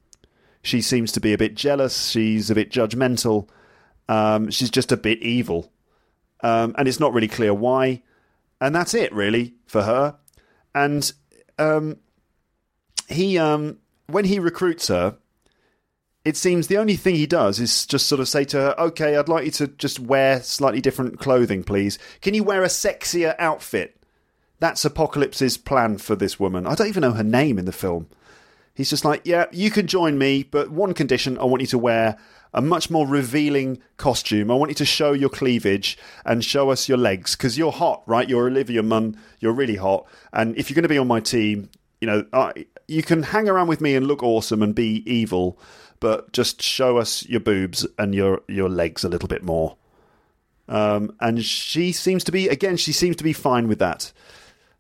She 0.63 0.81
seems 0.81 1.13
to 1.13 1.21
be 1.21 1.33
a 1.33 1.39
bit 1.39 1.55
jealous. 1.55 2.09
She's 2.11 2.51
a 2.51 2.55
bit 2.55 2.71
judgmental, 2.71 3.49
Um, 4.09 4.51
she's 4.51 4.71
just 4.71 4.91
a 4.91 4.97
bit 4.97 5.23
evil, 5.23 5.71
um, 6.43 6.75
and 6.79 6.89
it's 6.89 7.01
not 7.01 7.13
really 7.13 7.29
clear 7.29 7.53
why. 7.53 8.03
And 8.61 8.75
that's 8.75 8.95
it, 8.95 9.13
really, 9.13 9.55
for 9.67 9.83
her. 9.83 10.17
And 10.75 11.13
um, 11.59 11.99
he, 13.09 13.39
um, 13.39 13.79
when 14.07 14.25
he 14.25 14.39
recruits 14.39 14.89
her, 14.89 15.17
it 16.29 16.37
seems 16.37 16.67
the 16.67 16.77
only 16.77 16.95
thing 16.95 17.15
he 17.15 17.27
does 17.27 17.59
is 17.59 17.87
just 17.87 18.07
sort 18.07 18.21
of 18.21 18.29
say 18.29 18.45
to 18.45 18.59
her, 18.59 18.75
"Okay, 18.79 19.17
I'd 19.17 19.31
like 19.31 19.47
you 19.47 19.51
to 19.53 19.67
just 19.67 19.99
wear 19.99 20.43
slightly 20.43 20.83
different 20.83 21.19
clothing, 21.19 21.65
please. 21.65 21.99
Can 22.21 22.35
you 22.35 22.45
wear 22.45 22.63
a 22.63 22.67
sexier 22.67 23.35
outfit?" 23.39 23.97
That's 24.61 24.85
Apocalypse's 24.85 25.57
plan 25.57 25.97
for 25.97 26.15
this 26.15 26.39
woman. 26.39 26.67
I 26.67 26.75
don't 26.75 26.89
even 26.89 27.01
know 27.01 27.13
her 27.13 27.25
name 27.25 27.59
in 27.59 27.65
the 27.65 27.73
film. 27.73 28.09
He's 28.75 28.91
just 28.91 29.07
like, 29.07 29.23
"Yeah, 29.25 29.47
you 29.53 29.71
can 29.71 29.87
join 29.87 30.19
me, 30.19 30.43
but 30.43 30.71
one 30.71 30.93
condition: 30.93 31.39
I 31.39 31.45
want 31.45 31.63
you 31.63 31.67
to 31.69 31.79
wear 31.79 32.19
a 32.53 32.61
much 32.61 32.91
more 32.91 33.07
revealing 33.07 33.79
costume. 33.97 34.51
I 34.51 34.55
want 34.55 34.71
you 34.71 34.75
to 34.75 34.85
show 34.85 35.13
your 35.13 35.31
cleavage 35.31 35.97
and 36.27 36.45
show 36.45 36.69
us 36.69 36.91
your 36.91 36.99
legs 36.99 37.37
because 37.37 37.57
you're 37.57 37.73
hot, 37.73 38.03
right? 38.05 38.29
You're 38.29 38.49
Olivia 38.49 38.83
Munn. 38.83 39.17
You're 39.41 39.55
really 39.55 39.77
hot, 39.77 40.07
and 40.35 40.55
if 40.59 40.69
you're 40.69 40.75
going 40.75 40.83
to 40.83 40.91
be 40.91 40.99
on 40.99 41.09
my 41.09 41.21
team, 41.21 41.71
you 42.03 42.07
know, 42.07 42.27
I, 42.35 42.67
you 42.87 43.03
can 43.03 43.23
hang 43.23 43.49
around 43.49 43.69
with 43.69 43.81
me 43.81 43.95
and 43.95 44.07
look 44.07 44.23
awesome 44.23 44.63
and 44.63 44.75
be 44.75 45.03
evil." 45.11 45.59
But 46.01 46.33
just 46.33 46.63
show 46.63 46.97
us 46.99 47.27
your 47.27 47.41
boobs 47.41 47.87
and 47.99 48.15
your 48.15 48.43
your 48.49 48.69
legs 48.69 49.05
a 49.05 49.09
little 49.09 49.29
bit 49.29 49.43
more. 49.43 49.77
Um, 50.69 51.15
and 51.21 51.43
she 51.43 51.93
seems 51.93 52.25
to 52.25 52.33
be 52.33 52.49
again. 52.49 52.77
She 52.77 52.93
seems 52.93 53.17
to 53.17 53.25
be 53.25 53.33
fine 53.33 53.69
with 53.69 53.79
that. 53.79 54.13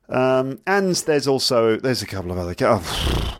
Um, 0.08 0.60
and 0.66 0.94
there's 0.94 1.26
also 1.26 1.76
there's 1.76 2.02
a 2.02 2.06
couple 2.06 2.30
of 2.30 2.38
other. 2.38 2.54
Oh, 2.60 3.38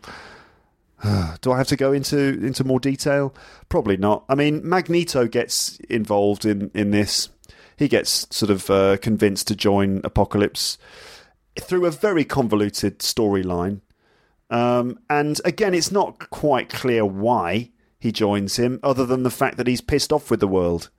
do 1.41 1.51
I 1.51 1.57
have 1.57 1.67
to 1.67 1.75
go 1.75 1.93
into 1.93 2.17
into 2.17 2.63
more 2.63 2.79
detail? 2.79 3.33
Probably 3.69 3.97
not. 3.97 4.25
I 4.29 4.35
mean, 4.35 4.67
Magneto 4.67 5.27
gets 5.27 5.79
involved 5.89 6.45
in 6.45 6.71
in 6.73 6.91
this. 6.91 7.29
He 7.77 7.87
gets 7.87 8.27
sort 8.35 8.49
of 8.49 8.69
uh, 8.69 8.97
convinced 8.97 9.47
to 9.47 9.55
join 9.55 10.01
Apocalypse 10.03 10.77
through 11.57 11.85
a 11.85 11.91
very 11.91 12.25
convoluted 12.25 12.99
storyline. 12.99 13.81
Um, 14.49 14.99
and 15.09 15.39
again, 15.45 15.73
it's 15.73 15.91
not 15.91 16.29
quite 16.29 16.69
clear 16.69 17.05
why 17.05 17.71
he 17.99 18.11
joins 18.11 18.57
him, 18.57 18.79
other 18.81 19.05
than 19.05 19.23
the 19.23 19.29
fact 19.29 19.57
that 19.57 19.67
he's 19.67 19.81
pissed 19.81 20.13
off 20.13 20.31
with 20.31 20.39
the 20.39 20.47
world. 20.47 20.89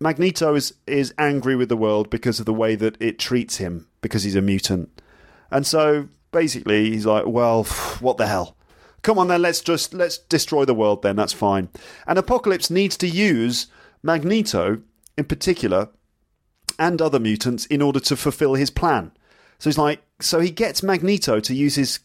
Magneto 0.00 0.54
is, 0.54 0.74
is 0.86 1.14
angry 1.18 1.54
with 1.56 1.68
the 1.68 1.76
world 1.76 2.10
because 2.10 2.40
of 2.40 2.46
the 2.46 2.54
way 2.54 2.74
that 2.74 3.00
it 3.00 3.18
treats 3.18 3.58
him, 3.58 3.86
because 4.00 4.22
he's 4.22 4.34
a 4.34 4.42
mutant. 4.42 5.00
And 5.50 5.66
so 5.66 6.08
basically, 6.32 6.90
he's 6.90 7.06
like, 7.06 7.26
well, 7.26 7.64
what 8.00 8.16
the 8.16 8.26
hell? 8.26 8.56
Come 9.02 9.18
on 9.18 9.28
then, 9.28 9.42
let's 9.42 9.60
just 9.60 9.92
let's 9.92 10.16
destroy 10.16 10.64
the 10.64 10.74
world 10.74 11.02
then, 11.02 11.16
that's 11.16 11.34
fine. 11.34 11.68
And 12.06 12.18
Apocalypse 12.18 12.70
needs 12.70 12.96
to 12.96 13.06
use 13.06 13.66
Magneto 14.02 14.80
in 15.18 15.26
particular 15.26 15.90
and 16.78 17.00
other 17.00 17.20
mutants 17.20 17.66
in 17.66 17.82
order 17.82 18.00
to 18.00 18.16
fulfill 18.16 18.54
his 18.54 18.70
plan. 18.70 19.12
So 19.58 19.68
he's 19.68 19.78
like 19.78 20.02
so 20.20 20.40
he 20.40 20.50
gets 20.50 20.82
Magneto 20.82 21.38
to 21.38 21.54
use 21.54 21.74
his 21.74 22.00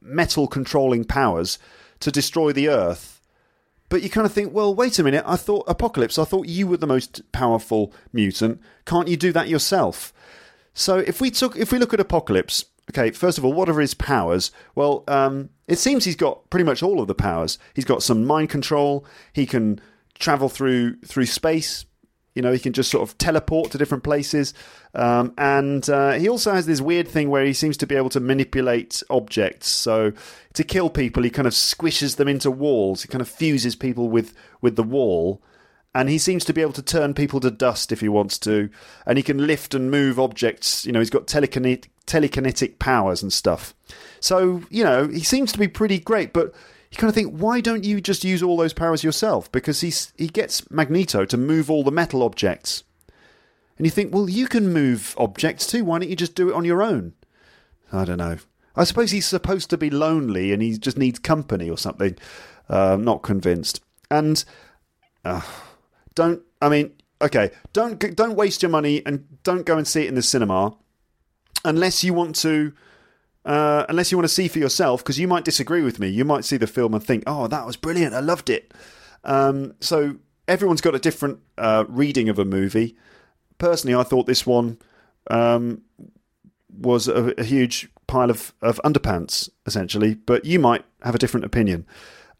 metal 0.00 0.46
controlling 0.46 1.04
powers 1.04 1.58
to 2.00 2.10
destroy 2.10 2.52
the 2.52 2.68
Earth. 2.68 3.20
But 3.88 4.02
you 4.02 4.10
kind 4.10 4.26
of 4.26 4.32
think, 4.32 4.52
well, 4.52 4.74
wait 4.74 4.98
a 4.98 5.04
minute. 5.04 5.24
I 5.26 5.36
thought 5.36 5.64
Apocalypse. 5.68 6.18
I 6.18 6.24
thought 6.24 6.48
you 6.48 6.66
were 6.66 6.76
the 6.76 6.86
most 6.86 7.30
powerful 7.32 7.92
mutant. 8.12 8.60
Can't 8.84 9.08
you 9.08 9.16
do 9.16 9.32
that 9.32 9.48
yourself? 9.48 10.12
So 10.74 10.98
if 10.98 11.20
we 11.20 11.30
took, 11.30 11.56
if 11.56 11.72
we 11.72 11.78
look 11.78 11.94
at 11.94 12.00
Apocalypse, 12.00 12.64
okay. 12.90 13.10
First 13.12 13.38
of 13.38 13.44
all, 13.44 13.52
what 13.52 13.68
are 13.68 13.80
his 13.80 13.94
powers? 13.94 14.50
Well, 14.74 15.04
um, 15.06 15.50
it 15.68 15.78
seems 15.78 16.04
he's 16.04 16.16
got 16.16 16.50
pretty 16.50 16.64
much 16.64 16.82
all 16.82 17.00
of 17.00 17.06
the 17.06 17.14
powers. 17.14 17.58
He's 17.74 17.84
got 17.84 18.02
some 18.02 18.24
mind 18.24 18.50
control. 18.50 19.06
He 19.32 19.46
can 19.46 19.80
travel 20.18 20.48
through 20.48 20.96
through 21.00 21.26
space. 21.26 21.84
You 22.36 22.42
know, 22.42 22.52
he 22.52 22.58
can 22.58 22.72
just 22.72 22.90
sort 22.90 23.08
of 23.08 23.18
teleport 23.18 23.72
to 23.72 23.78
different 23.78 24.04
places. 24.04 24.54
Um, 24.94 25.34
and 25.38 25.88
uh, 25.90 26.12
he 26.12 26.28
also 26.28 26.52
has 26.52 26.66
this 26.66 26.80
weird 26.80 27.08
thing 27.08 27.30
where 27.30 27.44
he 27.44 27.52
seems 27.52 27.76
to 27.78 27.86
be 27.86 27.96
able 27.96 28.10
to 28.10 28.20
manipulate 28.20 29.02
objects. 29.10 29.68
So 29.68 30.12
to 30.52 30.62
kill 30.62 30.90
people, 30.90 31.22
he 31.22 31.30
kind 31.30 31.48
of 31.48 31.54
squishes 31.54 32.16
them 32.16 32.28
into 32.28 32.50
walls. 32.50 33.02
He 33.02 33.08
kind 33.08 33.22
of 33.22 33.28
fuses 33.28 33.74
people 33.74 34.08
with, 34.08 34.34
with 34.60 34.76
the 34.76 34.82
wall. 34.82 35.42
And 35.94 36.10
he 36.10 36.18
seems 36.18 36.44
to 36.44 36.52
be 36.52 36.60
able 36.60 36.74
to 36.74 36.82
turn 36.82 37.14
people 37.14 37.40
to 37.40 37.50
dust 37.50 37.90
if 37.90 38.00
he 38.00 38.08
wants 38.08 38.38
to. 38.40 38.68
And 39.06 39.16
he 39.16 39.22
can 39.22 39.46
lift 39.46 39.74
and 39.74 39.90
move 39.90 40.20
objects. 40.20 40.84
You 40.84 40.92
know, 40.92 40.98
he's 40.98 41.08
got 41.08 41.26
telekinetic, 41.26 41.86
telekinetic 42.06 42.78
powers 42.78 43.22
and 43.22 43.32
stuff. 43.32 43.74
So, 44.20 44.62
you 44.68 44.84
know, 44.84 45.08
he 45.08 45.20
seems 45.20 45.52
to 45.52 45.58
be 45.58 45.68
pretty 45.68 45.98
great. 45.98 46.34
But 46.34 46.54
you 46.96 47.00
kind 47.00 47.08
of 47.08 47.14
think, 47.14 47.38
why 47.38 47.60
don't 47.60 47.84
you 47.84 48.00
just 48.00 48.24
use 48.24 48.42
all 48.42 48.56
those 48.56 48.72
powers 48.72 49.04
yourself? 49.04 49.50
Because 49.52 49.80
he's, 49.80 50.12
he 50.16 50.28
gets 50.28 50.70
Magneto 50.70 51.24
to 51.26 51.36
move 51.36 51.70
all 51.70 51.84
the 51.84 51.90
metal 51.90 52.22
objects. 52.22 52.84
And 53.76 53.86
you 53.86 53.90
think, 53.90 54.14
well, 54.14 54.30
you 54.30 54.46
can 54.46 54.72
move 54.72 55.14
objects 55.18 55.66
too. 55.66 55.84
Why 55.84 55.98
don't 55.98 56.08
you 56.08 56.16
just 56.16 56.34
do 56.34 56.48
it 56.48 56.54
on 56.54 56.64
your 56.64 56.82
own? 56.82 57.12
I 57.92 58.04
don't 58.04 58.18
know. 58.18 58.38
I 58.74 58.84
suppose 58.84 59.10
he's 59.10 59.26
supposed 59.26 59.70
to 59.70 59.78
be 59.78 59.90
lonely 59.90 60.52
and 60.52 60.62
he 60.62 60.78
just 60.78 60.96
needs 60.96 61.18
company 61.18 61.68
or 61.68 61.78
something. 61.78 62.16
Uh, 62.68 62.94
I'm 62.94 63.04
not 63.04 63.22
convinced. 63.22 63.82
And 64.10 64.42
uh, 65.24 65.42
don't, 66.14 66.42
I 66.60 66.68
mean, 66.68 66.92
okay, 67.20 67.50
don't 67.72 67.98
don't 68.16 68.34
waste 68.34 68.62
your 68.62 68.70
money 68.70 69.02
and 69.04 69.26
don't 69.42 69.66
go 69.66 69.76
and 69.76 69.86
see 69.86 70.02
it 70.02 70.08
in 70.08 70.14
the 70.14 70.22
cinema 70.22 70.76
unless 71.64 72.04
you 72.04 72.14
want 72.14 72.36
to 72.36 72.72
uh, 73.46 73.86
unless 73.88 74.10
you 74.10 74.18
want 74.18 74.28
to 74.28 74.34
see 74.34 74.48
for 74.48 74.58
yourself, 74.58 75.02
because 75.02 75.18
you 75.18 75.28
might 75.28 75.44
disagree 75.44 75.82
with 75.82 76.00
me. 76.00 76.08
You 76.08 76.24
might 76.24 76.44
see 76.44 76.56
the 76.56 76.66
film 76.66 76.92
and 76.92 77.02
think, 77.02 77.22
"Oh, 77.26 77.46
that 77.46 77.64
was 77.64 77.76
brilliant! 77.76 78.12
I 78.12 78.20
loved 78.20 78.50
it." 78.50 78.74
Um, 79.24 79.74
so 79.80 80.16
everyone's 80.48 80.80
got 80.80 80.94
a 80.94 80.98
different 80.98 81.38
uh, 81.56 81.84
reading 81.88 82.28
of 82.28 82.38
a 82.38 82.44
movie. 82.44 82.96
Personally, 83.58 83.94
I 83.94 84.02
thought 84.02 84.26
this 84.26 84.44
one 84.44 84.78
um, 85.30 85.82
was 86.76 87.08
a, 87.08 87.34
a, 87.38 87.44
huge 87.44 87.88
pile 88.06 88.30
of, 88.30 88.52
of 88.60 88.80
underpants, 88.84 89.48
essentially. 89.64 90.14
But 90.14 90.44
you 90.44 90.58
might 90.58 90.84
have 91.02 91.14
a 91.14 91.18
different 91.18 91.46
opinion. 91.46 91.86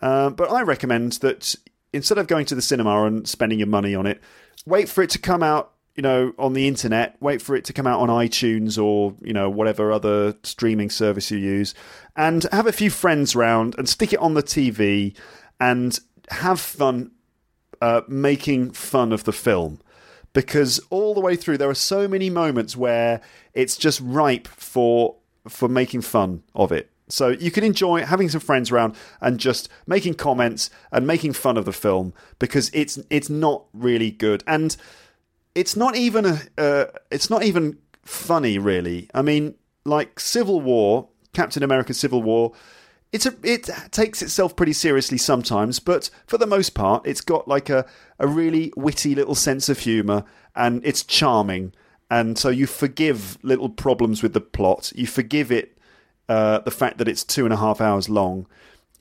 Uh, 0.00 0.30
but 0.30 0.50
I 0.50 0.62
recommend 0.62 1.12
that 1.14 1.54
instead 1.92 2.18
of 2.18 2.26
going 2.26 2.46
to 2.46 2.54
the 2.54 2.62
cinema 2.62 3.04
and 3.04 3.26
spending 3.28 3.58
your 3.58 3.68
money 3.68 3.94
on 3.94 4.06
it, 4.06 4.20
wait 4.66 4.88
for 4.88 5.02
it 5.02 5.10
to 5.10 5.18
come 5.18 5.42
out 5.42 5.72
you 5.96 6.02
know, 6.02 6.34
on 6.38 6.52
the 6.52 6.68
internet, 6.68 7.16
wait 7.20 7.40
for 7.40 7.56
it 7.56 7.64
to 7.64 7.72
come 7.72 7.86
out 7.86 8.00
on 8.00 8.08
iTunes 8.08 8.82
or, 8.82 9.14
you 9.22 9.32
know, 9.32 9.48
whatever 9.48 9.90
other 9.90 10.34
streaming 10.42 10.90
service 10.90 11.30
you 11.30 11.38
use, 11.38 11.74
and 12.14 12.46
have 12.52 12.66
a 12.66 12.72
few 12.72 12.90
friends 12.90 13.34
round 13.34 13.74
and 13.78 13.88
stick 13.88 14.12
it 14.12 14.18
on 14.18 14.34
the 14.34 14.42
TV 14.42 15.16
and 15.58 15.98
have 16.28 16.60
fun 16.60 17.12
uh, 17.80 18.02
making 18.08 18.72
fun 18.72 19.12
of 19.12 19.24
the 19.24 19.32
film. 19.32 19.80
Because 20.34 20.80
all 20.90 21.14
the 21.14 21.20
way 21.20 21.34
through, 21.34 21.56
there 21.56 21.70
are 21.70 21.74
so 21.74 22.06
many 22.06 22.28
moments 22.28 22.76
where 22.76 23.22
it's 23.54 23.76
just 23.76 24.00
ripe 24.02 24.46
for 24.46 25.16
for 25.48 25.68
making 25.68 26.02
fun 26.02 26.42
of 26.54 26.72
it. 26.72 26.90
So 27.08 27.28
you 27.28 27.50
can 27.50 27.64
enjoy 27.64 28.04
having 28.04 28.28
some 28.28 28.40
friends 28.40 28.70
around 28.70 28.96
and 29.20 29.38
just 29.38 29.68
making 29.86 30.14
comments 30.14 30.70
and 30.90 31.06
making 31.06 31.34
fun 31.34 31.56
of 31.56 31.64
the 31.64 31.72
film 31.72 32.12
because 32.38 32.70
it's 32.74 32.98
it's 33.10 33.30
not 33.30 33.64
really 33.72 34.10
good 34.10 34.42
and 34.46 34.76
it's 35.56 35.74
not 35.74 35.96
even 35.96 36.26
a 36.26 36.38
uh, 36.58 36.84
it's 37.10 37.30
not 37.30 37.42
even 37.42 37.78
funny 38.04 38.58
really. 38.58 39.08
I 39.14 39.22
mean, 39.22 39.54
like 39.84 40.20
Civil 40.20 40.60
War, 40.60 41.08
Captain 41.32 41.62
America: 41.62 41.94
Civil 41.94 42.22
War. 42.22 42.52
It's 43.12 43.24
a, 43.24 43.34
it 43.42 43.70
takes 43.92 44.20
itself 44.20 44.56
pretty 44.56 44.74
seriously 44.74 45.16
sometimes, 45.16 45.78
but 45.78 46.10
for 46.26 46.36
the 46.36 46.46
most 46.46 46.74
part, 46.74 47.06
it's 47.06 47.22
got 47.22 47.48
like 47.48 47.70
a, 47.70 47.86
a 48.18 48.26
really 48.26 48.72
witty 48.76 49.14
little 49.14 49.36
sense 49.36 49.68
of 49.68 49.78
humour 49.78 50.24
and 50.54 50.84
it's 50.84 51.02
charming. 51.02 51.72
And 52.10 52.36
so 52.36 52.50
you 52.50 52.66
forgive 52.66 53.38
little 53.42 53.70
problems 53.70 54.22
with 54.22 54.34
the 54.34 54.40
plot. 54.40 54.92
You 54.94 55.06
forgive 55.06 55.50
it, 55.50 55.78
uh, 56.28 56.58
the 56.58 56.70
fact 56.72 56.98
that 56.98 57.08
it's 57.08 57.24
two 57.24 57.44
and 57.44 57.54
a 57.54 57.56
half 57.56 57.80
hours 57.80 58.10
long, 58.10 58.46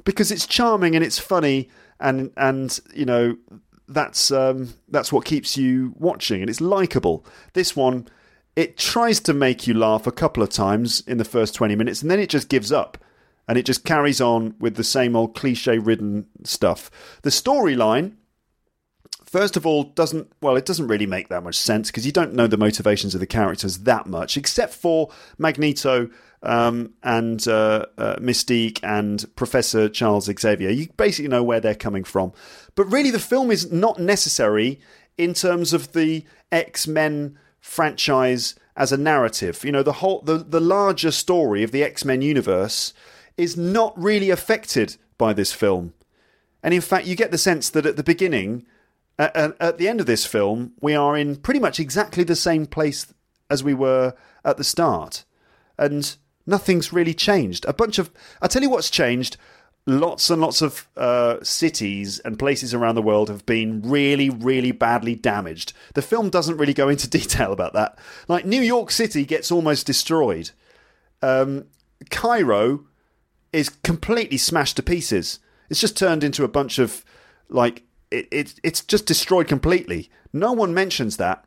because 0.06 0.32
it's 0.32 0.46
charming 0.46 0.96
and 0.96 1.04
it's 1.04 1.20
funny 1.20 1.70
and 2.00 2.32
and 2.38 2.80
you 2.94 3.06
know 3.06 3.38
that's 3.88 4.32
um, 4.32 4.74
that's 4.90 5.12
what 5.12 5.26
keeps 5.26 5.58
you 5.58 5.94
watching, 5.98 6.42
and 6.42 6.50
it's 6.50 6.62
likable. 6.62 7.26
This 7.54 7.76
one, 7.76 8.08
it 8.56 8.78
tries 8.78 9.20
to 9.22 9.34
make 9.34 9.68
you 9.68 9.74
laugh 9.74 10.08
a 10.08 10.12
couple 10.12 10.42
of 10.42 10.50
times 10.50 11.02
in 11.08 11.18
the 11.18 11.26
first 11.26 11.54
twenty 11.54 11.76
minutes, 11.76 12.02
and 12.02 12.10
then 12.10 12.20
it 12.20 12.30
just 12.30 12.50
gives 12.50 12.72
up, 12.72 12.98
and 13.48 13.58
it 13.58 13.66
just 13.66 13.84
carries 13.84 14.22
on 14.22 14.56
with 14.60 14.76
the 14.76 14.84
same 14.84 15.16
old 15.16 15.36
cliche-ridden 15.36 16.28
stuff. 16.44 16.90
The 17.22 17.30
storyline, 17.30 18.14
first 19.36 19.58
of 19.58 19.66
all, 19.66 19.84
doesn't 19.84 20.32
well, 20.40 20.56
it 20.56 20.66
doesn't 20.66 20.88
really 20.88 21.06
make 21.06 21.28
that 21.28 21.44
much 21.44 21.58
sense 21.58 21.92
because 21.92 22.06
you 22.06 22.12
don't 22.14 22.34
know 22.34 22.48
the 22.48 22.56
motivations 22.56 23.14
of 23.14 23.20
the 23.20 23.28
characters 23.28 23.80
that 23.80 24.08
much, 24.08 24.38
except 24.38 24.74
for 24.74 25.10
Magneto 25.38 26.10
um, 26.42 26.94
and 27.04 27.46
uh, 27.46 27.86
uh, 27.98 28.16
Mystique 28.16 28.80
and 28.82 29.26
Professor 29.36 29.90
Charles 29.90 30.32
Xavier. 30.40 30.70
You 30.70 30.88
basically 30.96 31.28
know 31.28 31.44
where 31.44 31.60
they're 31.60 31.76
coming 31.76 32.06
from. 32.06 32.32
But 32.76 32.86
really, 32.86 33.12
the 33.12 33.20
film 33.20 33.52
is 33.52 33.70
not 33.70 34.00
necessary 34.00 34.80
in 35.18 35.34
terms 35.34 35.74
of 35.74 35.92
the 35.92 36.24
X 36.50 36.88
Men 36.88 37.38
franchise 37.60 38.56
as 38.78 38.94
a 38.94 38.98
narrative. 38.98 39.66
You 39.66 39.74
know, 39.74 39.84
the 39.84 40.00
whole 40.00 40.22
the, 40.22 40.38
the 40.38 40.62
larger 40.62 41.12
story 41.12 41.62
of 41.62 41.74
the 41.74 41.84
X 41.84 42.06
Men 42.06 42.22
universe 42.22 42.94
is 43.36 43.58
not 43.58 44.02
really 44.02 44.30
affected 44.30 44.96
by 45.18 45.34
this 45.34 45.52
film. 45.52 45.94
And 46.64 46.74
in 46.74 46.80
fact, 46.80 47.06
you 47.06 47.18
get 47.18 47.32
the 47.32 47.38
sense 47.38 47.70
that 47.72 47.86
at 47.86 47.98
the 47.98 48.04
beginning, 48.04 48.66
A- 49.18 49.38
And 49.38 49.54
at 49.60 49.78
the 49.78 49.88
end 49.88 50.00
of 50.00 50.06
this 50.06 50.26
film, 50.26 50.74
we 50.82 50.94
are 50.96 51.16
in 51.18 51.36
pretty 51.38 51.60
much 51.60 51.80
exactly 51.80 52.24
the 52.24 52.36
same 52.36 52.66
place 52.66 53.14
as 53.50 53.64
we 53.64 53.74
were 53.74 54.14
at 54.44 54.58
the 54.58 54.64
start. 54.64 55.24
And 55.78 56.16
nothing's 56.46 56.94
really 56.94 57.14
changed. 57.14 57.66
A 57.66 57.74
bunch 57.74 58.00
of. 58.00 58.12
I'll 58.42 58.50
tell 58.50 58.62
you 58.62 58.70
what's 58.70 58.90
changed. 58.90 59.38
Lots 59.88 60.32
and 60.32 60.42
lots 60.42 60.64
of 60.64 60.88
uh, 60.98 61.38
cities 61.44 62.18
and 62.26 62.40
places 62.40 62.74
around 62.74 62.96
the 62.96 63.04
world 63.04 63.30
have 63.30 63.46
been 63.46 63.84
really, 63.84 64.32
really 64.32 64.72
badly 64.72 65.14
damaged. 65.14 65.74
The 65.94 66.02
film 66.02 66.32
doesn't 66.32 66.58
really 66.58 66.74
go 66.74 66.90
into 66.90 67.08
detail 67.20 67.52
about 67.54 67.74
that. 67.74 68.00
Like, 68.28 68.46
New 68.46 68.62
York 68.62 68.90
City 68.90 69.26
gets 69.26 69.52
almost 69.52 69.86
destroyed. 69.86 70.50
Um, 71.22 71.66
Cairo 72.10 72.86
is 73.54 73.70
completely 73.70 74.38
smashed 74.38 74.76
to 74.78 74.84
pieces. 74.84 75.40
It's 75.70 75.80
just 75.82 75.96
turned 75.98 76.24
into 76.24 76.44
a 76.44 76.48
bunch 76.50 76.80
of 76.80 77.06
like 77.48 77.84
it, 78.16 78.28
it 78.32 78.60
it's 78.64 78.82
just 78.82 79.06
destroyed 79.06 79.48
completely. 79.48 80.10
No 80.34 80.52
one 80.54 80.74
mentions 80.74 81.18
that. 81.18 81.46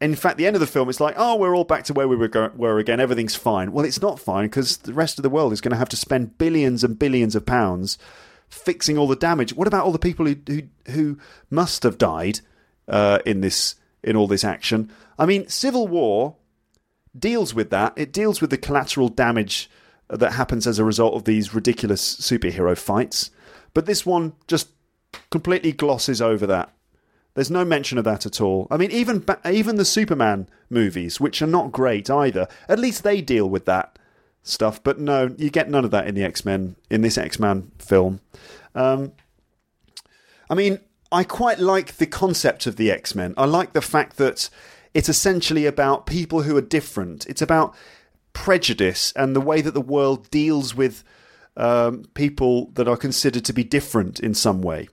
In 0.00 0.16
fact, 0.16 0.36
the 0.36 0.46
end 0.46 0.56
of 0.56 0.60
the 0.60 0.66
film, 0.66 0.88
it's 0.88 1.00
like, 1.00 1.14
oh, 1.16 1.36
we're 1.36 1.54
all 1.54 1.64
back 1.64 1.84
to 1.84 1.92
where 1.92 2.08
we 2.08 2.16
were, 2.16 2.26
go- 2.26 2.50
were 2.56 2.78
again. 2.78 2.98
Everything's 2.98 3.36
fine. 3.36 3.70
Well, 3.70 3.84
it's 3.84 4.02
not 4.02 4.18
fine 4.18 4.46
because 4.46 4.78
the 4.78 4.92
rest 4.92 5.18
of 5.18 5.22
the 5.22 5.30
world 5.30 5.52
is 5.52 5.60
going 5.60 5.70
to 5.70 5.78
have 5.78 5.88
to 5.90 5.96
spend 5.96 6.38
billions 6.38 6.82
and 6.82 6.98
billions 6.98 7.36
of 7.36 7.46
pounds 7.46 7.98
fixing 8.48 8.98
all 8.98 9.06
the 9.06 9.16
damage. 9.16 9.54
What 9.54 9.68
about 9.68 9.84
all 9.84 9.92
the 9.92 9.98
people 9.98 10.26
who 10.26 10.36
who, 10.46 10.62
who 10.90 11.18
must 11.50 11.84
have 11.84 11.98
died 11.98 12.40
uh, 12.88 13.20
in 13.24 13.42
this 13.42 13.76
in 14.02 14.16
all 14.16 14.26
this 14.26 14.44
action? 14.44 14.90
I 15.18 15.26
mean, 15.26 15.46
civil 15.48 15.86
war 15.86 16.36
deals 17.16 17.54
with 17.54 17.70
that. 17.70 17.92
It 17.96 18.12
deals 18.12 18.40
with 18.40 18.50
the 18.50 18.58
collateral 18.58 19.08
damage 19.08 19.70
that 20.08 20.32
happens 20.32 20.66
as 20.66 20.78
a 20.78 20.84
result 20.84 21.14
of 21.14 21.24
these 21.24 21.54
ridiculous 21.54 22.16
superhero 22.16 22.76
fights. 22.76 23.30
But 23.72 23.86
this 23.86 24.04
one 24.04 24.34
just 24.46 24.68
completely 25.30 25.72
glosses 25.72 26.20
over 26.22 26.46
that. 26.46 26.72
There's 27.34 27.50
no 27.50 27.64
mention 27.64 27.98
of 27.98 28.04
that 28.04 28.26
at 28.26 28.40
all. 28.40 28.66
I 28.70 28.76
mean, 28.76 28.90
even 28.90 29.24
even 29.46 29.76
the 29.76 29.84
Superman 29.84 30.48
movies, 30.68 31.20
which 31.20 31.40
are 31.40 31.46
not 31.46 31.72
great 31.72 32.10
either, 32.10 32.46
at 32.68 32.78
least 32.78 33.02
they 33.02 33.22
deal 33.22 33.48
with 33.48 33.64
that 33.64 33.98
stuff. 34.42 34.82
But 34.82 34.98
no, 34.98 35.34
you 35.38 35.48
get 35.50 35.70
none 35.70 35.84
of 35.84 35.90
that 35.92 36.06
in 36.06 36.14
the 36.14 36.24
X 36.24 36.44
Men 36.44 36.76
in 36.90 37.00
this 37.00 37.16
X 37.16 37.38
Men 37.38 37.72
film. 37.78 38.20
Um, 38.74 39.12
I 40.50 40.54
mean, 40.54 40.78
I 41.10 41.24
quite 41.24 41.58
like 41.58 41.96
the 41.96 42.06
concept 42.06 42.66
of 42.66 42.76
the 42.76 42.90
X 42.90 43.14
Men. 43.14 43.32
I 43.36 43.46
like 43.46 43.72
the 43.72 43.80
fact 43.80 44.18
that 44.18 44.50
it's 44.92 45.08
essentially 45.08 45.64
about 45.64 46.04
people 46.04 46.42
who 46.42 46.56
are 46.56 46.62
different. 46.62 47.26
It's 47.26 47.42
about 47.42 47.74
prejudice 48.34 49.12
and 49.16 49.34
the 49.34 49.40
way 49.40 49.62
that 49.62 49.74
the 49.74 49.80
world 49.80 50.30
deals 50.30 50.74
with 50.74 51.02
um, 51.56 52.04
people 52.14 52.70
that 52.72 52.88
are 52.88 52.96
considered 52.96 53.44
to 53.46 53.52
be 53.52 53.64
different 53.64 54.20
in 54.20 54.34
some 54.34 54.62
way. 54.62 54.88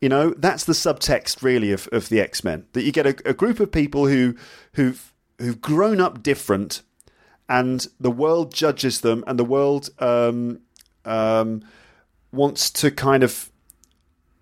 You 0.00 0.08
know, 0.08 0.34
that's 0.36 0.64
the 0.64 0.74
subtext 0.74 1.42
really 1.42 1.72
of, 1.72 1.88
of 1.90 2.08
the 2.08 2.20
X 2.20 2.44
Men. 2.44 2.66
That 2.72 2.82
you 2.82 2.92
get 2.92 3.06
a, 3.06 3.16
a 3.28 3.34
group 3.34 3.60
of 3.60 3.72
people 3.72 4.06
who 4.06 4.36
who've 4.74 5.12
who've 5.38 5.60
grown 5.60 6.00
up 6.00 6.22
different, 6.22 6.82
and 7.48 7.86
the 7.98 8.10
world 8.10 8.52
judges 8.52 9.00
them, 9.00 9.24
and 9.26 9.38
the 9.38 9.44
world 9.44 9.90
um, 9.98 10.60
um, 11.04 11.62
wants 12.30 12.70
to 12.70 12.90
kind 12.90 13.22
of 13.22 13.50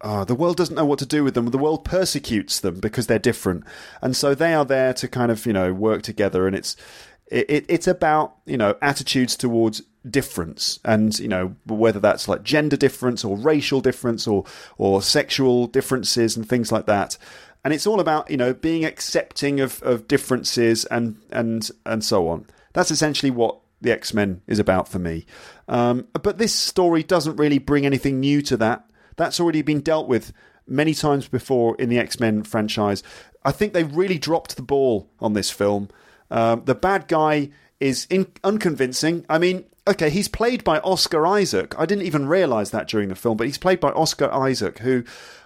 uh, 0.01 0.23
the 0.23 0.35
world 0.35 0.57
doesn't 0.57 0.75
know 0.75 0.85
what 0.85 0.99
to 0.99 1.07
do 1.07 1.25
with 1.25 1.35
them. 1.35 1.47
The 1.47 1.59
world 1.59 1.85
persecutes 1.85 2.61
them 2.61 2.79
because 2.79 3.07
they're 3.07 3.19
different, 3.19 3.65
and 4.03 4.15
so 4.15 4.35
they 4.35 4.53
are 4.53 4.65
there 4.65 4.93
to 4.95 5.09
kind 5.09 5.31
of 5.31 5.47
you 5.47 5.53
know 5.53 5.73
work 5.73 6.03
together. 6.03 6.47
And 6.47 6.55
it's 6.55 6.77
it, 7.35 7.51
it, 7.51 7.65
it's 7.69 7.89
about 7.89 8.37
you 8.47 8.57
know 8.57 8.77
attitudes 8.81 9.37
towards 9.37 9.83
difference, 10.09 10.79
and 10.85 11.19
you 11.19 11.27
know 11.27 11.57
whether 11.67 11.99
that's 11.99 12.29
like 12.29 12.45
gender 12.45 12.77
difference 12.77 13.25
or 13.25 13.37
racial 13.37 13.81
difference 13.81 14.29
or 14.29 14.45
or 14.79 15.03
sexual 15.03 15.67
differences 15.67 16.37
and 16.37 16.49
things 16.49 16.71
like 16.71 16.87
that. 16.87 17.19
And 17.65 17.75
it's 17.75 17.87
all 17.87 17.99
about 17.99 18.31
you 18.31 18.37
know 18.37 18.55
being 18.55 18.85
accepting 18.85 19.59
of, 19.59 19.83
of 19.83 20.07
differences 20.07 20.85
and 20.87 21.21
and 21.31 21.69
and 21.85 22.05
so 22.05 22.29
on. 22.29 22.47
That's 22.73 22.93
essentially 22.93 23.31
what 23.31 23.59
the 23.81 23.91
X 23.91 24.15
Men 24.15 24.41
is 24.47 24.61
about 24.61 24.87
for 24.89 25.01
me. 25.01 25.27
Um, 25.67 26.07
but 26.13 26.39
this 26.39 26.55
story 26.55 27.03
doesn't 27.03 27.37
really 27.37 27.59
bring 27.59 27.85
anything 27.85 28.21
new 28.21 28.43
to 28.43 28.57
that. 28.59 28.89
That's 29.17 29.41
already 29.41 29.63
been 29.63 29.81
dealt 29.81 30.07
with 30.07 30.33
many 30.69 30.95
times 30.95 31.27
before 31.27 31.75
in 31.81 31.89
the 31.89 31.99
X 31.99 32.21
Men 32.21 32.45
franchise. 32.45 33.03
I 33.45 33.51
think 33.51 33.73
they 33.73 33.85
really 33.85 34.19
dropped 34.19 34.55
the 34.55 34.63
ball 34.63 35.11
on 35.19 35.33
this 35.33 35.51
film. 35.51 35.89
Um, 36.31 36.63
the 36.65 36.75
bad 36.75 37.09
guy 37.09 37.51
is 37.81 38.07
in- 38.11 38.33
unconvincing. 38.43 39.27
I 39.29 39.39
mean, 39.39 39.65
okay, 39.87 40.11
he's 40.11 40.29
played 40.29 40.65
by 40.65 40.79
Oscar 40.81 41.27
Isaac. 41.27 41.75
I 41.79 41.87
didn't 41.87 42.07
even 42.07 42.27
realise 42.27 42.71
that 42.71 42.89
during 42.89 43.09
the 43.09 43.15
film, 43.15 43.37
but 43.37 43.47
he's 43.47 43.59
played 43.59 43.81
by 43.81 43.91
Oscar 43.91 44.33
Isaac, 44.33 44.79
who 44.79 45.05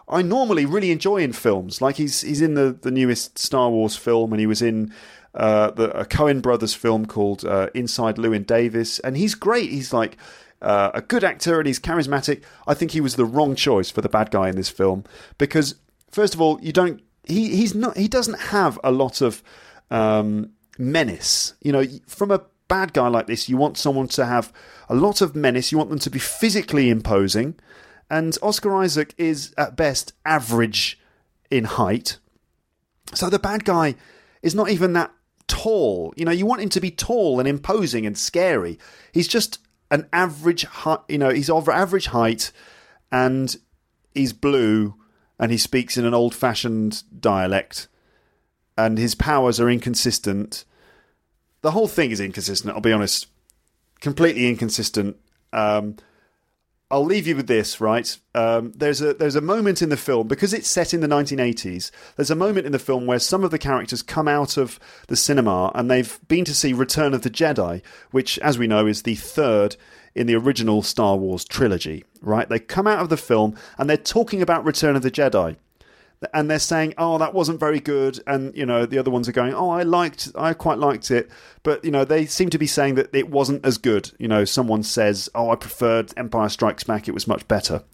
I 0.09 0.23
normally 0.23 0.65
really 0.65 0.91
enjoy 0.91 1.19
in 1.19 1.33
films. 1.33 1.81
Like 1.81 1.97
he's 1.97 2.23
he's 2.23 2.41
in 2.41 2.55
the, 2.55 2.77
the 2.81 2.91
newest 2.91 3.39
Star 3.39 3.71
Wars 3.71 3.97
film, 3.97 4.33
and 4.33 4.41
he 4.41 4.47
was 4.47 4.63
in 4.63 4.93
uh, 5.35 5.71
the 5.71 5.91
a 5.99 6.05
Coen 6.05 6.41
Brothers 6.41 6.75
film 6.75 7.07
called 7.07 7.45
uh, 7.45 7.69
Inside 7.75 8.17
Llewyn 8.17 8.47
Davis, 8.47 8.99
and 9.01 9.17
he's 9.17 9.35
great. 9.35 9.71
He's 9.71 9.93
like 9.93 10.17
uh, 10.63 10.91
a 10.95 11.03
good 11.03 11.25
actor 11.25 11.59
and 11.59 11.67
he's 11.67 11.81
charismatic. 11.81 12.43
I 12.67 12.75
think 12.75 12.93
he 12.93 13.01
was 13.01 13.17
the 13.17 13.25
wrong 13.25 13.55
choice 13.55 13.91
for 13.91 14.01
the 14.01 14.09
bad 14.09 14.31
guy 14.31 14.49
in 14.49 14.57
this 14.57 14.69
film 14.69 15.05
because, 15.37 15.77
first 16.11 16.35
of 16.35 16.41
all, 16.41 16.59
you 16.61 16.73
don't. 16.73 17.03
He 17.25 17.57
he's 17.57 17.75
not. 17.75 17.97
He 17.97 18.09
doesn't 18.09 18.39
have 18.41 18.79
a 18.83 18.91
lot 18.91 19.21
of 19.21 19.43
um, 19.91 20.51
menace. 20.79 21.55
You 21.63 21.73
know, 21.73 21.85
from 22.07 22.31
a 22.31 22.43
bad 22.69 22.93
guy 22.93 23.09
like 23.09 23.27
this, 23.27 23.49
you 23.49 23.57
want 23.57 23.77
someone 23.77 24.09
to 24.09 24.27
have 24.27 24.53
a 24.89 24.95
lot 24.95 25.21
of 25.21 25.35
menace. 25.35 25.73
You 25.73 25.79
want 25.79 25.91
them 25.91 25.99
to 25.99 26.11
be 26.11 26.19
physically 26.19 26.89
imposing, 26.91 27.57
and 28.11 28.37
Oscar 28.43 28.75
Isaac 28.77 29.15
is 29.19 29.55
at 29.59 29.77
best 29.77 30.13
average 30.25 30.99
in 31.51 31.65
height. 31.65 32.19
So 33.15 33.31
the 33.31 33.39
bad 33.39 33.65
guy 33.65 33.95
is 34.43 34.55
not 34.55 34.71
even 34.71 34.93
that 34.93 35.13
tall. 35.47 36.13
You 36.17 36.25
know, 36.25 36.33
you 36.33 36.47
want 36.47 36.63
him 36.63 36.69
to 36.71 36.81
be 36.81 36.91
tall 36.91 37.41
and 37.41 37.49
imposing 37.49 38.07
and 38.07 38.17
scary. 38.17 38.79
He's 39.13 39.29
just 39.29 39.59
an 39.91 40.07
average 40.13 40.65
height, 40.65 41.01
you 41.09 41.19
know, 41.19 41.31
he's 41.31 41.51
of 41.51 41.69
average 41.69 42.07
height 42.07 42.53
and 43.11 43.57
he's 44.15 44.33
blue 44.33 44.95
and 45.39 45.51
he 45.51 45.59
speaks 45.59 45.97
in 45.97 46.05
an 46.05 46.15
old 46.15 46.35
fashioned 46.35 47.03
dialect 47.21 47.89
and 48.77 48.99
his 48.99 49.15
powers 49.15 49.59
are 49.59 49.71
inconsistent. 49.71 50.65
The 51.63 51.73
whole 51.73 51.89
thing 51.89 52.11
is 52.11 52.21
inconsistent, 52.21 52.75
I'll 52.75 52.81
be 52.81 52.93
honest. 52.93 53.27
Completely 54.01 54.49
inconsistent. 54.49 55.17
Um, 55.53 55.97
I'll 56.91 57.05
leave 57.05 57.27
you 57.27 57.37
with 57.37 57.49
this, 57.49 57.83
right? 57.83 58.17
Um, 58.35 58.73
there's 58.75 59.03
a 59.03 59.13
there's 59.13 59.37
a 59.37 59.43
moment 59.43 59.83
in 59.83 59.91
the 59.91 59.97
film 59.97 60.27
because 60.27 60.55
it's 60.55 60.69
set 60.69 60.95
in 60.95 61.01
the 61.01 61.07
1980s. 61.07 61.91
There's 62.17 62.31
a 62.31 62.37
moment 62.37 62.65
in 62.65 62.73
the 62.73 62.79
film 62.79 63.05
where 63.05 63.19
some 63.19 63.45
of 63.45 63.51
the 63.51 63.59
characters 63.59 64.01
come 64.01 64.27
out 64.27 64.57
of 64.57 64.81
the 65.09 65.17
cinema 65.17 65.71
and 65.75 65.91
they've 65.91 66.19
been 66.29 66.47
to 66.47 66.55
see 66.55 66.73
Return 66.73 67.13
of 67.13 67.23
the 67.23 67.31
Jedi, 67.31 67.83
which, 68.11 68.39
as 68.39 68.59
we 68.59 68.67
know, 68.67 68.87
is 68.87 69.03
the 69.03 69.17
third 69.17 69.77
in 70.15 70.27
the 70.27 70.37
original 70.37 70.81
Star 70.83 71.17
Wars 71.17 71.45
trilogy. 71.45 72.05
Right? 72.23 72.49
They 72.49 72.59
come 72.59 72.87
out 72.87 73.01
of 73.01 73.11
the 73.11 73.19
film 73.19 73.55
and 73.77 73.91
they're 73.91 73.99
talking 73.99 74.41
about 74.41 74.65
Return 74.65 74.97
of 74.97 75.03
the 75.03 75.11
Jedi 75.11 75.57
and 76.33 76.51
they're 76.51 76.59
saying, 76.59 76.95
"Oh, 76.99 77.19
that 77.19 77.35
wasn't 77.35 77.61
very 77.61 77.81
good," 77.81 78.21
and 78.27 78.57
you 78.57 78.67
know 78.67 78.87
the 78.87 78.99
other 78.99 79.11
ones 79.11 79.29
are 79.29 79.33
going, 79.33 79.55
"Oh, 79.55 79.71
I 79.71 79.83
liked, 79.83 80.33
I 80.35 80.53
quite 80.53 80.79
liked 80.79 81.11
it," 81.11 81.31
but 81.63 81.85
you 81.85 81.91
know 81.91 82.05
they 82.05 82.27
seem 82.27 82.51
to 82.51 82.59
be 82.59 82.67
saying 82.67 82.97
that 82.97 83.15
it 83.15 83.31
wasn't 83.31 83.65
as 83.65 83.79
good. 83.79 84.11
You 84.19 84.29
know, 84.29 84.45
someone 84.45 84.83
says, 84.83 85.29
"Oh, 85.35 85.51
I 85.51 85.57
preferred 85.57 86.13
Empire 86.17 86.49
Strikes 86.49 86.85
Back; 86.85 87.09
it 87.09 87.15
was 87.15 87.29
much 87.29 87.47
better," 87.47 87.85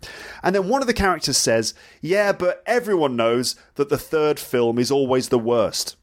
and 0.43 0.55
then 0.55 0.69
one 0.69 0.81
of 0.81 0.87
the 0.87 0.95
characters 0.95 1.37
says, 1.37 1.75
"Yeah, 2.01 2.33
but 2.33 2.63
everyone 2.67 3.17
knows 3.17 3.57
that 3.75 3.89
the 3.89 3.99
third 3.99 4.41
film 4.41 4.79
is 4.79 4.91
always 4.91 5.29
the 5.29 5.39
worst." 5.39 5.97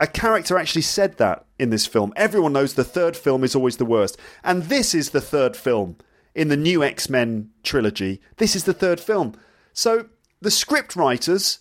A 0.00 0.06
character 0.06 0.56
actually 0.56 0.82
said 0.82 1.18
that 1.18 1.44
in 1.58 1.70
this 1.70 1.84
film. 1.84 2.12
Everyone 2.14 2.52
knows 2.52 2.74
the 2.74 2.84
third 2.84 3.16
film 3.16 3.42
is 3.42 3.56
always 3.56 3.78
the 3.78 3.84
worst, 3.84 4.16
and 4.44 4.64
this 4.64 4.94
is 4.94 5.10
the 5.10 5.20
third 5.20 5.56
film 5.56 5.96
in 6.34 6.48
the 6.48 6.56
new 6.56 6.84
X 6.84 7.10
Men 7.10 7.50
trilogy. 7.64 8.20
This 8.36 8.54
is 8.54 8.64
the 8.64 8.72
third 8.72 9.00
film, 9.00 9.34
so 9.72 10.06
the 10.40 10.50
script 10.50 10.96
writers 10.96 11.58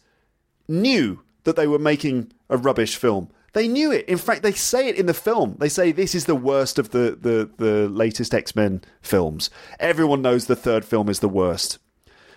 knew 0.67 1.21
that 1.43 1.55
they 1.55 1.67
were 1.67 1.79
making 1.79 2.31
a 2.49 2.57
rubbish 2.57 2.95
film. 2.95 3.29
They 3.53 3.67
knew 3.67 3.91
it. 3.91 4.07
In 4.07 4.17
fact, 4.17 4.43
they 4.43 4.51
say 4.51 4.87
it 4.87 4.97
in 4.97 5.05
the 5.05 5.13
film. 5.13 5.55
They 5.59 5.69
say 5.69 5.91
this 5.91 6.13
is 6.13 6.25
the 6.25 6.35
worst 6.35 6.77
of 6.77 6.91
the, 6.91 7.17
the, 7.19 7.49
the 7.57 7.89
latest 7.89 8.33
X 8.33 8.55
Men 8.55 8.81
films. 9.01 9.49
Everyone 9.79 10.21
knows 10.21 10.45
the 10.45 10.55
third 10.55 10.85
film 10.85 11.09
is 11.09 11.19
the 11.19 11.29
worst. 11.29 11.79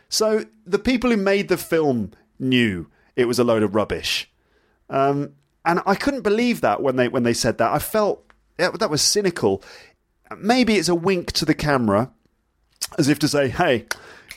So 0.09 0.45
the 0.65 0.79
people 0.79 1.11
who 1.11 1.17
made 1.17 1.49
the 1.49 1.57
film 1.57 2.13
knew 2.39 2.89
it 3.17 3.27
was 3.27 3.39
a 3.39 3.45
load 3.45 3.63
of 3.63 3.75
rubbish. 3.75 4.31
Um, 4.89 5.35
and 5.65 5.81
I 5.85 5.95
couldn't 5.95 6.23
believe 6.23 6.63
that 6.63 6.83
when 6.83 6.97
they 6.97 7.09
when 7.09 7.23
they 7.23 7.35
said 7.35 7.59
that. 7.59 7.73
I 7.73 7.79
felt 7.79 8.25
that 8.57 8.91
was 8.91 9.03
cynical. 9.03 9.63
Maybe 10.39 10.77
it's 10.77 10.89
a 10.89 10.95
wink 10.95 11.33
to 11.33 11.45
the 11.45 11.55
camera, 11.55 12.11
as 12.99 13.09
if 13.09 13.19
to 13.21 13.29
say, 13.29 13.49
"Hey, 13.49 13.87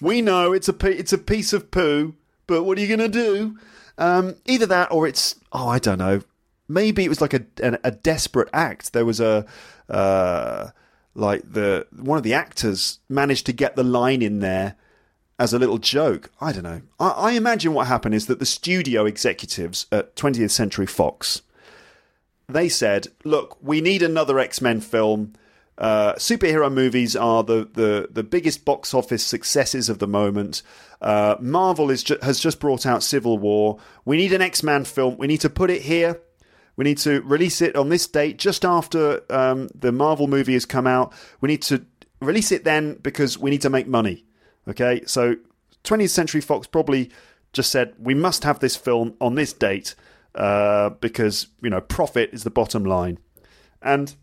we 0.03 0.21
know 0.21 0.53
it's 0.53 0.69
a 0.69 0.75
it's 0.87 1.13
a 1.13 1.17
piece 1.17 1.53
of 1.53 1.71
poo, 1.71 2.15
but 2.47 2.63
what 2.63 2.77
are 2.77 2.81
you 2.81 2.87
going 2.87 3.11
to 3.11 3.19
do?" 3.25 3.57
Um, 3.97 4.35
either 4.45 4.65
that, 4.65 4.91
or 4.91 5.07
it's 5.07 5.35
oh, 5.51 5.67
I 5.67 5.79
don't 5.79 5.99
know. 5.99 6.21
Maybe 6.67 7.03
it 7.05 7.09
was 7.09 7.21
like 7.21 7.33
a 7.33 7.45
a, 7.61 7.79
a 7.85 7.91
desperate 7.91 8.49
act. 8.53 8.93
There 8.93 9.05
was 9.05 9.19
a 9.19 9.45
uh, 9.89 10.69
like 11.15 11.41
the 11.51 11.87
one 11.95 12.17
of 12.17 12.23
the 12.23 12.33
actors 12.33 12.99
managed 13.09 13.45
to 13.47 13.53
get 13.53 13.75
the 13.75 13.83
line 13.83 14.21
in 14.21 14.39
there, 14.39 14.75
as 15.39 15.53
a 15.53 15.59
little 15.59 15.77
joke. 15.77 16.31
I 16.41 16.51
don't 16.51 16.63
know. 16.63 16.81
I, 16.99 17.09
I 17.09 17.31
imagine 17.31 17.73
what 17.73 17.87
happened 17.87 18.15
is 18.15 18.27
that 18.27 18.39
the 18.39 18.45
studio 18.45 19.05
executives 19.05 19.87
at 19.91 20.15
20th 20.15 20.51
Century 20.51 20.85
Fox 20.85 21.41
they 22.47 22.69
said, 22.69 23.07
"Look, 23.23 23.57
we 23.61 23.81
need 23.81 24.01
another 24.01 24.39
X 24.39 24.61
Men 24.61 24.81
film." 24.81 25.33
Uh, 25.78 26.13
superhero 26.13 26.71
movies 26.71 27.15
are 27.15 27.43
the, 27.43 27.67
the, 27.74 28.07
the 28.11 28.24
biggest 28.24 28.63
box 28.63 28.93
office 28.93 29.26
successes 29.26 29.89
of 29.89 29.99
the 29.99 30.07
moment. 30.07 30.61
Uh, 31.01 31.36
Marvel 31.39 31.89
is 31.89 32.03
ju- 32.03 32.19
has 32.21 32.39
just 32.39 32.59
brought 32.59 32.86
out 32.86 33.03
Civil 33.03 33.38
War. 33.38 33.80
We 34.05 34.17
need 34.17 34.34
an 34.34 34.41
X 34.41 34.63
Man 34.63 34.86
film. 34.86 35.17
We 35.17 35.28
need 35.28 35.41
to 35.41 35.49
put 35.49 35.69
it 35.69 35.82
here. 35.82 36.21
We 36.76 36.84
need 36.84 36.97
to 36.99 37.21
release 37.21 37.61
it 37.61 37.76
on 37.76 37.89
this 37.89 38.07
date, 38.07 38.38
just 38.38 38.65
after 38.65 39.21
um, 39.32 39.69
the 39.76 39.91
Marvel 39.91 40.28
movie 40.28 40.53
has 40.53 40.65
come 40.65 40.88
out. 40.88 41.13
We 41.39 41.47
need 41.47 41.61
to 41.63 41.86
release 42.19 42.51
it 42.51 42.63
then 42.63 42.95
because 42.95 43.38
we 43.38 43.51
need 43.51 43.61
to 43.61 43.69
make 43.69 43.88
money. 43.88 44.26
Okay, 44.67 45.01
so 45.05 45.36
20th 45.84 46.09
Century 46.09 46.41
Fox 46.41 46.67
probably 46.67 47.11
just 47.51 47.71
said 47.71 47.93
we 47.99 48.13
must 48.13 48.43
have 48.43 48.59
this 48.59 48.76
film 48.76 49.15
on 49.19 49.36
this 49.36 49.53
date 49.53 49.93
uh, 50.36 50.89
because 50.89 51.47
you 51.61 51.69
know 51.69 51.82
profit 51.82 52.30
is 52.34 52.43
the 52.43 52.49
bottom 52.49 52.86
line, 52.86 53.19
and 53.82 54.15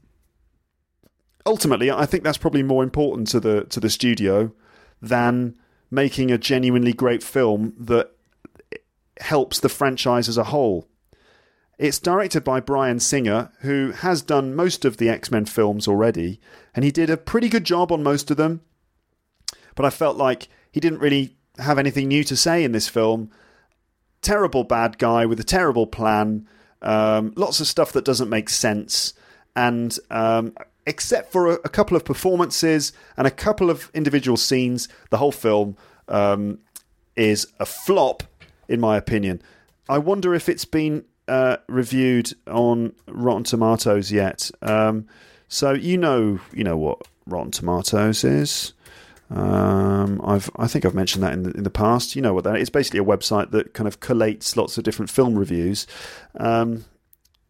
ultimately, 1.47 1.91
I 1.91 2.07
think 2.07 2.25
that's 2.25 2.39
probably 2.39 2.63
more 2.63 2.83
important 2.83 3.29
to 3.29 3.41
the 3.41 3.65
to 3.65 3.81
the 3.81 3.91
studio 3.91 4.53
than 5.01 5.57
making 5.91 6.31
a 6.31 6.39
genuinely 6.39 6.93
great 6.93 7.23
film 7.23 7.75
that 7.79 8.13
helps 9.21 9.61
the 9.61 9.69
franchise 9.69 10.29
as 10.29 10.39
a 10.39 10.45
whole. 10.45 10.89
It's 11.79 11.99
directed 11.99 12.45
by 12.45 12.61
Bryan 12.61 13.01
Singer, 13.01 13.51
who 13.61 13.93
has 13.93 14.21
done 14.21 14.55
most 14.55 14.85
of 14.85 14.99
the 14.99 15.09
X 15.09 15.31
Men 15.31 15.47
films 15.47 15.89
already, 15.89 16.41
and 16.75 16.85
he 16.85 16.91
did 16.91 17.09
a 17.09 17.17
pretty 17.17 17.49
good 17.49 17.65
job 17.65 17.91
on 17.91 18.03
most 18.03 18.31
of 18.31 18.37
them. 18.37 18.61
But 19.75 19.87
I 19.87 19.91
felt 19.91 20.17
like 20.17 20.49
he 20.71 20.81
didn't 20.81 20.99
really 20.99 21.37
have 21.59 21.79
anything 21.79 22.09
new 22.09 22.23
to 22.25 22.37
say 22.37 22.65
in 22.65 22.73
this 22.73 22.89
film. 22.89 23.31
Terrible 24.21 24.65
bad 24.65 24.99
guy 24.99 25.25
with 25.25 25.41
a 25.41 25.45
terrible 25.45 25.87
plan, 25.87 26.47
um, 26.83 27.33
lots 27.37 27.61
of 27.61 27.67
stuff 27.67 27.93
that 27.93 28.05
doesn't 28.05 28.29
make 28.29 28.51
sense, 28.51 29.15
and 29.57 29.99
um, 30.11 30.53
except 30.87 31.33
for 31.33 31.53
a, 31.53 31.55
a, 31.65 31.69
couple 31.69 31.97
of 31.97 32.05
performances 32.05 32.93
and 33.17 33.27
a 33.27 33.31
couple 33.31 33.71
of 33.71 33.91
individual 33.95 34.37
scenes, 34.37 34.89
the 35.11 35.19
whole 35.19 35.33
film 35.33 35.77
um, 36.09 36.59
is 37.17 37.47
a 37.59 37.67
flop, 37.67 38.23
in 38.69 38.81
my 38.81 38.97
opinion. 38.97 39.43
I 39.89 39.99
wonder 39.99 40.35
if 40.35 40.49
it's 40.49 40.65
been 40.65 41.05
uh, 41.29 41.59
reviewed 41.69 42.33
on 42.47 42.93
Rotten 43.07 43.45
Tomatoes 43.45 44.11
yet. 44.11 44.51
Um, 44.63 45.07
so 45.49 45.73
you 45.73 45.99
know, 45.99 46.41
you 46.53 46.65
know 46.65 46.77
what 46.77 47.03
Rotten 47.27 47.51
Tomatoes 47.51 48.25
is. 48.25 48.73
Um, 49.31 50.21
I've 50.25 50.51
I 50.57 50.67
think 50.67 50.85
I've 50.85 50.95
mentioned 50.95 51.23
that 51.23 51.33
in 51.33 51.45
the, 51.45 51.51
in 51.53 51.63
the 51.63 51.71
past. 51.71 52.17
You 52.17 52.23
know 52.23 52.35
what 52.35 52.45
that 52.45 52.57
is? 52.57 52.63
It's 52.63 52.71
basically 52.71 53.01
a 53.01 53.05
website 53.05 53.53
that 53.53 53.75
kind 53.75 53.87
of 53.87 54.01
collates 54.01 54.57
lots 54.57 54.77
of 54.77 54.85
different 54.85 55.11
film 55.11 55.39
reviews, 55.39 55.87
um, 56.39 56.85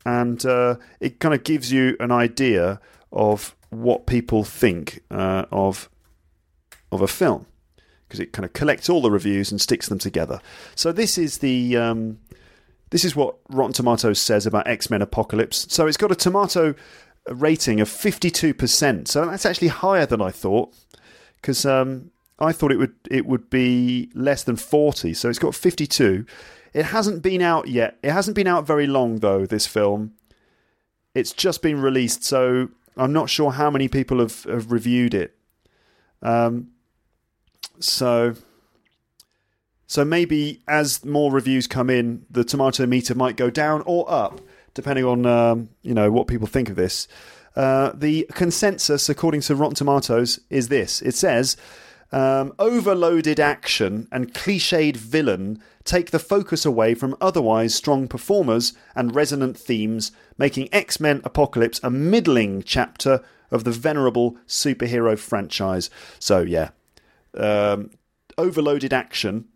and 0.05 0.45
uh, 0.45 0.77
it 1.01 1.21
kind 1.21 1.35
of 1.35 1.43
gives 1.43 1.73
you 1.73 1.97
an 2.01 2.11
idea 2.11 2.81
of 3.13 3.57
what 3.71 4.07
people 4.07 4.45
think 4.45 5.01
uh, 5.11 5.45
of 5.51 5.89
of 6.93 7.01
a 7.01 7.09
film 7.09 7.47
because 8.11 8.21
it 8.21 8.33
kind 8.33 8.45
of 8.45 8.53
collects 8.53 8.91
all 8.91 9.01
the 9.01 9.11
reviews 9.11 9.53
and 9.53 9.61
sticks 9.61 9.89
them 9.89 9.99
together. 9.99 10.41
So 10.75 10.91
this 10.91 11.17
is 11.17 11.39
the 11.39 11.77
um, 11.77 12.19
this 12.91 13.05
is 13.05 13.15
what 13.15 13.37
Rotten 13.49 13.73
Tomatoes 13.73 14.21
says 14.21 14.47
about 14.47 14.67
X 14.67 14.91
Men 14.91 15.01
Apocalypse. 15.01 15.73
So 15.73 15.87
it's 15.87 15.97
got 15.97 16.11
a 16.11 16.17
tomato 16.17 16.75
rating 17.29 17.81
of 17.81 17.89
fifty 17.89 18.31
two 18.31 18.53
percent. 18.53 19.09
So 19.09 19.27
that's 19.27 19.47
actually 19.47 19.69
higher 19.69 20.07
than 20.07 20.21
I 20.21 20.31
thought 20.31 20.75
because 21.37 21.65
um, 21.65 22.11
I 22.41 22.53
thought 22.53 22.73
it 22.73 22.79
would 22.79 22.95
it 23.09 23.27
would 23.27 23.49
be 23.49 24.11
less 24.15 24.43
than 24.43 24.57
forty. 24.57 25.15
So 25.15 25.29
it's 25.29 25.39
got 25.39 25.55
fifty 25.55 25.87
two. 25.87 26.27
It 26.73 26.87
hasn't 26.87 27.23
been 27.23 27.43
out 27.43 27.69
yet. 27.69 27.99
It 28.03 28.11
hasn't 28.11 28.35
been 28.35 28.47
out 28.49 28.67
very 28.67 28.89
long 28.89 29.21
though. 29.21 29.47
This 29.47 29.67
film. 29.67 30.15
It's 31.13 31.33
just 31.33 31.61
been 31.61 31.81
released, 31.81 32.23
so 32.23 32.69
I'm 32.97 33.13
not 33.13 33.31
sure 33.31 33.53
how 33.53 33.71
many 33.71 33.89
people 33.89 34.19
have, 34.19 34.45
have 34.45 34.73
reviewed 34.73 35.15
it. 35.15 35.37
Um, 36.23 36.69
so 37.79 38.35
so 39.91 40.05
maybe 40.05 40.63
as 40.69 41.05
more 41.05 41.33
reviews 41.33 41.67
come 41.67 41.91
in, 41.91 42.25
the 42.31 42.45
tomato 42.45 42.87
meter 42.87 43.15
might 43.17 43.37
go 43.37 43.51
down 43.51 43.83
or 43.87 44.09
up, 44.09 44.41
depending 44.73 45.05
on 45.05 45.27
um, 45.27 45.71
you 45.83 45.95
know 45.95 46.13
what 46.13 46.29
people 46.29 46.47
think 46.47 46.69
of 46.69 46.77
this. 46.77 47.09
Uh, 47.57 47.91
the 47.95 48.25
consensus, 48.33 49.09
according 49.09 49.41
to 49.41 49.57
Rotten 49.57 49.75
Tomatoes, 49.75 50.39
is 50.49 50.69
this: 50.69 51.03
it 51.03 51.15
says. 51.15 51.57
Um, 52.13 52.53
overloaded 52.59 53.39
action 53.39 54.09
and 54.11 54.35
cliched 54.35 54.97
villain 54.97 55.63
take 55.85 56.11
the 56.11 56.19
focus 56.19 56.67
away 56.67 56.95
from 56.95 57.17
otherwise 57.21 57.75
strong 57.75 58.09
performers 58.09 58.73
and 58.97 59.15
resonant 59.15 59.57
themes, 59.57 60.11
making 60.37 60.69
X 60.73 60.99
Men 60.99 61.21
Apocalypse 61.25 61.81
a 61.83 61.91
middling 61.91 62.63
chapter 62.63 63.23
of 63.51 63.65
the 63.65 63.71
venerable 63.71 64.37
superhero 64.47 65.19
franchise. 65.19 65.89
So, 66.19 66.41
yeah, 66.41 66.71
um, 67.35 67.91
overloaded 68.37 68.93
action 68.93 69.47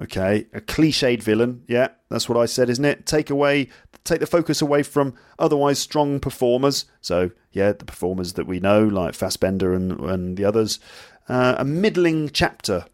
Okay, 0.00 0.46
a 0.54 0.62
cliched 0.62 1.22
villain. 1.22 1.62
Yeah, 1.66 1.88
that's 2.08 2.26
what 2.26 2.38
I 2.38 2.46
said, 2.46 2.70
isn't 2.70 2.84
it? 2.84 3.04
Take 3.04 3.28
away, 3.28 3.68
take 4.02 4.20
the 4.20 4.26
focus 4.26 4.62
away 4.62 4.82
from 4.82 5.14
otherwise 5.38 5.78
strong 5.78 6.20
performers. 6.20 6.86
So 7.02 7.32
yeah, 7.52 7.72
the 7.72 7.84
performers 7.84 8.32
that 8.34 8.46
we 8.46 8.60
know, 8.60 8.82
like 8.82 9.14
Fassbender 9.14 9.74
and 9.74 10.00
and 10.00 10.36
the 10.38 10.44
others. 10.44 10.80
Uh, 11.28 11.56
a 11.58 11.64
middling 11.64 12.30
chapter. 12.30 12.86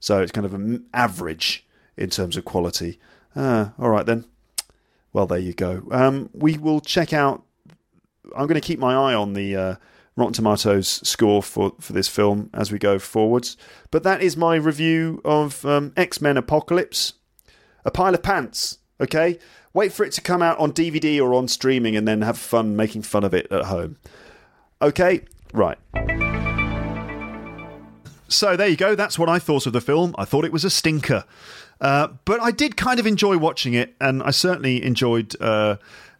So 0.00 0.20
it's 0.20 0.32
kind 0.32 0.46
of 0.46 0.54
an 0.54 0.86
average 0.94 1.66
in 1.96 2.10
terms 2.10 2.36
of 2.36 2.44
quality. 2.44 2.98
Uh, 3.36 3.70
all 3.78 3.90
right 3.90 4.06
then. 4.06 4.24
Well, 5.12 5.26
there 5.26 5.38
you 5.38 5.52
go. 5.52 5.82
Um, 5.90 6.30
we 6.32 6.58
will 6.58 6.80
check 6.80 7.12
out. 7.12 7.44
I'm 8.36 8.46
going 8.46 8.60
to 8.60 8.66
keep 8.66 8.78
my 8.78 8.94
eye 8.94 9.14
on 9.14 9.34
the. 9.34 9.56
Uh, 9.56 9.74
Rotten 10.16 10.32
Tomatoes 10.32 10.86
score 11.06 11.42
for, 11.42 11.72
for 11.80 11.92
this 11.92 12.08
film 12.08 12.50
as 12.54 12.70
we 12.70 12.78
go 12.78 12.98
forwards. 12.98 13.56
But 13.90 14.04
that 14.04 14.22
is 14.22 14.36
my 14.36 14.54
review 14.56 15.20
of 15.24 15.64
um, 15.64 15.92
X 15.96 16.20
Men 16.20 16.36
Apocalypse. 16.36 17.14
A 17.84 17.90
pile 17.90 18.14
of 18.14 18.22
pants, 18.22 18.78
okay? 19.00 19.38
Wait 19.74 19.92
for 19.92 20.04
it 20.04 20.12
to 20.12 20.20
come 20.20 20.40
out 20.40 20.58
on 20.58 20.72
DVD 20.72 21.20
or 21.20 21.34
on 21.34 21.48
streaming 21.48 21.96
and 21.96 22.06
then 22.08 22.22
have 22.22 22.38
fun 22.38 22.76
making 22.76 23.02
fun 23.02 23.24
of 23.24 23.34
it 23.34 23.50
at 23.50 23.66
home. 23.66 23.96
Okay, 24.80 25.24
right. 25.52 25.78
So 28.28 28.56
there 28.56 28.68
you 28.68 28.76
go. 28.76 28.94
That's 28.94 29.18
what 29.18 29.28
I 29.28 29.38
thought 29.38 29.66
of 29.66 29.72
the 29.72 29.80
film. 29.80 30.14
I 30.18 30.24
thought 30.24 30.44
it 30.44 30.52
was 30.52 30.64
a 30.64 30.70
stinker. 30.70 31.24
Uh, 31.80 32.08
but 32.24 32.40
I 32.40 32.50
did 32.50 32.76
kind 32.76 32.98
of 32.98 33.06
enjoy 33.06 33.36
watching 33.36 33.74
it, 33.74 33.94
and 34.00 34.22
I 34.22 34.30
certainly 34.30 34.82
enjoyed 34.82 35.34
uh, 35.40 35.76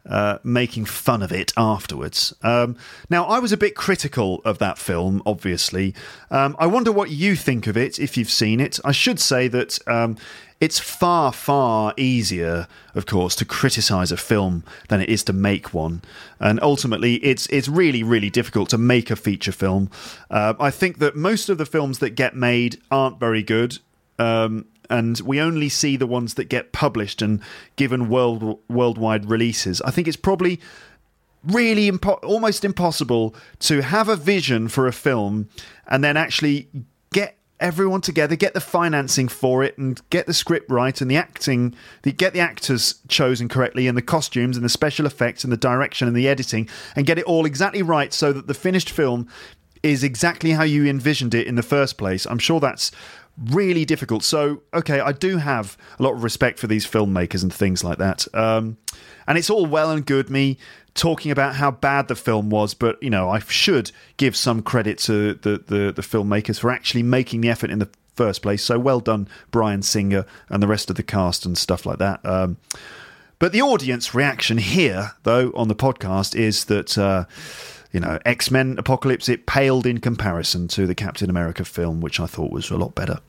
uh, 0.09 0.39
making 0.43 0.85
fun 0.85 1.23
of 1.23 1.33
it 1.33 1.53
afterwards. 1.57 2.35
Um, 2.43 2.77
now, 3.09 3.25
I 3.25 3.39
was 3.39 3.53
a 3.53 3.57
bit 3.57 3.75
critical 3.75 4.43
of 4.45 4.59
that 4.59 4.79
film, 4.79 5.23
obviously. 5.25 5.95
Um, 6.31 6.57
I 6.59 6.67
wonder 6.67 6.93
what 6.93 7.11
you 7.11 7.37
think 7.37 7.67
of 7.67 7.77
it 7.77 7.99
if 7.99 8.17
you've 8.17 8.31
seen 8.31 8.61
it. 8.61 8.79
I 8.85 8.93
should 8.93 9.19
say 9.19 9.49
that 9.49 9.79
um, 9.89 10.17
it's 10.61 10.79
far, 10.79 11.33
far 11.33 11.95
easier, 11.97 12.69
of 12.95 13.07
course, 13.07 13.35
to 13.37 13.45
criticise 13.45 14.13
a 14.13 14.17
film 14.17 14.65
than 14.89 15.01
it 15.01 15.09
is 15.09 15.25
to 15.25 15.33
make 15.33 15.75
one. 15.75 16.03
And 16.39 16.61
ultimately, 16.63 17.17
it's 17.17 17.47
it's 17.47 17.69
really, 17.69 18.03
really 18.03 18.31
difficult 18.31 18.69
to 18.71 18.79
make 18.79 19.11
a 19.11 19.17
feature 19.17 19.53
film. 19.53 19.91
Uh, 20.31 20.55
I 20.61 20.71
think 20.71 20.99
that 20.99 21.17
most 21.17 21.49
of 21.49 21.59
the 21.59 21.67
films 21.67 21.99
that 21.99 22.11
get 22.11 22.37
made 22.37 22.81
aren't 22.91 23.19
very 23.19 23.43
good. 23.43 23.79
Um, 24.19 24.67
and 24.91 25.21
we 25.21 25.41
only 25.41 25.69
see 25.69 25.97
the 25.97 26.07
ones 26.07 26.35
that 26.35 26.45
get 26.45 26.73
published 26.73 27.23
and 27.23 27.41
given 27.77 28.09
world 28.09 28.61
worldwide 28.69 29.29
releases. 29.29 29.81
I 29.83 29.91
think 29.91 30.09
it's 30.09 30.17
probably 30.17 30.61
really 31.47 31.91
impo- 31.91 32.23
almost 32.25 32.65
impossible 32.65 33.35
to 33.61 33.83
have 33.83 34.09
a 34.09 34.17
vision 34.17 34.69
for 34.69 34.87
a 34.87 34.93
film 34.93 35.49
and 35.87 36.03
then 36.03 36.17
actually 36.17 36.69
get 37.13 37.37
everyone 37.61 38.01
together, 38.01 38.37
get 38.37 38.55
the 38.55 38.61
financing 38.61 39.29
for 39.29 39.63
it, 39.63 39.77
and 39.79 40.01
get 40.11 40.27
the 40.27 40.35
script 40.35 40.71
right 40.71 41.01
and 41.01 41.11
the 41.11 41.17
acting, 41.17 41.75
the, 42.03 42.13
get 42.13 42.33
the 42.33 42.41
actors 42.41 42.97
chosen 43.09 43.49
correctly, 43.49 43.87
and 43.87 43.97
the 43.97 44.03
costumes 44.03 44.57
and 44.57 44.65
the 44.65 44.71
special 44.71 45.07
effects 45.07 45.45
and 45.45 45.53
the 45.53 45.57
direction 45.57 46.09
and 46.09 46.17
the 46.17 46.29
editing, 46.29 46.69
and 46.97 47.07
get 47.07 47.19
it 47.19 47.25
all 47.25 47.47
exactly 47.47 47.83
right 47.83 48.13
so 48.13 48.33
that 48.33 48.47
the 48.47 48.55
finished 48.55 48.91
film 48.91 49.29
is 49.83 50.03
exactly 50.03 50.53
how 50.53 50.65
you 50.65 50.87
envisioned 50.87 51.35
it 51.35 51.47
in 51.47 51.55
the 51.55 51.63
first 51.63 51.99
place. 51.99 52.27
I'm 52.27 52.39
sure 52.39 52.59
that's 52.59 52.91
really 53.51 53.85
difficult. 53.85 54.23
So, 54.23 54.63
okay, 54.73 55.01
I 55.01 55.13
do 55.13 55.39
have 55.39 55.77
a 55.99 56.03
lot 56.03 56.15
of 56.15 56.23
respect 56.23 56.59
for 56.59 56.67
these 56.67 56.87
filmmakers 56.87 57.43
and 57.43 57.53
things 57.53 57.83
like 57.83 57.99
that. 57.99 58.27
Um, 58.35 58.77
and 59.27 59.39
it's 59.39 59.51
all 59.51 59.67
well 59.67 59.91
and 59.91 60.05
good 60.05 60.31
me 60.31 60.59
talking 60.95 61.33
about 61.33 61.57
how 61.57 61.71
bad 61.71 62.09
the 62.09 62.15
film 62.15 62.51
was, 62.51 62.75
but 62.75 63.03
you 63.03 63.11
know, 63.11 63.29
I 63.29 63.41
should 63.41 63.91
give 64.17 64.37
some 64.37 64.63
credit 64.63 64.99
to 65.01 65.35
the, 65.35 65.63
the, 65.67 65.93
the 65.93 66.03
filmmakers 66.03 66.61
for 66.61 66.71
actually 66.71 67.03
making 67.03 67.41
the 67.41 67.49
effort 67.49 67.71
in 67.71 67.81
the 67.81 67.91
first 68.15 68.43
place. 68.43 68.63
So 68.63 68.79
well 68.79 69.01
done, 69.01 69.29
Bryan 69.51 69.83
Singer 69.83 70.25
and 70.49 70.63
the 70.63 70.69
rest 70.69 70.91
of 70.91 70.97
the 70.97 71.03
cast 71.03 71.45
and 71.45 71.59
stuff 71.59 71.85
like 71.85 71.99
that. 71.99 72.25
Um, 72.25 72.59
but 73.41 73.53
the 73.53 73.63
audience 73.63 74.15
reaction 74.15 74.59
here, 74.59 75.13
though, 75.25 75.51
on 75.55 75.69
the 75.69 75.75
podcast 75.75 76.37
is 76.37 76.67
that. 76.67 76.97
Uh, 76.97 77.25
you 77.95 78.01
know, 78.01 78.19
X 78.27 78.51
Men 78.51 78.75
Apocalypse, 78.77 79.29
it 79.29 79.47
paled 79.47 79.87
in 79.87 80.01
comparison 80.01 80.67
to 80.69 80.85
the 80.85 80.97
Captain 80.97 81.31
America 81.31 81.65
film, 81.65 82.01
which 82.01 82.19
I 82.19 82.27
thought 82.27 82.51
was 82.51 82.69
a 82.71 82.77
lot 82.77 82.97
better. 82.97 83.21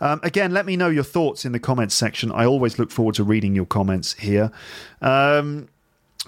Um, 0.00 0.18
again, 0.22 0.52
let 0.52 0.64
me 0.64 0.76
know 0.78 0.88
your 0.88 1.04
thoughts 1.04 1.44
in 1.44 1.52
the 1.52 1.60
comments 1.60 1.94
section. 1.94 2.32
I 2.32 2.46
always 2.46 2.78
look 2.78 2.90
forward 2.90 3.16
to 3.16 3.24
reading 3.24 3.54
your 3.54 3.66
comments 3.66 4.14
here. 4.14 4.50
Um, 5.02 5.68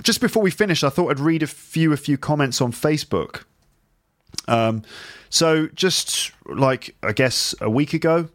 just 0.03 0.21
before 0.21 0.43
we 0.43 0.51
finish, 0.51 0.85
I 0.85 0.91
thought 0.91 1.11
I'd 1.11 1.21
read 1.21 1.43
a 1.43 1.47
few 1.47 1.91
a 1.95 1.97
few 1.97 2.19
comments 2.19 2.61
on 2.61 2.71
Facebook. 2.71 3.45
Um, 4.47 4.83
so 5.31 5.67
just 5.69 6.33
like 6.45 6.95
I 7.03 7.13
guess 7.13 7.55
a 7.63 7.71
week 7.71 7.95
ago, 7.95 8.29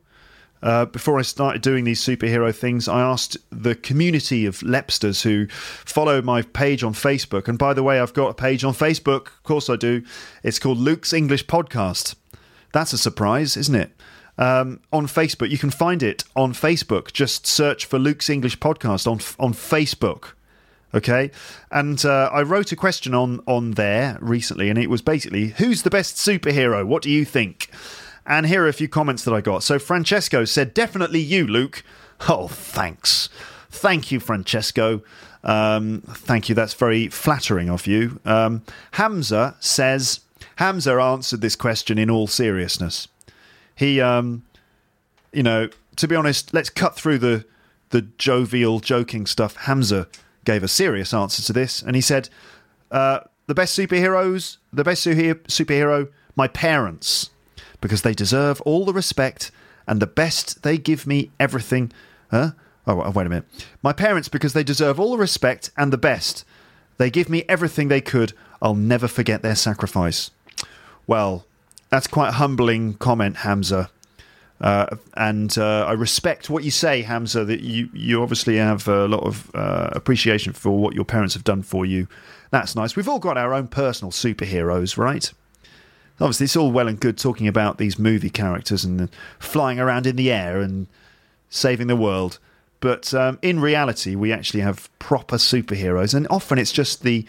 uh, 0.65 0.85
before 0.85 1.19
I 1.19 1.21
started 1.21 1.61
doing 1.61 1.83
these 1.83 2.01
superhero 2.01 2.53
things, 2.53 2.87
I 2.87 2.99
asked 2.99 3.37
the 3.51 3.75
community 3.75 4.47
of 4.47 4.61
Lepsters 4.61 5.21
who 5.21 5.45
follow 5.47 6.23
my 6.23 6.41
page 6.41 6.83
on 6.83 6.93
Facebook. 6.93 7.47
And 7.47 7.59
by 7.59 7.75
the 7.75 7.83
way, 7.83 7.99
I've 7.99 8.15
got 8.15 8.29
a 8.29 8.33
page 8.33 8.63
on 8.63 8.73
Facebook. 8.73 9.27
Of 9.27 9.43
course, 9.43 9.69
I 9.69 9.75
do. 9.75 10.03
It's 10.41 10.57
called 10.57 10.79
Luke's 10.79 11.13
English 11.13 11.45
Podcast. 11.45 12.15
That's 12.73 12.93
a 12.93 12.97
surprise, 12.97 13.55
isn't 13.55 13.75
it? 13.75 13.91
Um, 14.39 14.81
on 14.91 15.05
Facebook, 15.05 15.51
you 15.51 15.59
can 15.59 15.69
find 15.69 16.01
it 16.01 16.23
on 16.35 16.53
Facebook. 16.53 17.13
Just 17.13 17.45
search 17.45 17.85
for 17.85 17.99
Luke's 17.99 18.29
English 18.29 18.57
Podcast 18.57 19.05
on 19.05 19.19
on 19.39 19.53
Facebook. 19.53 20.31
Okay, 20.95 21.29
and 21.71 22.03
uh, 22.05 22.29
I 22.33 22.41
wrote 22.41 22.71
a 22.71 22.75
question 22.75 23.13
on 23.13 23.39
on 23.45 23.71
there 23.71 24.17
recently, 24.19 24.69
and 24.69 24.79
it 24.79 24.89
was 24.89 25.01
basically, 25.03 25.49
"Who's 25.49 25.83
the 25.83 25.89
best 25.89 26.15
superhero? 26.15 26.85
What 26.85 27.03
do 27.03 27.11
you 27.11 27.23
think?" 27.23 27.69
And 28.25 28.47
here 28.47 28.63
are 28.63 28.67
a 28.67 28.73
few 28.73 28.87
comments 28.87 29.23
that 29.23 29.33
I 29.33 29.41
got. 29.41 29.63
So 29.63 29.77
Francesco 29.79 30.45
said, 30.45 30.73
"Definitely 30.73 31.19
you, 31.19 31.45
Luke." 31.45 31.83
Oh, 32.27 32.47
thanks, 32.47 33.29
thank 33.69 34.11
you, 34.11 34.19
Francesco. 34.19 35.03
Um, 35.43 36.01
thank 36.07 36.49
you. 36.49 36.55
That's 36.55 36.73
very 36.73 37.07
flattering 37.07 37.69
of 37.69 37.85
you. 37.85 38.19
Um, 38.25 38.63
Hamza 38.93 39.55
says, 39.59 40.21
Hamza 40.55 40.93
answered 40.93 41.41
this 41.41 41.55
question 41.55 41.99
in 41.99 42.09
all 42.09 42.25
seriousness. 42.25 43.07
He, 43.75 44.01
um, 44.01 44.43
you 45.31 45.43
know, 45.43 45.69
to 45.97 46.07
be 46.07 46.15
honest, 46.15 46.53
let's 46.53 46.69
cut 46.69 46.95
through 46.95 47.19
the 47.19 47.45
the 47.91 48.01
jovial, 48.17 48.79
joking 48.79 49.27
stuff. 49.27 49.55
Hamza 49.55 50.07
gave 50.43 50.63
a 50.63 50.67
serious 50.67 51.13
answer 51.13 51.43
to 51.43 51.53
this, 51.53 51.81
and 51.81 51.95
he 51.95 52.01
said, 52.01 52.29
uh, 52.91 53.19
"The 53.45 53.53
best 53.53 53.77
superheroes, 53.77 54.57
the 54.73 54.83
best 54.83 55.03
su- 55.03 55.35
superhero, 55.47 56.09
my 56.35 56.47
parents, 56.47 57.29
because 57.85 58.01
they 58.01 58.15
deserve 58.15 58.59
all 58.61 58.83
the 58.83 58.93
respect 58.93 59.51
and 59.87 60.01
the 60.01 60.07
best. 60.07 60.63
They 60.63 60.79
give 60.79 61.05
me 61.05 61.29
everything." 61.39 61.91
Huh? 62.31 62.51
Oh, 62.87 63.11
wait 63.11 63.27
a 63.27 63.29
minute. 63.29 63.45
My 63.83 63.93
parents, 63.93 64.27
because 64.27 64.53
they 64.53 64.63
deserve 64.63 64.99
all 64.99 65.11
the 65.11 65.17
respect 65.17 65.69
and 65.77 65.93
the 65.93 65.97
best. 65.97 66.45
They 66.97 67.09
give 67.09 67.29
me 67.29 67.43
everything 67.47 67.87
they 67.87 68.01
could. 68.01 68.33
I'll 68.61 68.75
never 68.75 69.07
forget 69.07 69.41
their 69.41 69.55
sacrifice. 69.55 70.31
Well, 71.05 71.45
that's 71.89 72.07
quite 72.07 72.29
a 72.29 72.33
humbling 72.33 72.95
comment, 72.95 73.37
Hamza. 73.37 73.89
Uh, 74.61 74.95
and 75.15 75.57
uh, 75.57 75.85
I 75.85 75.91
respect 75.91 76.49
what 76.49 76.63
you 76.63 76.71
say, 76.71 77.01
Hamza. 77.01 77.43
That 77.45 77.59
you 77.59 77.89
you 77.93 78.21
obviously 78.21 78.57
have 78.57 78.87
a 78.87 79.07
lot 79.07 79.23
of 79.23 79.51
uh, 79.53 79.89
appreciation 79.91 80.53
for 80.53 80.71
what 80.77 80.93
your 80.95 81.05
parents 81.05 81.33
have 81.33 81.43
done 81.43 81.61
for 81.61 81.85
you. 81.85 82.07
That's 82.51 82.75
nice. 82.75 82.95
We've 82.95 83.09
all 83.09 83.19
got 83.19 83.37
our 83.37 83.53
own 83.53 83.67
personal 83.67 84.11
superheroes, 84.11 84.97
right? 84.97 85.31
Obviously, 86.19 86.45
it's 86.45 86.55
all 86.55 86.71
well 86.71 86.87
and 86.87 86.99
good 86.99 87.17
talking 87.17 87.47
about 87.47 87.77
these 87.77 87.99
movie 87.99 88.29
characters 88.29 88.85
and 88.85 89.09
flying 89.39 89.79
around 89.79 90.07
in 90.07 90.15
the 90.15 90.31
air 90.31 90.61
and 90.61 90.87
saving 91.49 91.87
the 91.87 91.95
world. 91.95 92.39
But 92.79 93.13
um, 93.13 93.39
in 93.41 93.59
reality, 93.59 94.15
we 94.15 94.31
actually 94.31 94.61
have 94.61 94.89
proper 94.99 95.37
superheroes, 95.37 96.13
and 96.13 96.27
often 96.29 96.57
it's 96.57 96.71
just 96.71 97.03
the 97.03 97.25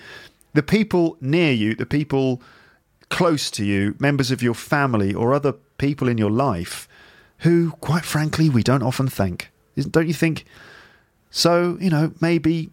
the 0.55 0.63
people 0.63 1.17
near 1.21 1.53
you, 1.53 1.75
the 1.75 1.87
people 1.87 2.41
close 3.09 3.51
to 3.53 3.65
you, 3.65 3.95
members 3.99 4.31
of 4.31 4.43
your 4.43 4.55
family, 4.55 5.13
or 5.13 5.35
other 5.35 5.53
people 5.79 6.09
in 6.09 6.19
your 6.19 6.31
life 6.31 6.89
who, 7.39 7.73
quite 7.81 8.05
frankly, 8.05 8.49
we 8.49 8.63
don't 8.63 8.83
often 8.83 9.09
thank. 9.09 9.51
Don't 9.77 10.09
you 10.09 10.15
think? 10.15 10.45
So, 11.31 11.77
you 11.81 11.91
know, 11.91 12.13
maybe 12.21 12.71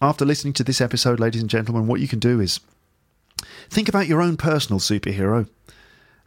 after 0.00 0.24
listening 0.24 0.54
to 0.54 0.64
this 0.64 0.80
episode, 0.80 1.20
ladies 1.20 1.42
and 1.42 1.50
gentlemen, 1.50 1.86
what 1.86 2.00
you 2.00 2.08
can 2.08 2.18
do 2.18 2.40
is 2.40 2.60
think 3.68 3.88
about 3.88 4.06
your 4.06 4.22
own 4.22 4.36
personal 4.36 4.80
superhero 4.80 5.46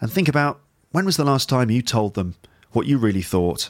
and 0.02 0.12
think 0.12 0.28
about 0.28 0.62
when 0.92 1.06
was 1.06 1.18
the 1.18 1.26
last 1.26 1.50
time 1.50 1.70
you 1.70 1.82
told 1.82 2.16
them 2.16 2.36
what 2.72 2.88
you 2.88 2.98
really 2.98 3.22
thought? 3.22 3.70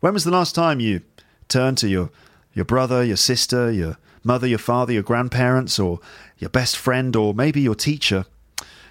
When 0.00 0.12
was 0.12 0.24
the 0.24 0.30
last 0.30 0.54
time 0.54 0.80
you 0.80 1.02
turned 1.48 1.78
to 1.78 1.88
your, 1.88 2.10
your 2.54 2.64
brother, 2.64 3.04
your 3.04 3.16
sister, 3.16 3.70
your 3.70 3.98
mother, 4.24 4.46
your 4.46 4.58
father, 4.58 4.92
your 4.92 5.02
grandparents, 5.02 5.78
or 5.78 6.00
your 6.38 6.50
best 6.50 6.76
friend, 6.76 7.14
or 7.14 7.34
maybe 7.34 7.60
your 7.60 7.74
teacher, 7.74 8.26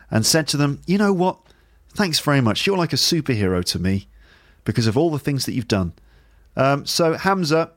and 0.10 0.26
said 0.26 0.48
to 0.50 0.58
them, 0.58 0.82
You 0.86 0.98
know 0.98 1.14
what? 1.14 1.40
Thanks 1.90 2.20
very 2.20 2.42
much. 2.42 2.66
You're 2.66 2.78
like 2.78 2.94
a 2.94 2.98
superhero 2.98 3.64
to 3.66 3.80
me 3.80 4.08
because 4.64 4.88
of 4.88 4.98
all 4.98 5.10
the 5.10 5.20
things 5.20 5.46
that 5.46 5.54
you've 5.54 5.68
done. 5.68 5.94
Um, 6.56 6.86
so, 6.86 7.14
Hamza, 7.14 7.72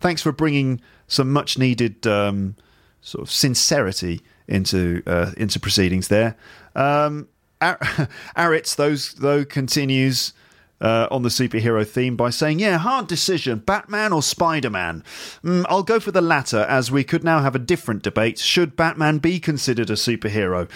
thanks 0.00 0.22
for 0.22 0.32
bringing 0.32 0.80
some 1.06 1.32
much 1.32 1.58
needed 1.58 2.06
um, 2.06 2.56
sort 3.00 3.22
of 3.22 3.30
sincerity 3.30 4.20
into 4.46 5.02
uh, 5.06 5.32
into 5.36 5.60
proceedings 5.60 6.08
there. 6.08 6.36
Um, 6.74 7.28
Ar- 7.60 7.78
Aritz, 8.36 8.76
those 8.76 9.14
though 9.14 9.44
continues 9.44 10.32
uh, 10.80 11.08
on 11.10 11.22
the 11.22 11.28
superhero 11.28 11.86
theme 11.86 12.16
by 12.16 12.30
saying, 12.30 12.60
"Yeah, 12.60 12.78
hard 12.78 13.06
decision: 13.08 13.58
Batman 13.58 14.12
or 14.12 14.22
Spider 14.22 14.70
Man." 14.70 15.02
Mm, 15.44 15.64
I'll 15.68 15.82
go 15.82 15.98
for 15.98 16.12
the 16.12 16.20
latter, 16.20 16.60
as 16.68 16.90
we 16.90 17.04
could 17.04 17.24
now 17.24 17.40
have 17.40 17.54
a 17.54 17.58
different 17.58 18.02
debate: 18.02 18.38
should 18.38 18.76
Batman 18.76 19.18
be 19.18 19.40
considered 19.40 19.90
a 19.90 19.94
superhero? 19.94 20.68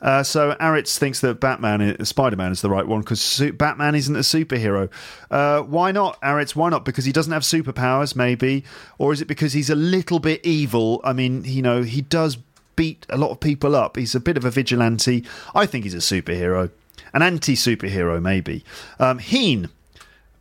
Uh, 0.00 0.22
so 0.22 0.54
Aritz 0.60 0.96
thinks 0.96 1.20
that 1.20 1.40
Batman, 1.40 2.04
Spider 2.04 2.36
Man, 2.36 2.52
is 2.52 2.62
the 2.62 2.70
right 2.70 2.86
one 2.86 3.00
because 3.00 3.20
su- 3.20 3.52
Batman 3.52 3.94
isn't 3.96 4.14
a 4.14 4.20
superhero. 4.20 4.90
Uh, 5.30 5.62
why 5.62 5.90
not, 5.90 6.20
Aritz? 6.22 6.54
Why 6.54 6.68
not? 6.68 6.84
Because 6.84 7.04
he 7.04 7.12
doesn't 7.12 7.32
have 7.32 7.42
superpowers, 7.42 8.14
maybe, 8.14 8.64
or 8.98 9.12
is 9.12 9.20
it 9.20 9.26
because 9.26 9.52
he's 9.52 9.70
a 9.70 9.74
little 9.74 10.20
bit 10.20 10.44
evil? 10.46 11.00
I 11.02 11.12
mean, 11.12 11.44
you 11.44 11.62
know, 11.62 11.82
he 11.82 12.00
does 12.00 12.38
beat 12.78 13.04
a 13.10 13.18
lot 13.18 13.30
of 13.30 13.40
people 13.40 13.76
up. 13.76 13.96
He's 13.96 14.14
a 14.14 14.20
bit 14.20 14.36
of 14.36 14.44
a 14.44 14.50
vigilante. 14.50 15.24
I 15.54 15.66
think 15.66 15.84
he's 15.84 15.94
a 15.94 15.98
superhero 15.98 16.70
an 17.12 17.22
anti 17.22 17.54
superhero, 17.54 18.20
maybe. 18.20 18.64
Um, 18.98 19.18
Heen, 19.18 19.68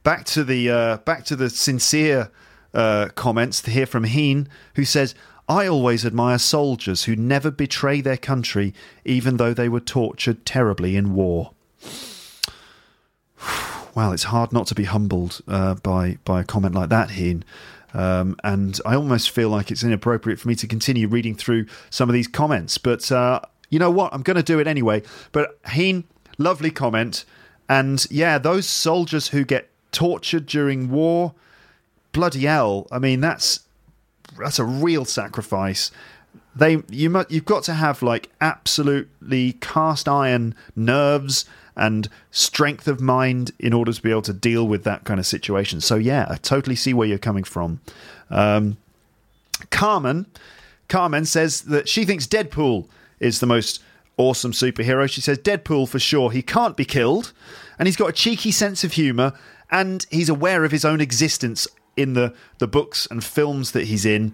back 0.03 0.25
to 0.25 0.43
the 0.43 0.69
uh, 0.69 0.97
back 0.97 1.25
to 1.25 1.35
the 1.35 1.49
sincere 1.49 2.29
uh, 2.73 3.09
comments 3.15 3.61
to 3.63 3.71
hear 3.71 3.85
from 3.85 4.05
Heen, 4.05 4.47
who 4.75 4.85
says, 4.85 5.15
"I 5.47 5.67
always 5.67 6.05
admire 6.05 6.39
soldiers 6.39 7.05
who 7.05 7.15
never 7.15 7.51
betray 7.51 8.01
their 8.01 8.17
country, 8.17 8.73
even 9.05 9.37
though 9.37 9.53
they 9.53 9.69
were 9.69 9.79
tortured 9.79 10.45
terribly 10.45 10.95
in 10.95 11.13
war." 11.13 11.51
Well, 13.95 14.11
it's 14.11 14.25
hard 14.25 14.53
not 14.53 14.67
to 14.67 14.75
be 14.75 14.83
humbled 14.83 15.41
uh, 15.47 15.73
by 15.73 16.19
by 16.23 16.41
a 16.41 16.43
comment 16.43 16.75
like 16.75 16.89
that, 16.89 17.09
Heen. 17.11 17.43
Um, 17.93 18.35
and 18.43 18.79
I 18.85 18.95
almost 18.95 19.31
feel 19.31 19.49
like 19.49 19.71
it's 19.71 19.83
inappropriate 19.83 20.39
for 20.39 20.47
me 20.47 20.55
to 20.55 20.67
continue 20.67 21.07
reading 21.07 21.35
through 21.35 21.65
some 21.89 22.09
of 22.09 22.13
these 22.13 22.27
comments. 22.27 22.77
But 22.77 23.11
uh, 23.11 23.41
you 23.69 23.79
know 23.79 23.91
what? 23.91 24.13
I'm 24.13 24.21
going 24.21 24.37
to 24.37 24.43
do 24.43 24.59
it 24.59 24.67
anyway. 24.67 25.03
But 25.31 25.59
Heen, 25.69 26.03
Lovely 26.37 26.69
comment. 26.71 27.25
And 27.67 28.05
yeah, 28.11 28.37
those 28.37 28.67
soldiers 28.67 29.29
who 29.29 29.43
get 29.43 29.69
tortured 29.91 30.45
during 30.45 30.89
war, 30.89 31.33
bloody 32.11 32.45
hell. 32.45 32.87
I 32.91 32.99
mean, 32.99 33.21
that's 33.21 33.61
that's 34.39 34.59
a 34.59 34.63
real 34.63 35.03
sacrifice. 35.05 35.91
They 36.57 36.83
you 36.89 37.09
mu- 37.09 37.25
you've 37.29 37.45
got 37.45 37.63
to 37.63 37.73
have 37.73 38.01
like 38.01 38.29
absolutely 38.41 39.53
cast 39.53 40.07
iron 40.07 40.55
nerves 40.75 41.45
and 41.75 42.09
strength 42.31 42.87
of 42.87 42.99
mind 42.99 43.51
in 43.59 43.71
order 43.71 43.93
to 43.93 44.01
be 44.01 44.09
able 44.09 44.23
to 44.23 44.33
deal 44.33 44.67
with 44.67 44.83
that 44.83 45.03
kind 45.03 45.19
of 45.19 45.25
situation. 45.27 45.79
So 45.79 45.95
yeah, 45.95 46.25
I 46.29 46.37
totally 46.37 46.75
see 46.75 46.93
where 46.93 47.07
you're 47.07 47.19
coming 47.19 47.43
from. 47.43 47.79
Um, 48.31 48.77
Carmen, 49.69 50.25
Carmen 50.89 51.25
says 51.25 51.61
that 51.61 51.87
she 51.87 52.03
thinks 52.05 52.25
Deadpool 52.25 52.87
is 53.19 53.39
the 53.39 53.45
most 53.45 53.81
awesome 54.17 54.51
superhero. 54.51 55.09
She 55.09 55.21
says 55.21 55.37
Deadpool 55.37 55.87
for 55.87 55.99
sure. 55.99 56.31
He 56.31 56.41
can't 56.41 56.75
be 56.75 56.85
killed, 56.85 57.33
and 57.77 57.87
he's 57.87 57.95
got 57.95 58.09
a 58.09 58.13
cheeky 58.13 58.51
sense 58.51 58.83
of 58.83 58.93
humour, 58.93 59.33
and 59.69 60.05
he's 60.09 60.29
aware 60.29 60.63
of 60.63 60.71
his 60.71 60.85
own 60.85 61.01
existence 61.01 61.67
in 61.95 62.13
the, 62.13 62.33
the 62.59 62.67
books 62.67 63.07
and 63.09 63.23
films 63.23 63.71
that 63.71 63.85
he's 63.85 64.05
in, 64.05 64.33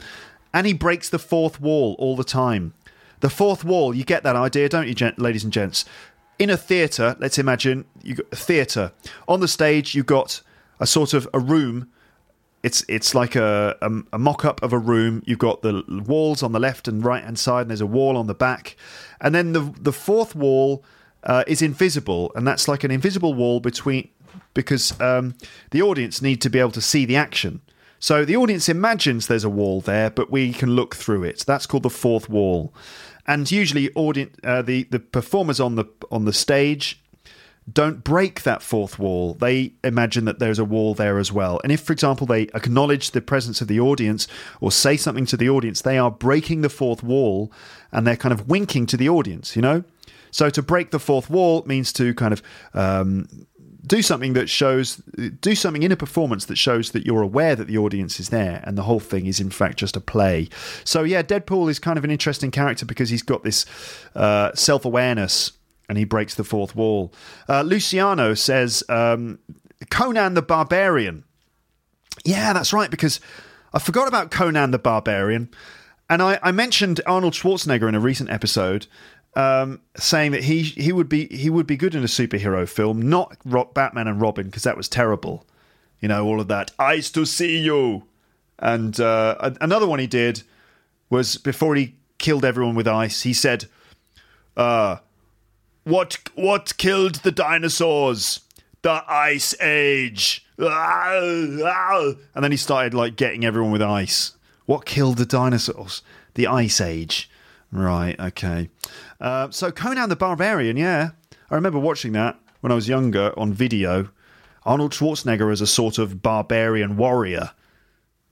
and 0.54 0.68
he 0.68 0.74
breaks 0.74 1.10
the 1.10 1.20
fourth 1.20 1.60
wall 1.60 1.95
all 1.99 2.16
the 2.16 2.24
time. 2.24 2.74
The 3.22 3.30
fourth 3.30 3.64
wall, 3.64 3.93
you 3.93 4.04
get 4.04 4.24
that 4.24 4.36
idea, 4.36 4.70
don't 4.70 4.88
you, 4.88 5.12
ladies 5.18 5.43
and 5.43 5.54
gents? 5.54 5.86
In 6.39 6.49
a 6.49 6.58
theatre, 6.58 7.16
let's 7.20 7.38
imagine 7.38 7.86
you 8.01 8.16
got 8.16 8.26
a 8.32 8.36
theatre. 8.36 8.91
On 9.28 9.39
the 9.39 9.47
stage, 9.47 9.95
you've 9.95 10.06
got 10.06 10.41
a 10.80 10.86
sort 10.86 11.14
of 11.14 11.28
a 11.34 11.39
room 11.39 11.89
it's 12.64 12.86
it's 12.88 13.14
like 13.14 13.36
a, 13.36 13.76
a, 13.82 13.91
a 14.14 14.18
mock 14.18 14.45
up 14.45 14.64
of 14.64 14.72
a 14.72 14.80
room. 14.80 15.22
You've 15.26 15.39
got 15.39 15.62
the 15.62 15.84
walls 16.08 16.41
on 16.41 16.54
the 16.54 16.60
left 16.60 16.88
and 16.88 17.04
right 17.04 17.24
hand 17.24 17.38
side, 17.38 17.64
and 17.64 17.70
there's 17.70 17.82
a 17.82 17.86
wall 17.86 18.18
on 18.18 18.28
the 18.28 18.34
back, 18.34 18.78
and 19.20 19.36
then 19.36 19.51
the 19.51 19.74
the 19.80 19.91
fourth 19.91 20.34
wall 20.34 20.84
uh, 21.26 21.43
is 21.45 21.62
invisible, 21.62 22.32
and 22.36 22.47
that's 22.47 22.68
like 22.70 22.86
an 22.86 22.91
invisible 22.91 23.34
wall 23.34 23.60
between 23.60 24.10
because 24.54 24.99
um, 25.01 25.36
the 25.72 25.82
audience 25.82 26.22
need 26.22 26.41
to 26.41 26.49
be 26.49 26.58
able 26.58 26.72
to 26.72 26.82
see 26.82 27.06
the 27.06 27.18
action. 27.18 27.62
So 28.04 28.26
the 28.26 28.36
audience 28.36 28.68
imagines 28.68 29.28
there's 29.28 29.45
a 29.45 29.49
wall 29.49 29.80
there, 29.80 30.10
but 30.10 30.30
we 30.30 30.51
can 30.51 30.72
look 30.76 30.93
through 30.93 31.24
it. 31.24 31.45
That's 31.47 31.66
called 31.66 31.84
the 31.84 31.89
fourth 31.89 32.28
wall, 32.28 32.74
and 33.26 33.49
usually 33.49 33.93
audience 33.93 34.36
uh, 34.43 34.62
the 34.62 34.84
the 34.84 34.99
performers 34.99 35.62
on 35.62 35.76
the 35.76 35.86
on 36.12 36.26
the 36.26 36.34
stage 36.34 37.01
don't 37.72 38.04
break 38.04 38.43
that 38.43 38.62
fourth 38.62 38.99
wall. 38.99 39.36
They 39.36 39.72
imagine 39.86 40.26
that 40.26 40.39
there's 40.39 40.60
a 40.60 40.66
wall 40.66 40.93
there 40.93 41.18
as 41.18 41.32
well. 41.32 41.62
And 41.64 41.72
if, 41.72 41.80
for 41.80 41.93
example, 41.93 42.28
they 42.28 42.49
acknowledge 42.54 43.12
the 43.12 43.22
presence 43.22 43.62
of 43.62 43.70
the 43.70 43.80
audience 43.80 44.28
or 44.60 44.70
say 44.70 44.97
something 44.97 45.26
to 45.28 45.38
the 45.38 45.49
audience, 45.49 45.82
they 45.82 45.97
are 45.97 46.12
breaking 46.12 46.60
the 46.60 46.68
fourth 46.68 47.04
wall 47.04 47.54
and 47.93 48.06
they're 48.06 48.18
kind 48.18 48.34
of 48.34 48.49
winking 48.49 48.86
to 48.88 48.97
the 48.97 49.08
audience, 49.08 49.56
you 49.56 49.62
know? 49.62 49.86
So 50.30 50.49
to 50.49 50.62
break 50.62 50.91
the 50.91 50.99
fourth 50.99 51.30
wall 51.30 51.64
means 51.66 51.93
to 51.93 52.14
kind 52.16 52.34
of 52.34 52.43
um, 52.74 53.30
do 53.86 54.01
something 54.01 54.34
that 54.34 54.49
shows, 54.49 54.97
do 55.41 55.55
something 55.55 55.84
in 55.84 55.91
a 55.91 55.97
performance 55.97 56.45
that 56.45 56.57
shows 56.57 56.91
that 56.91 57.05
you're 57.05 57.21
aware 57.21 57.55
that 57.55 57.67
the 57.67 57.77
audience 57.77 58.19
is 58.19 58.29
there 58.29 58.63
and 58.65 58.77
the 58.77 58.84
whole 58.84 58.99
thing 58.99 59.25
is 59.25 59.39
in 59.39 59.49
fact 59.49 59.77
just 59.77 59.97
a 59.97 60.01
play. 60.01 60.47
So 60.84 61.03
yeah, 61.03 61.21
Deadpool 61.21 61.69
is 61.69 61.79
kind 61.79 61.97
of 61.97 62.03
an 62.03 62.11
interesting 62.11 62.51
character 62.51 62.86
because 62.86 63.09
he's 63.09 63.23
got 63.23 63.43
this 63.43 63.65
uh, 64.15 64.53
self 64.53 64.86
awareness 64.86 65.51
and 65.89 65.97
he 65.97 66.05
breaks 66.05 66.36
the 66.36 66.43
fourth 66.43 66.75
wall. 66.75 67.13
Uh, 67.49 67.61
Luciano 67.61 68.34
says 68.34 68.84
um, 68.88 69.39
Conan 69.89 70.34
the 70.34 70.41
Barbarian. 70.41 71.25
Yeah, 72.23 72.53
that's 72.53 72.71
right, 72.71 72.89
because 72.89 73.19
I 73.73 73.79
forgot 73.79 74.07
about 74.07 74.31
Conan 74.31 74.71
the 74.71 74.79
Barbarian. 74.79 75.49
And 76.09 76.21
I, 76.21 76.39
I 76.43 76.51
mentioned 76.51 77.01
Arnold 77.05 77.34
Schwarzenegger 77.34 77.89
in 77.89 77.95
a 77.95 77.99
recent 77.99 78.29
episode, 78.29 78.88
um, 79.36 79.81
saying 79.97 80.31
that 80.31 80.43
he 80.43 80.61
he 80.61 80.91
would 80.91 81.09
be 81.09 81.27
he 81.27 81.49
would 81.49 81.67
be 81.67 81.77
good 81.77 81.95
in 81.95 82.03
a 82.03 82.07
superhero 82.07 82.67
film, 82.67 83.01
not 83.01 83.38
Rock, 83.45 83.73
Batman 83.73 84.07
and 84.07 84.21
Robin, 84.21 84.45
because 84.45 84.63
that 84.63 84.77
was 84.77 84.88
terrible. 84.88 85.45
You 85.99 86.09
know, 86.09 86.25
all 86.25 86.39
of 86.39 86.47
that 86.49 86.71
eyes 86.77 87.09
to 87.11 87.25
see 87.25 87.59
you. 87.59 88.03
And 88.59 88.99
uh, 88.99 89.51
another 89.61 89.88
one 89.88 89.99
he 89.99 90.07
did 90.07 90.43
was 91.09 91.38
before 91.38 91.75
he 91.75 91.95
killed 92.17 92.45
everyone 92.45 92.75
with 92.75 92.88
ice. 92.88 93.23
He 93.23 93.34
said, 93.34 93.65
uh, 94.55 94.97
what 95.84 96.17
what 96.36 96.77
killed 96.77 97.15
the 97.15 97.31
dinosaurs? 97.31 98.41
The 98.81 99.03
Ice 99.07 99.59
Age. 99.61 100.45
And 102.36 102.43
then 102.43 102.51
he 102.51 102.57
started 102.57 102.93
like 102.93 103.15
getting 103.15 103.45
everyone 103.45 103.71
with 103.71 103.81
ice. 103.81 104.34
What 104.65 104.86
killed 104.86 105.17
the 105.17 105.25
dinosaurs? 105.25 106.01
The 106.36 106.47
Ice 106.47 106.81
Age. 106.81 107.29
Right. 107.74 108.17
Okay. 108.19 108.69
Uh, 109.19 109.49
so 109.49 109.71
Conan 109.71 110.09
the 110.09 110.15
Barbarian. 110.15 110.78
Yeah, 110.78 111.09
I 111.49 111.55
remember 111.55 111.80
watching 111.80 112.13
that 112.13 112.39
when 112.61 112.71
I 112.71 112.76
was 112.76 112.88
younger 112.88 113.34
on 113.38 113.51
video. 113.51 114.09
Arnold 114.63 114.91
Schwarzenegger 114.91 115.51
as 115.51 115.59
a 115.59 115.67
sort 115.67 115.97
of 115.97 116.21
barbarian 116.21 116.95
warrior. 116.95 117.51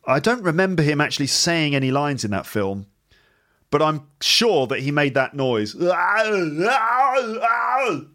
I 0.05 0.19
don't 0.19 0.43
remember 0.43 0.83
him 0.83 1.01
actually 1.01 1.27
saying 1.27 1.75
any 1.75 1.91
lines 1.91 2.23
in 2.23 2.31
that 2.31 2.45
film, 2.45 2.85
but 3.69 3.81
I'm 3.81 4.07
sure 4.21 4.67
that 4.67 4.79
he 4.79 4.91
made 4.91 5.15
that 5.15 5.33
noise 5.33 5.75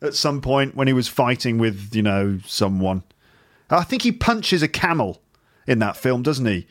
at 0.02 0.14
some 0.14 0.40
point 0.40 0.76
when 0.76 0.86
he 0.86 0.92
was 0.92 1.08
fighting 1.08 1.58
with, 1.58 1.94
you 1.94 2.02
know, 2.02 2.38
someone. 2.46 3.02
I 3.68 3.82
think 3.82 4.02
he 4.02 4.12
punches 4.12 4.62
a 4.62 4.68
camel 4.68 5.20
in 5.66 5.80
that 5.80 5.96
film, 5.96 6.22
doesn't 6.22 6.46
he? 6.46 6.66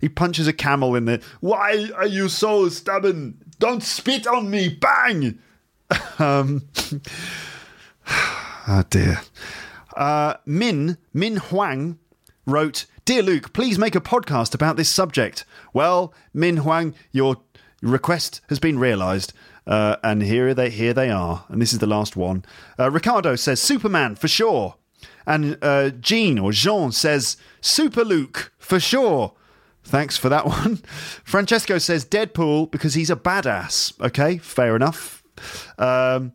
He 0.00 0.08
punches 0.08 0.46
a 0.46 0.52
camel 0.52 0.94
in 0.94 1.04
the. 1.04 1.22
Why 1.40 1.90
are 1.96 2.06
you 2.06 2.28
so 2.28 2.68
stubborn? 2.68 3.38
Don't 3.58 3.82
spit 3.82 4.26
on 4.26 4.50
me! 4.50 4.68
Bang! 4.68 5.38
um, 6.18 6.62
oh 8.68 8.84
dear. 8.90 9.20
Uh, 9.96 10.34
Min 10.44 10.98
Min 11.12 11.36
Huang 11.36 11.98
wrote, 12.46 12.86
Dear 13.04 13.22
Luke, 13.22 13.52
please 13.52 13.78
make 13.78 13.94
a 13.94 14.00
podcast 14.00 14.54
about 14.54 14.76
this 14.76 14.88
subject. 14.88 15.44
Well, 15.72 16.12
Min 16.32 16.58
Huang, 16.58 16.94
your 17.12 17.36
request 17.82 18.40
has 18.48 18.58
been 18.58 18.78
realised. 18.78 19.32
Uh, 19.66 19.96
and 20.02 20.22
here 20.22 20.52
they 20.52 20.68
here 20.68 20.92
they 20.92 21.10
are, 21.10 21.44
and 21.48 21.60
this 21.60 21.72
is 21.72 21.78
the 21.78 21.86
last 21.86 22.16
one. 22.16 22.44
Uh, 22.78 22.90
Ricardo 22.90 23.34
says 23.34 23.60
Superman 23.60 24.14
for 24.14 24.28
sure, 24.28 24.74
and 25.26 25.56
uh, 25.62 25.90
Jean 25.90 26.38
or 26.38 26.52
Jean 26.52 26.92
says 26.92 27.38
Super 27.60 28.04
Luke 28.04 28.52
for 28.58 28.78
sure. 28.78 29.32
Thanks 29.84 30.16
for 30.16 30.28
that 30.28 30.46
one. 30.46 30.76
Francesco 31.24 31.78
says 31.78 32.04
Deadpool 32.04 32.70
because 32.70 32.94
he's 32.94 33.10
a 33.10 33.16
badass. 33.16 33.98
Okay, 34.00 34.38
fair 34.38 34.74
enough. 34.74 35.22
Um, 35.78 36.32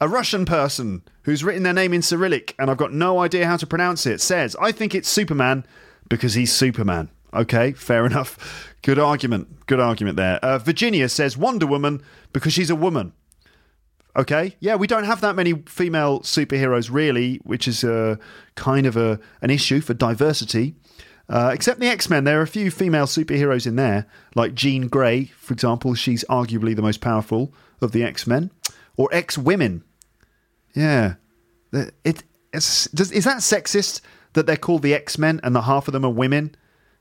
a 0.00 0.08
Russian 0.08 0.44
person 0.44 1.02
who's 1.22 1.42
written 1.42 1.62
their 1.62 1.72
name 1.72 1.94
in 1.94 2.02
Cyrillic 2.02 2.54
and 2.58 2.70
I've 2.70 2.76
got 2.76 2.92
no 2.92 3.20
idea 3.20 3.46
how 3.46 3.56
to 3.56 3.66
pronounce 3.66 4.06
it 4.06 4.20
says, 4.20 4.54
I 4.60 4.70
think 4.72 4.94
it's 4.94 5.08
Superman 5.08 5.64
because 6.08 6.34
he's 6.34 6.52
Superman. 6.52 7.10
Okay, 7.32 7.72
fair 7.72 8.04
enough. 8.06 8.74
Good 8.82 8.98
argument. 8.98 9.66
Good 9.66 9.80
argument 9.80 10.16
there. 10.16 10.36
Uh, 10.44 10.58
Virginia 10.58 11.08
says 11.08 11.36
Wonder 11.36 11.66
Woman 11.66 12.02
because 12.32 12.52
she's 12.52 12.70
a 12.70 12.76
woman. 12.76 13.12
Okay, 14.16 14.54
yeah, 14.60 14.76
we 14.76 14.86
don't 14.86 15.04
have 15.04 15.20
that 15.22 15.34
many 15.34 15.54
female 15.66 16.20
superheroes 16.20 16.88
really, 16.92 17.40
which 17.42 17.66
is 17.66 17.82
a 17.82 18.16
kind 18.54 18.86
of 18.86 18.96
a 18.96 19.18
an 19.42 19.50
issue 19.50 19.80
for 19.80 19.92
diversity. 19.92 20.76
Uh, 21.28 21.50
except 21.54 21.80
the 21.80 21.88
X 21.88 22.10
Men, 22.10 22.24
there 22.24 22.38
are 22.38 22.42
a 22.42 22.46
few 22.46 22.70
female 22.70 23.06
superheroes 23.06 23.66
in 23.66 23.76
there, 23.76 24.06
like 24.34 24.54
Jean 24.54 24.88
Grey, 24.88 25.24
for 25.24 25.54
example. 25.54 25.94
She's 25.94 26.24
arguably 26.24 26.76
the 26.76 26.82
most 26.82 27.00
powerful 27.00 27.52
of 27.80 27.92
the 27.92 28.04
X 28.04 28.26
Men, 28.26 28.50
or 28.96 29.08
X 29.12 29.38
Women. 29.38 29.84
Yeah, 30.74 31.14
it, 31.72 32.22
does, 32.52 33.10
is 33.12 33.24
that 33.24 33.38
sexist 33.38 34.00
that 34.34 34.46
they're 34.46 34.56
called 34.56 34.82
the 34.82 34.94
X 34.94 35.18
Men 35.18 35.40
and 35.42 35.54
the 35.54 35.62
half 35.62 35.88
of 35.88 35.92
them 35.92 36.04
are 36.04 36.10
women? 36.10 36.54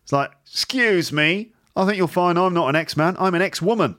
It's 0.03 0.13
like, 0.13 0.31
excuse 0.45 1.11
me, 1.11 1.53
I 1.75 1.85
think 1.85 1.97
you'll 1.97 2.07
find 2.07 2.37
I'm 2.37 2.53
not 2.53 2.69
an 2.69 2.75
X 2.75 2.95
Man, 2.95 3.15
I'm 3.19 3.35
an 3.35 3.41
X 3.41 3.61
woman. 3.61 3.97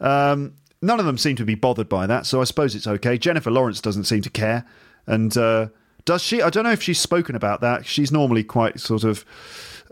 Um, 0.00 0.54
none 0.80 1.00
of 1.00 1.06
them 1.06 1.18
seem 1.18 1.36
to 1.36 1.44
be 1.44 1.54
bothered 1.54 1.88
by 1.88 2.06
that, 2.06 2.24
so 2.24 2.40
I 2.40 2.44
suppose 2.44 2.74
it's 2.74 2.86
okay. 2.86 3.18
Jennifer 3.18 3.50
Lawrence 3.50 3.80
doesn't 3.80 4.04
seem 4.04 4.22
to 4.22 4.30
care, 4.30 4.64
and 5.06 5.36
uh, 5.36 5.68
does 6.10 6.24
she? 6.24 6.42
I 6.42 6.50
don't 6.50 6.64
know 6.64 6.72
if 6.72 6.82
she's 6.82 6.98
spoken 6.98 7.36
about 7.36 7.60
that. 7.60 7.86
She's 7.86 8.10
normally 8.10 8.42
quite 8.42 8.80
sort 8.80 9.04
of 9.04 9.24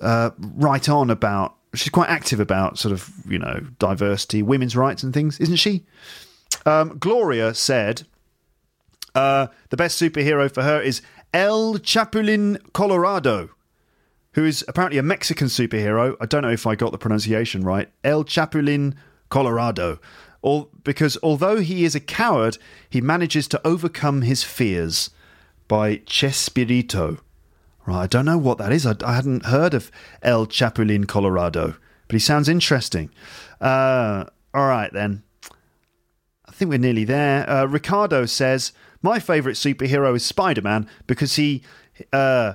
uh, 0.00 0.30
right 0.36 0.88
on 0.88 1.10
about. 1.10 1.54
She's 1.74 1.90
quite 1.90 2.10
active 2.10 2.40
about 2.40 2.76
sort 2.76 2.90
of 2.90 3.08
you 3.28 3.38
know 3.38 3.60
diversity, 3.78 4.42
women's 4.42 4.74
rights, 4.74 5.04
and 5.04 5.14
things, 5.14 5.38
isn't 5.38 5.58
she? 5.58 5.84
Um, 6.66 6.98
Gloria 6.98 7.54
said 7.54 8.02
uh, 9.14 9.46
the 9.70 9.76
best 9.76 10.02
superhero 10.02 10.52
for 10.52 10.64
her 10.64 10.80
is 10.80 11.02
El 11.32 11.74
Chapulin 11.78 12.60
Colorado, 12.72 13.50
who 14.32 14.44
is 14.44 14.64
apparently 14.66 14.98
a 14.98 15.04
Mexican 15.04 15.46
superhero. 15.46 16.16
I 16.20 16.26
don't 16.26 16.42
know 16.42 16.50
if 16.50 16.66
I 16.66 16.74
got 16.74 16.90
the 16.90 16.98
pronunciation 16.98 17.62
right. 17.62 17.88
El 18.02 18.24
Chapulin 18.24 18.96
Colorado. 19.28 20.00
All, 20.42 20.68
because 20.82 21.16
although 21.22 21.60
he 21.60 21.84
is 21.84 21.94
a 21.94 22.00
coward, 22.00 22.58
he 22.90 23.00
manages 23.00 23.46
to 23.48 23.64
overcome 23.64 24.22
his 24.22 24.42
fears 24.42 25.10
by 25.68 25.98
Chespirito. 25.98 27.20
Right, 27.86 28.02
I 28.02 28.06
don't 28.06 28.24
know 28.24 28.38
what 28.38 28.58
that 28.58 28.72
is. 28.72 28.84
I, 28.84 28.94
I 29.04 29.14
hadn't 29.14 29.46
heard 29.46 29.74
of 29.74 29.90
El 30.22 30.46
Chapulin 30.46 31.06
Colorado, 31.06 31.76
but 32.06 32.14
he 32.14 32.18
sounds 32.18 32.48
interesting. 32.48 33.10
Uh, 33.60 34.24
all 34.52 34.66
right, 34.66 34.92
then. 34.92 35.22
I 36.46 36.52
think 36.52 36.70
we're 36.70 36.78
nearly 36.78 37.04
there. 37.04 37.48
Uh, 37.48 37.66
Ricardo 37.66 38.26
says 38.26 38.72
my 39.02 39.20
favourite 39.20 39.56
superhero 39.56 40.16
is 40.16 40.24
Spider 40.24 40.62
Man 40.62 40.88
because 41.06 41.36
he 41.36 41.62
uh, 42.12 42.54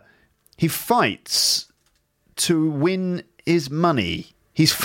he 0.57 0.67
fights 0.67 1.71
to 2.35 2.69
win 2.69 3.23
his 3.45 3.69
money. 3.69 4.33
He's 4.53 4.75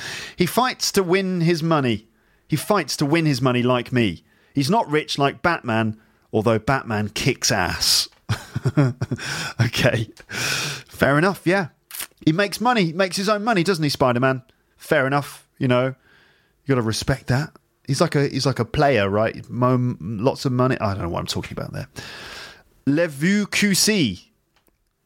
he 0.36 0.46
fights 0.46 0.92
to 0.92 1.02
win 1.02 1.40
his 1.40 1.62
money. 1.62 2.08
He 2.46 2.56
fights 2.56 2.96
to 2.98 3.06
win 3.06 3.26
his 3.26 3.42
money 3.42 3.62
like 3.62 3.92
me. 3.92 4.24
He's 4.54 4.70
not 4.70 4.90
rich 4.90 5.18
like 5.18 5.42
Batman, 5.42 6.00
although 6.32 6.58
Batman 6.58 7.08
kicks 7.08 7.50
ass. 7.50 8.08
okay, 9.60 10.08
fair 10.18 11.18
enough. 11.18 11.42
Yeah, 11.44 11.68
he 12.24 12.32
makes 12.32 12.60
money. 12.60 12.86
He 12.86 12.92
makes 12.92 13.16
his 13.16 13.28
own 13.28 13.44
money, 13.44 13.62
doesn't 13.62 13.82
he, 13.82 13.88
Spider 13.88 14.20
Man? 14.20 14.42
Fair 14.76 15.06
enough. 15.06 15.48
You 15.58 15.68
know, 15.68 15.94
you 16.64 16.74
got 16.74 16.76
to 16.76 16.82
respect 16.82 17.28
that. 17.28 17.52
He's 17.86 18.00
like 18.00 18.14
a 18.14 18.28
he's 18.28 18.46
like 18.46 18.58
a 18.58 18.64
player, 18.64 19.08
right? 19.08 19.44
lots 19.50 20.44
of 20.44 20.52
money. 20.52 20.76
I 20.80 20.92
don't 20.92 21.04
know 21.04 21.08
what 21.08 21.20
I'm 21.20 21.26
talking 21.26 21.56
about 21.56 21.72
there. 21.72 21.88
Levu 22.86 23.46
QC, 23.46 24.24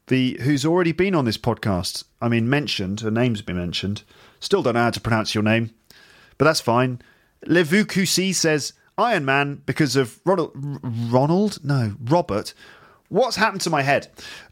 the 0.09 0.39
who's 0.43 0.67
already 0.67 0.93
been 0.93 1.15
on 1.15 1.25
this 1.25 1.39
podcast. 1.39 2.05
I 2.21 2.29
mean, 2.29 2.51
mentioned. 2.51 3.01
Her 3.01 3.11
name's 3.11 3.43
been 3.43 3.57
mentioned. 3.57 4.03
Still 4.41 4.63
don't 4.63 4.75
know 4.75 4.83
how 4.83 4.91
to 4.91 5.01
pronounce 5.01 5.35
your 5.35 5.45
name, 5.45 5.71
but 6.39 6.45
that's 6.45 6.61
fine. 6.61 7.01
Levu 7.47 7.85
QC 7.85 8.35
says 8.35 8.73
Iron 8.99 9.25
Man 9.25 9.63
because 9.67 9.97
of 9.97 10.21
Ronald. 10.25 10.53
Ronald? 10.55 11.59
No, 11.65 11.95
Robert. 12.01 12.55
What's 13.09 13.37
happened 13.37 13.61
to 13.63 13.71
my 13.71 13.83
head? 13.83 14.09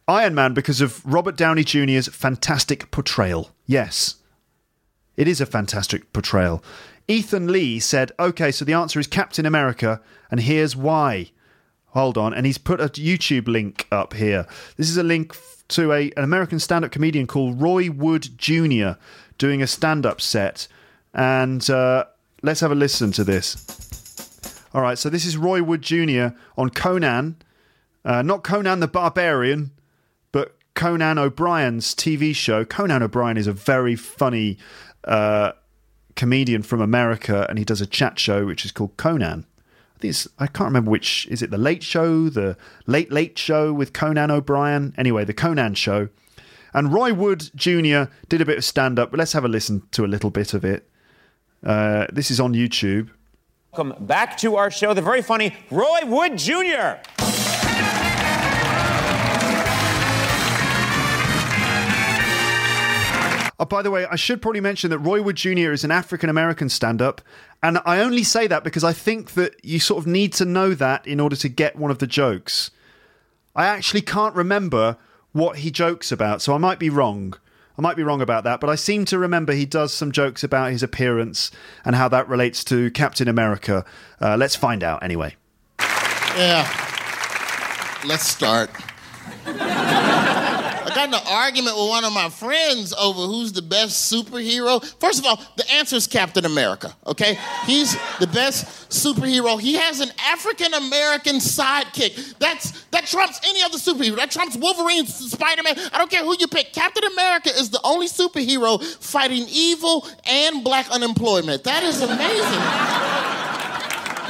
Iron 0.07 0.35
Man 0.35 0.55
because 0.55 0.81
of 0.81 1.05
Robert 1.07 1.37
Downey 1.37 1.65
Jr.'s 1.65 2.09
fantastic 2.09 2.91
portrayal. 2.91 3.51
Yes, 3.67 4.17
it 5.17 5.29
is 5.29 5.41
a 5.41 5.47
fantastic 5.47 6.13
portrayal. 6.13 6.63
Ethan 7.09 7.51
Lee 7.51 7.81
said, 7.81 8.13
okay, 8.21 8.53
so 8.53 8.65
the 8.65 8.73
answer 8.73 9.01
is 9.01 9.07
Captain 9.07 9.45
America, 9.45 10.01
and 10.31 10.41
here's 10.41 10.77
why. 10.77 11.31
Hold 11.87 12.17
on. 12.17 12.33
And 12.33 12.47
he's 12.47 12.59
put 12.59 12.81
a 12.81 12.89
YouTube 12.89 13.49
link 13.49 13.89
up 13.91 14.15
here. 14.15 14.47
This 14.77 14.89
is 14.89 14.97
a 14.97 15.03
link 15.03 15.37
to 15.69 15.93
a, 15.93 16.13
an 16.17 16.23
American 16.23 16.61
stand 16.61 16.85
up 16.85 16.93
comedian 16.93 17.27
called 17.27 17.61
Roy 17.61 17.91
Wood 17.91 18.29
Jr. 18.37 18.93
doing 19.39 19.61
a 19.61 19.67
stand 19.67 20.07
up 20.07 20.21
set. 20.21 20.69
And 21.13 21.69
uh, 21.69 22.05
let's 22.43 22.61
have 22.61 22.71
a 22.71 22.77
listen 22.77 23.11
to 23.13 23.25
this. 23.25 23.90
All 24.73 24.83
right, 24.83 24.99
so 24.99 25.11
this 25.11 25.25
is 25.25 25.37
Roy 25.37 25.63
Wood 25.63 25.83
Jr. 25.83 26.29
on 26.57 26.71
Conan, 26.71 27.37
uh, 28.05 28.23
not 28.23 28.45
Conan 28.45 28.79
the 28.79 28.87
Barbarian, 28.87 29.73
but 30.31 30.57
Conan 30.75 31.19
O'Brien's 31.19 31.93
TV 31.93 32.35
show. 32.35 32.65
Conan 32.65 33.03
O'Brien 33.03 33.37
is 33.37 33.49
a 33.49 33.53
very 33.53 33.97
funny 33.97 34.59
uh, 35.05 35.53
comedian 36.15 36.63
from 36.63 36.81
America, 36.81 37.47
and 37.49 37.59
he 37.59 37.65
does 37.65 37.81
a 37.81 37.87
chat 37.87 38.19
show 38.21 38.47
which 38.47 38.65
is 38.65 38.71
called 38.71 38.97
Conan. 38.97 39.45
I 39.97 39.99
think 40.01 40.11
it's, 40.11 40.29
I 40.39 40.47
can't 40.47 40.69
remember 40.69 40.91
which 40.91 41.27
is 41.29 41.43
it 41.43 41.51
the 41.51 41.59
Late 41.59 41.83
Show, 41.83 42.29
the 42.29 42.57
Late 42.87 43.11
Late 43.11 43.39
Show 43.39 43.73
with 43.73 43.93
Conan 43.93 44.31
O'Brien. 44.31 44.95
Anyway, 44.97 45.25
the 45.25 45.35
Conan 45.35 45.75
Show. 45.75 46.09
And 46.73 46.93
Roy 46.93 47.13
Wood 47.13 47.51
Jr. 47.57 48.05
did 48.29 48.41
a 48.41 48.45
bit 48.45 48.59
of 48.59 48.65
stand 48.65 49.01
up, 49.01 49.11
but 49.11 49.19
let's 49.19 49.33
have 49.33 49.45
a 49.45 49.49
listen 49.49 49.83
to 49.91 50.05
a 50.05 50.07
little 50.07 50.31
bit 50.31 50.55
of 50.55 50.65
it. 50.65 50.89
Uh, 51.65 52.07
this 52.13 52.31
is 52.31 52.39
on 52.39 52.55
YouTube. 52.55 53.11
Welcome 53.73 54.05
back 54.05 54.37
to 54.39 54.57
our 54.57 54.69
show, 54.69 54.95
the 54.95 55.01
very 55.01 55.23
funny 55.23 55.55
Roy 55.71 56.01
Wood 56.05 56.37
Jr. 56.37 56.99
Oh, 63.61 63.67
by 63.69 63.83
the 63.83 63.93
way, 63.93 64.07
I 64.07 64.17
should 64.17 64.43
probably 64.43 64.61
mention 64.61 64.91
that 64.91 64.99
Roy 64.99 65.23
Wood 65.23 65.37
Jr. 65.37 65.71
is 65.71 65.85
an 65.85 65.93
African 65.93 66.29
American 66.29 66.69
stand 66.69 67.01
up. 67.01 67.21
And 67.63 67.79
I 67.87 68.01
only 68.01 68.25
say 68.25 68.49
that 68.49 68.65
because 68.65 68.83
I 68.83 68.93
think 68.93 69.35
that 69.35 69.65
you 69.65 69.79
sort 69.79 70.01
of 70.01 70.07
need 70.09 70.33
to 70.33 70.45
know 70.45 70.75
that 70.75 71.07
in 71.07 71.21
order 71.21 71.37
to 71.37 71.49
get 71.49 71.77
one 71.77 71.93
of 71.93 71.99
the 71.99 72.09
jokes. 72.09 72.73
I 73.55 73.67
actually 73.67 74.03
can't 74.03 74.35
remember 74.35 74.97
what 75.31 75.59
he 75.59 75.71
jokes 75.71 76.11
about, 76.11 76.43
so 76.43 76.55
I 76.55 76.59
might 76.59 76.81
be 76.81 76.91
wrong. 76.91 77.35
I 77.79 77.83
might 77.83 77.97
be 77.97 78.03
wrong 78.03 78.21
about 78.21 78.45
that, 78.45 78.61
but 78.61 78.69
I 78.69 78.75
seem 78.75 79.05
to 79.07 79.19
remember 79.19 79.53
he 79.53 79.67
does 79.67 79.95
some 79.95 80.13
jokes 80.13 80.45
about 80.45 80.73
his 80.73 80.83
appearance 80.83 81.51
and 81.85 81.97
how 81.97 82.09
that 82.09 82.29
relates 82.29 82.63
to 82.65 82.91
Captain 82.91 83.29
America. 83.29 83.85
Uh, 84.21 84.37
let's 84.37 84.57
find 84.57 84.85
out 84.85 85.03
anyway. 85.03 85.37
Yeah. 86.37 86.69
Let's 88.05 88.27
start. 88.27 88.71
Got 91.01 91.15
an 91.15 91.27
argument 91.29 91.79
with 91.79 91.89
one 91.89 92.05
of 92.05 92.13
my 92.13 92.29
friends 92.29 92.93
over 92.93 93.23
who's 93.23 93.53
the 93.53 93.63
best 93.63 94.13
superhero. 94.13 94.85
First 95.01 95.19
of 95.19 95.25
all, 95.25 95.41
the 95.57 95.65
answer 95.73 95.97
is 95.97 96.07
Captain 96.07 96.45
America, 96.45 96.95
okay? 97.07 97.39
He's 97.65 97.97
the 98.19 98.27
best 98.27 98.67
superhero. 98.91 99.59
He 99.59 99.77
has 99.77 100.01
an 100.01 100.11
African 100.27 100.75
American 100.75 101.37
sidekick. 101.37 102.39
That's 102.39 102.85
that 102.91 103.07
trumps 103.07 103.41
any 103.49 103.63
other 103.63 103.79
superhero. 103.79 104.17
That 104.17 104.31
trumps 104.31 104.57
Wolverine, 104.59 105.07
Spider-Man. 105.07 105.75
I 105.91 105.97
don't 105.97 106.11
care 106.11 106.23
who 106.23 106.37
you 106.39 106.47
pick. 106.47 106.75
Captain 106.75 107.05
America 107.05 107.49
is 107.49 107.71
the 107.71 107.81
only 107.83 108.07
superhero 108.07 108.85
fighting 108.85 109.47
evil 109.49 110.07
and 110.27 110.63
black 110.63 110.91
unemployment. 110.91 111.65
That 111.65 111.83
is 111.83 112.03
amazing. 112.03 112.61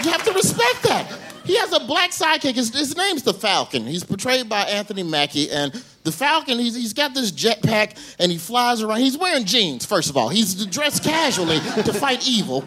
you 0.05 0.13
have 0.13 0.23
to 0.23 0.33
respect 0.35 0.85
that. 0.85 1.20
He 1.51 1.57
has 1.59 1.73
a 1.73 1.81
black 1.81 2.11
sidekick. 2.13 2.55
His, 2.55 2.73
his 2.73 2.97
name's 2.97 3.25
the 3.25 3.35
Falcon. 3.35 3.85
He's 3.85 4.05
portrayed 4.05 4.49
by 4.49 4.61
Anthony 4.63 5.03
Mackie. 5.03 5.51
And 5.51 5.73
the 6.05 6.13
Falcon, 6.13 6.61
he's, 6.61 6.77
he's 6.77 6.93
got 6.93 7.13
this 7.13 7.33
jetpack 7.33 7.97
and 8.21 8.31
he 8.31 8.39
flies 8.39 8.83
around. 8.83 9.01
He's 9.01 9.19
wearing 9.19 9.45
jeans, 9.45 9.85
first 9.85 10.11
of 10.11 10.17
all. 10.17 10.29
He's 10.29 10.65
dressed 10.67 11.03
casually 11.03 11.59
to 11.83 11.93
fight 11.93 12.25
evil. 12.29 12.65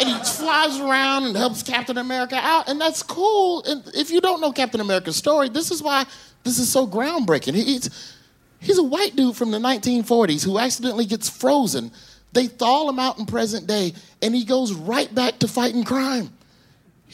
and 0.00 0.08
he 0.08 0.14
flies 0.24 0.80
around 0.80 1.22
and 1.26 1.36
helps 1.36 1.62
Captain 1.62 1.98
America 1.98 2.34
out. 2.36 2.68
And 2.68 2.80
that's 2.80 3.00
cool. 3.00 3.62
And 3.64 3.84
if 3.94 4.10
you 4.10 4.20
don't 4.20 4.40
know 4.40 4.50
Captain 4.50 4.80
America's 4.80 5.14
story, 5.14 5.48
this 5.48 5.70
is 5.70 5.80
why 5.80 6.04
this 6.42 6.58
is 6.58 6.68
so 6.68 6.84
groundbreaking. 6.84 7.54
He- 7.54 7.62
He's, 7.76 8.12
he's 8.58 8.78
a 8.78 8.82
white 8.82 9.14
dude 9.14 9.36
from 9.36 9.52
the 9.52 9.58
1940s 9.58 10.44
who 10.44 10.58
accidentally 10.58 11.06
gets 11.06 11.28
frozen. 11.30 11.92
They 12.32 12.48
thaw 12.48 12.88
him 12.88 12.98
out 12.98 13.20
in 13.20 13.26
present 13.26 13.68
day, 13.68 13.94
and 14.20 14.34
he 14.34 14.44
goes 14.44 14.72
right 14.72 15.14
back 15.14 15.38
to 15.38 15.46
fighting 15.48 15.84
crime. 15.84 16.30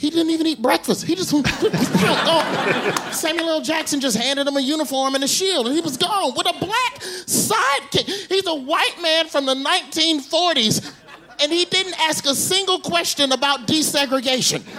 He 0.03 0.11
didn't 0.11 0.30
even 0.30 0.48
eat 0.48 0.61
breakfast. 0.61 1.05
He 1.05 1.14
just 1.14 1.30
gone. 1.30 1.44
Samuel 3.12 3.50
L. 3.50 3.62
Jackson 3.62 4.00
just 4.00 4.16
handed 4.16 4.48
him 4.48 4.57
a 4.57 4.61
uniform 4.61 5.14
and 5.14 5.22
a 5.22 5.28
shield, 5.28 5.68
and 5.68 5.76
he 5.76 5.80
was 5.80 5.96
gone 5.96 6.34
with 6.36 6.48
a 6.48 6.59
black 6.59 6.98
sidekick. 6.98 8.09
He's 8.28 8.44
a 8.48 8.55
white 8.55 9.00
man 9.00 9.28
from 9.28 9.46
the 9.46 9.55
1940s, 9.55 10.92
and 11.40 11.53
he 11.53 11.66
didn't 11.66 11.94
ask 12.00 12.26
a 12.26 12.34
single 12.34 12.80
question 12.80 13.30
about 13.30 13.68
desegregation. 13.68 14.64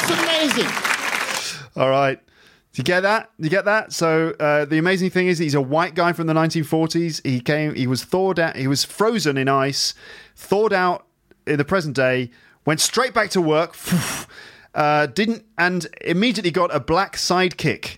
It's 0.00 0.10
amazing. 0.10 0.70
All 1.76 1.88
right. 1.88 2.20
You 2.78 2.84
get 2.84 3.00
that? 3.00 3.32
You 3.38 3.50
get 3.50 3.64
that? 3.64 3.92
So 3.92 4.36
uh, 4.38 4.64
the 4.64 4.78
amazing 4.78 5.10
thing 5.10 5.26
is 5.26 5.38
he's 5.38 5.56
a 5.56 5.60
white 5.60 5.96
guy 5.96 6.12
from 6.12 6.28
the 6.28 6.32
1940s. 6.32 7.26
He 7.26 7.40
came. 7.40 7.74
He 7.74 7.88
was 7.88 8.04
thawed 8.04 8.38
out. 8.38 8.54
He 8.54 8.68
was 8.68 8.84
frozen 8.84 9.36
in 9.36 9.48
ice, 9.48 9.94
thawed 10.36 10.72
out 10.72 11.04
in 11.44 11.58
the 11.58 11.64
present 11.64 11.96
day. 11.96 12.30
Went 12.64 12.80
straight 12.80 13.12
back 13.12 13.30
to 13.30 13.42
work. 13.42 13.76
Uh, 14.74 15.06
didn't 15.06 15.44
and 15.56 15.88
immediately 16.02 16.52
got 16.52 16.72
a 16.72 16.78
black 16.78 17.16
sidekick. 17.16 17.96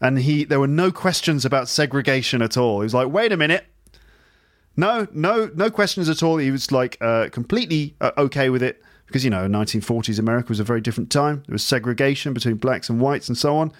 And 0.00 0.18
he 0.18 0.44
there 0.44 0.58
were 0.58 0.66
no 0.66 0.90
questions 0.90 1.44
about 1.44 1.68
segregation 1.68 2.42
at 2.42 2.56
all. 2.56 2.80
He 2.80 2.84
was 2.84 2.94
like, 2.94 3.08
wait 3.08 3.30
a 3.30 3.36
minute. 3.36 3.66
No, 4.76 5.06
no, 5.12 5.50
no 5.54 5.70
questions 5.70 6.08
at 6.08 6.24
all. 6.24 6.38
He 6.38 6.50
was 6.50 6.72
like 6.72 6.96
uh, 7.00 7.28
completely 7.30 7.94
uh, 8.00 8.10
okay 8.16 8.48
with 8.48 8.62
it 8.62 8.82
because 9.06 9.24
you 9.24 9.30
know, 9.30 9.46
1940s 9.46 10.18
America 10.18 10.48
was 10.48 10.58
a 10.58 10.64
very 10.64 10.80
different 10.80 11.10
time. 11.10 11.44
There 11.46 11.52
was 11.52 11.62
segregation 11.62 12.32
between 12.32 12.56
blacks 12.56 12.88
and 12.88 12.98
whites 12.98 13.28
and 13.28 13.38
so 13.38 13.56
on. 13.58 13.70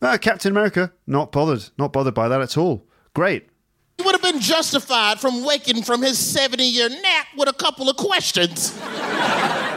Uh, 0.00 0.16
Captain 0.18 0.52
America, 0.52 0.92
not 1.06 1.32
bothered, 1.32 1.64
not 1.76 1.92
bothered 1.92 2.14
by 2.14 2.28
that 2.28 2.40
at 2.40 2.56
all. 2.56 2.86
Great. 3.14 3.48
He 3.96 4.04
would 4.04 4.12
have 4.14 4.22
been 4.22 4.40
justified 4.40 5.18
from 5.18 5.44
waking 5.44 5.82
from 5.82 6.02
his 6.02 6.18
70 6.18 6.62
year 6.62 6.88
nap 6.88 7.26
with 7.36 7.48
a 7.48 7.52
couple 7.52 7.88
of 7.88 7.96
questions. 7.96 8.78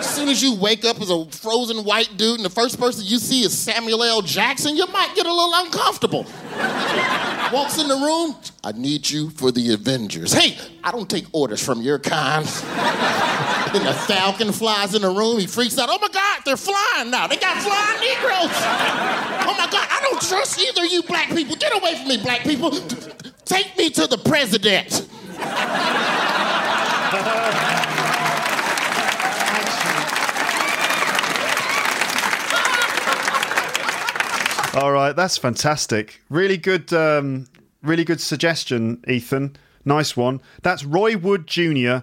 As 0.01 0.15
soon 0.15 0.29
as 0.29 0.41
you 0.41 0.55
wake 0.55 0.83
up 0.83 0.99
as 0.99 1.11
a 1.11 1.25
frozen 1.25 1.83
white 1.83 2.17
dude 2.17 2.37
and 2.37 2.45
the 2.45 2.49
first 2.49 2.79
person 2.79 3.05
you 3.05 3.19
see 3.19 3.43
is 3.43 3.55
Samuel 3.55 4.03
L. 4.03 4.23
Jackson, 4.23 4.75
you 4.75 4.87
might 4.87 5.13
get 5.15 5.27
a 5.27 5.33
little 5.33 5.53
uncomfortable. 5.53 6.25
Walks 7.53 7.77
in 7.77 7.87
the 7.87 7.95
room, 7.95 8.35
I 8.63 8.71
need 8.71 9.07
you 9.07 9.29
for 9.29 9.51
the 9.51 9.73
Avengers. 9.73 10.33
Hey, 10.33 10.57
I 10.83 10.91
don't 10.91 11.07
take 11.07 11.25
orders 11.33 11.63
from 11.63 11.81
your 11.81 11.99
kind. 11.99 12.45
then 12.45 13.85
the 13.85 13.93
Falcon 14.07 14.51
flies 14.51 14.95
in 14.95 15.03
the 15.03 15.09
room, 15.09 15.37
he 15.37 15.45
freaks 15.45 15.77
out. 15.77 15.89
Oh 15.91 15.99
my 16.01 16.09
God, 16.09 16.41
they're 16.45 16.57
flying 16.57 17.11
now. 17.11 17.27
They 17.27 17.37
got 17.37 17.61
flying 17.61 17.99
Negroes. 18.01 18.57
Oh 19.45 19.55
my 19.55 19.69
God, 19.69 19.87
I 19.87 19.99
don't 20.09 20.21
trust 20.21 20.59
either 20.59 20.83
you 20.83 21.03
black 21.03 21.29
people. 21.29 21.55
Get 21.55 21.77
away 21.79 21.95
from 21.95 22.07
me, 22.07 22.17
black 22.17 22.41
people. 22.41 22.71
Take 23.45 23.77
me 23.77 23.91
to 23.91 24.07
the 24.07 24.17
president. 24.17 25.07
All 34.73 34.93
right, 34.93 35.13
that's 35.13 35.37
fantastic. 35.37 36.21
Really 36.29 36.55
good, 36.55 36.93
um, 36.93 37.47
really 37.83 38.05
good 38.05 38.21
suggestion, 38.21 39.03
Ethan. 39.05 39.57
Nice 39.83 40.15
one. 40.15 40.39
That's 40.61 40.85
Roy 40.85 41.17
Wood 41.17 41.45
Jr. 41.45 41.97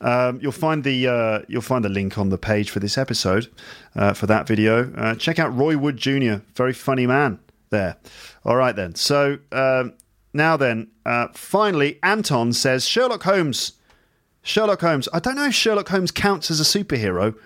Um, 0.00 0.40
you'll 0.42 0.50
find 0.50 0.82
the 0.82 1.06
uh, 1.06 1.42
you'll 1.46 1.62
find 1.62 1.84
the 1.84 1.88
link 1.88 2.18
on 2.18 2.30
the 2.30 2.38
page 2.38 2.70
for 2.70 2.80
this 2.80 2.98
episode 2.98 3.48
uh, 3.94 4.12
for 4.12 4.26
that 4.26 4.48
video. 4.48 4.92
Uh, 4.94 5.14
check 5.14 5.38
out 5.38 5.56
Roy 5.56 5.78
Wood 5.78 5.98
Jr. 5.98 6.38
Very 6.56 6.72
funny 6.72 7.06
man 7.06 7.38
there. 7.68 7.96
All 8.44 8.56
right 8.56 8.74
then. 8.74 8.96
So 8.96 9.38
um, 9.52 9.92
now 10.34 10.56
then, 10.56 10.88
uh, 11.06 11.28
finally, 11.32 12.00
Anton 12.02 12.52
says 12.52 12.84
Sherlock 12.84 13.22
Holmes. 13.22 13.74
Sherlock 14.42 14.80
Holmes. 14.80 15.08
I 15.12 15.20
don't 15.20 15.36
know 15.36 15.46
if 15.46 15.54
Sherlock 15.54 15.88
Holmes 15.90 16.10
counts 16.10 16.50
as 16.50 16.58
a 16.60 16.64
superhero. 16.64 17.36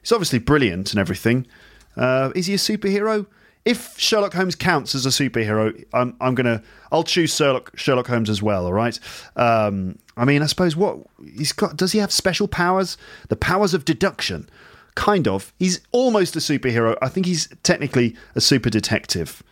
He's 0.00 0.12
obviously 0.12 0.38
brilliant 0.38 0.92
and 0.92 0.98
everything. 0.98 1.46
Uh, 1.94 2.32
is 2.34 2.46
he 2.46 2.54
a 2.54 2.56
superhero? 2.56 3.26
If 3.64 3.98
Sherlock 3.98 4.34
Holmes 4.34 4.54
counts 4.54 4.94
as 4.94 5.06
a 5.06 5.08
superhero, 5.08 5.84
I'm, 5.94 6.16
I'm 6.20 6.34
gonna 6.34 6.62
I'll 6.92 7.02
choose 7.02 7.34
Sherlock 7.34 7.70
Sherlock 7.76 8.06
Holmes 8.06 8.28
as 8.28 8.42
well. 8.42 8.66
All 8.66 8.72
right. 8.72 8.98
Um, 9.36 9.98
I 10.16 10.24
mean, 10.24 10.42
I 10.42 10.46
suppose 10.46 10.76
what 10.76 10.98
he's 11.36 11.52
got. 11.52 11.76
Does 11.76 11.92
he 11.92 11.98
have 11.98 12.12
special 12.12 12.46
powers? 12.46 12.96
The 13.28 13.36
powers 13.36 13.74
of 13.74 13.84
deduction. 13.84 14.48
Kind 14.94 15.26
of. 15.26 15.52
He's 15.58 15.80
almost 15.92 16.36
a 16.36 16.40
superhero. 16.40 16.96
I 17.02 17.08
think 17.08 17.26
he's 17.26 17.48
technically 17.62 18.14
a 18.34 18.40
super 18.40 18.70
detective. 18.70 19.42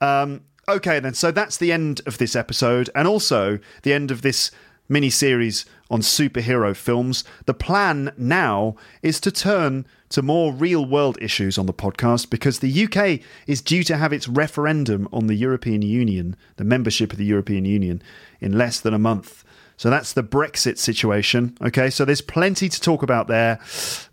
Um, 0.00 0.42
okay, 0.68 1.00
then. 1.00 1.14
So 1.14 1.30
that's 1.30 1.58
the 1.58 1.72
end 1.72 2.00
of 2.06 2.18
this 2.18 2.34
episode, 2.36 2.88
and 2.94 3.06
also 3.06 3.58
the 3.82 3.92
end 3.92 4.10
of 4.10 4.22
this 4.22 4.50
mini 4.88 5.10
series 5.10 5.66
on 5.90 6.00
superhero 6.00 6.74
films. 6.74 7.24
The 7.46 7.54
plan 7.54 8.12
now 8.16 8.76
is 9.02 9.20
to 9.20 9.30
turn 9.30 9.86
to 10.10 10.22
more 10.22 10.52
real 10.52 10.84
world 10.84 11.16
issues 11.20 11.56
on 11.56 11.66
the 11.66 11.72
podcast 11.72 12.30
because 12.30 12.58
the 12.58 12.84
UK 12.84 13.20
is 13.46 13.62
due 13.62 13.82
to 13.84 13.96
have 13.96 14.12
its 14.12 14.28
referendum 14.28 15.08
on 15.12 15.26
the 15.26 15.34
European 15.34 15.82
Union, 15.82 16.36
the 16.56 16.64
membership 16.64 17.12
of 17.12 17.18
the 17.18 17.24
European 17.24 17.64
Union, 17.64 18.02
in 18.40 18.58
less 18.58 18.80
than 18.80 18.92
a 18.92 18.98
month. 18.98 19.44
So 19.76 19.88
that's 19.88 20.12
the 20.12 20.22
Brexit 20.22 20.76
situation. 20.76 21.56
Okay, 21.62 21.88
so 21.88 22.04
there's 22.04 22.20
plenty 22.20 22.68
to 22.68 22.80
talk 22.80 23.02
about 23.02 23.28
there. 23.28 23.58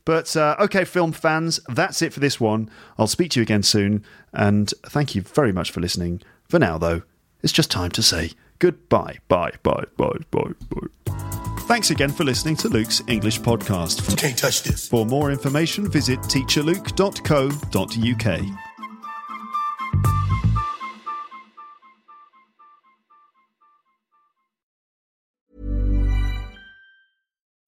But 0.05 0.37
uh, 0.37 0.55
okay, 0.61 0.85
film 0.85 1.11
fans, 1.11 1.59
that's 1.67 2.01
it 2.01 2.13
for 2.13 2.21
this 2.21 2.39
one. 2.39 2.69
I'll 2.97 3.07
speak 3.07 3.31
to 3.31 3.39
you 3.39 3.43
again 3.43 3.63
soon. 3.63 4.05
And 4.31 4.73
thank 4.85 5.13
you 5.13 5.23
very 5.23 5.51
much 5.51 5.71
for 5.71 5.81
listening. 5.81 6.21
For 6.47 6.57
now, 6.57 6.77
though, 6.77 7.01
it's 7.43 7.51
just 7.51 7.69
time 7.69 7.91
to 7.91 8.01
say 8.01 8.31
Goodbye. 8.59 9.17
Bye, 9.27 9.53
bye, 9.61 9.83
bye, 9.97 10.17
bye, 10.31 10.53
bye. 11.05 11.53
Thanks 11.67 11.91
again 11.91 12.11
for 12.11 12.23
listening 12.23 12.55
to 12.57 12.69
Luke's 12.69 13.01
English 13.07 13.41
podcast. 13.41 14.07
You 14.09 14.15
can't 14.15 14.37
touch 14.37 14.63
this. 14.63 14.87
For 14.87 15.05
more 15.05 15.31
information, 15.31 15.91
visit 15.91 16.19
teacherluke.co.uk. 16.21 18.41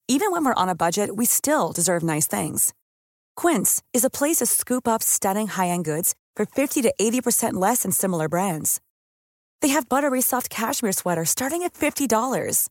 Even 0.08 0.32
when 0.32 0.46
we're 0.46 0.54
on 0.54 0.70
a 0.70 0.74
budget, 0.74 1.14
we 1.14 1.26
still 1.26 1.72
deserve 1.72 2.02
nice 2.02 2.26
things. 2.26 2.72
Quince 3.36 3.82
is 3.92 4.06
a 4.06 4.10
place 4.10 4.38
to 4.38 4.46
scoop 4.46 4.88
up 4.88 5.02
stunning 5.02 5.46
high-end 5.46 5.84
goods 5.84 6.14
for 6.36 6.46
50 6.46 6.80
to 6.80 6.94
80% 6.98 7.52
less 7.52 7.82
than 7.82 7.92
similar 7.92 8.30
brands. 8.30 8.80
They 9.60 9.68
have 9.68 9.90
buttery 9.90 10.22
soft 10.22 10.48
cashmere 10.48 10.92
sweaters 10.92 11.28
starting 11.28 11.64
at 11.64 11.74
$50, 11.74 12.70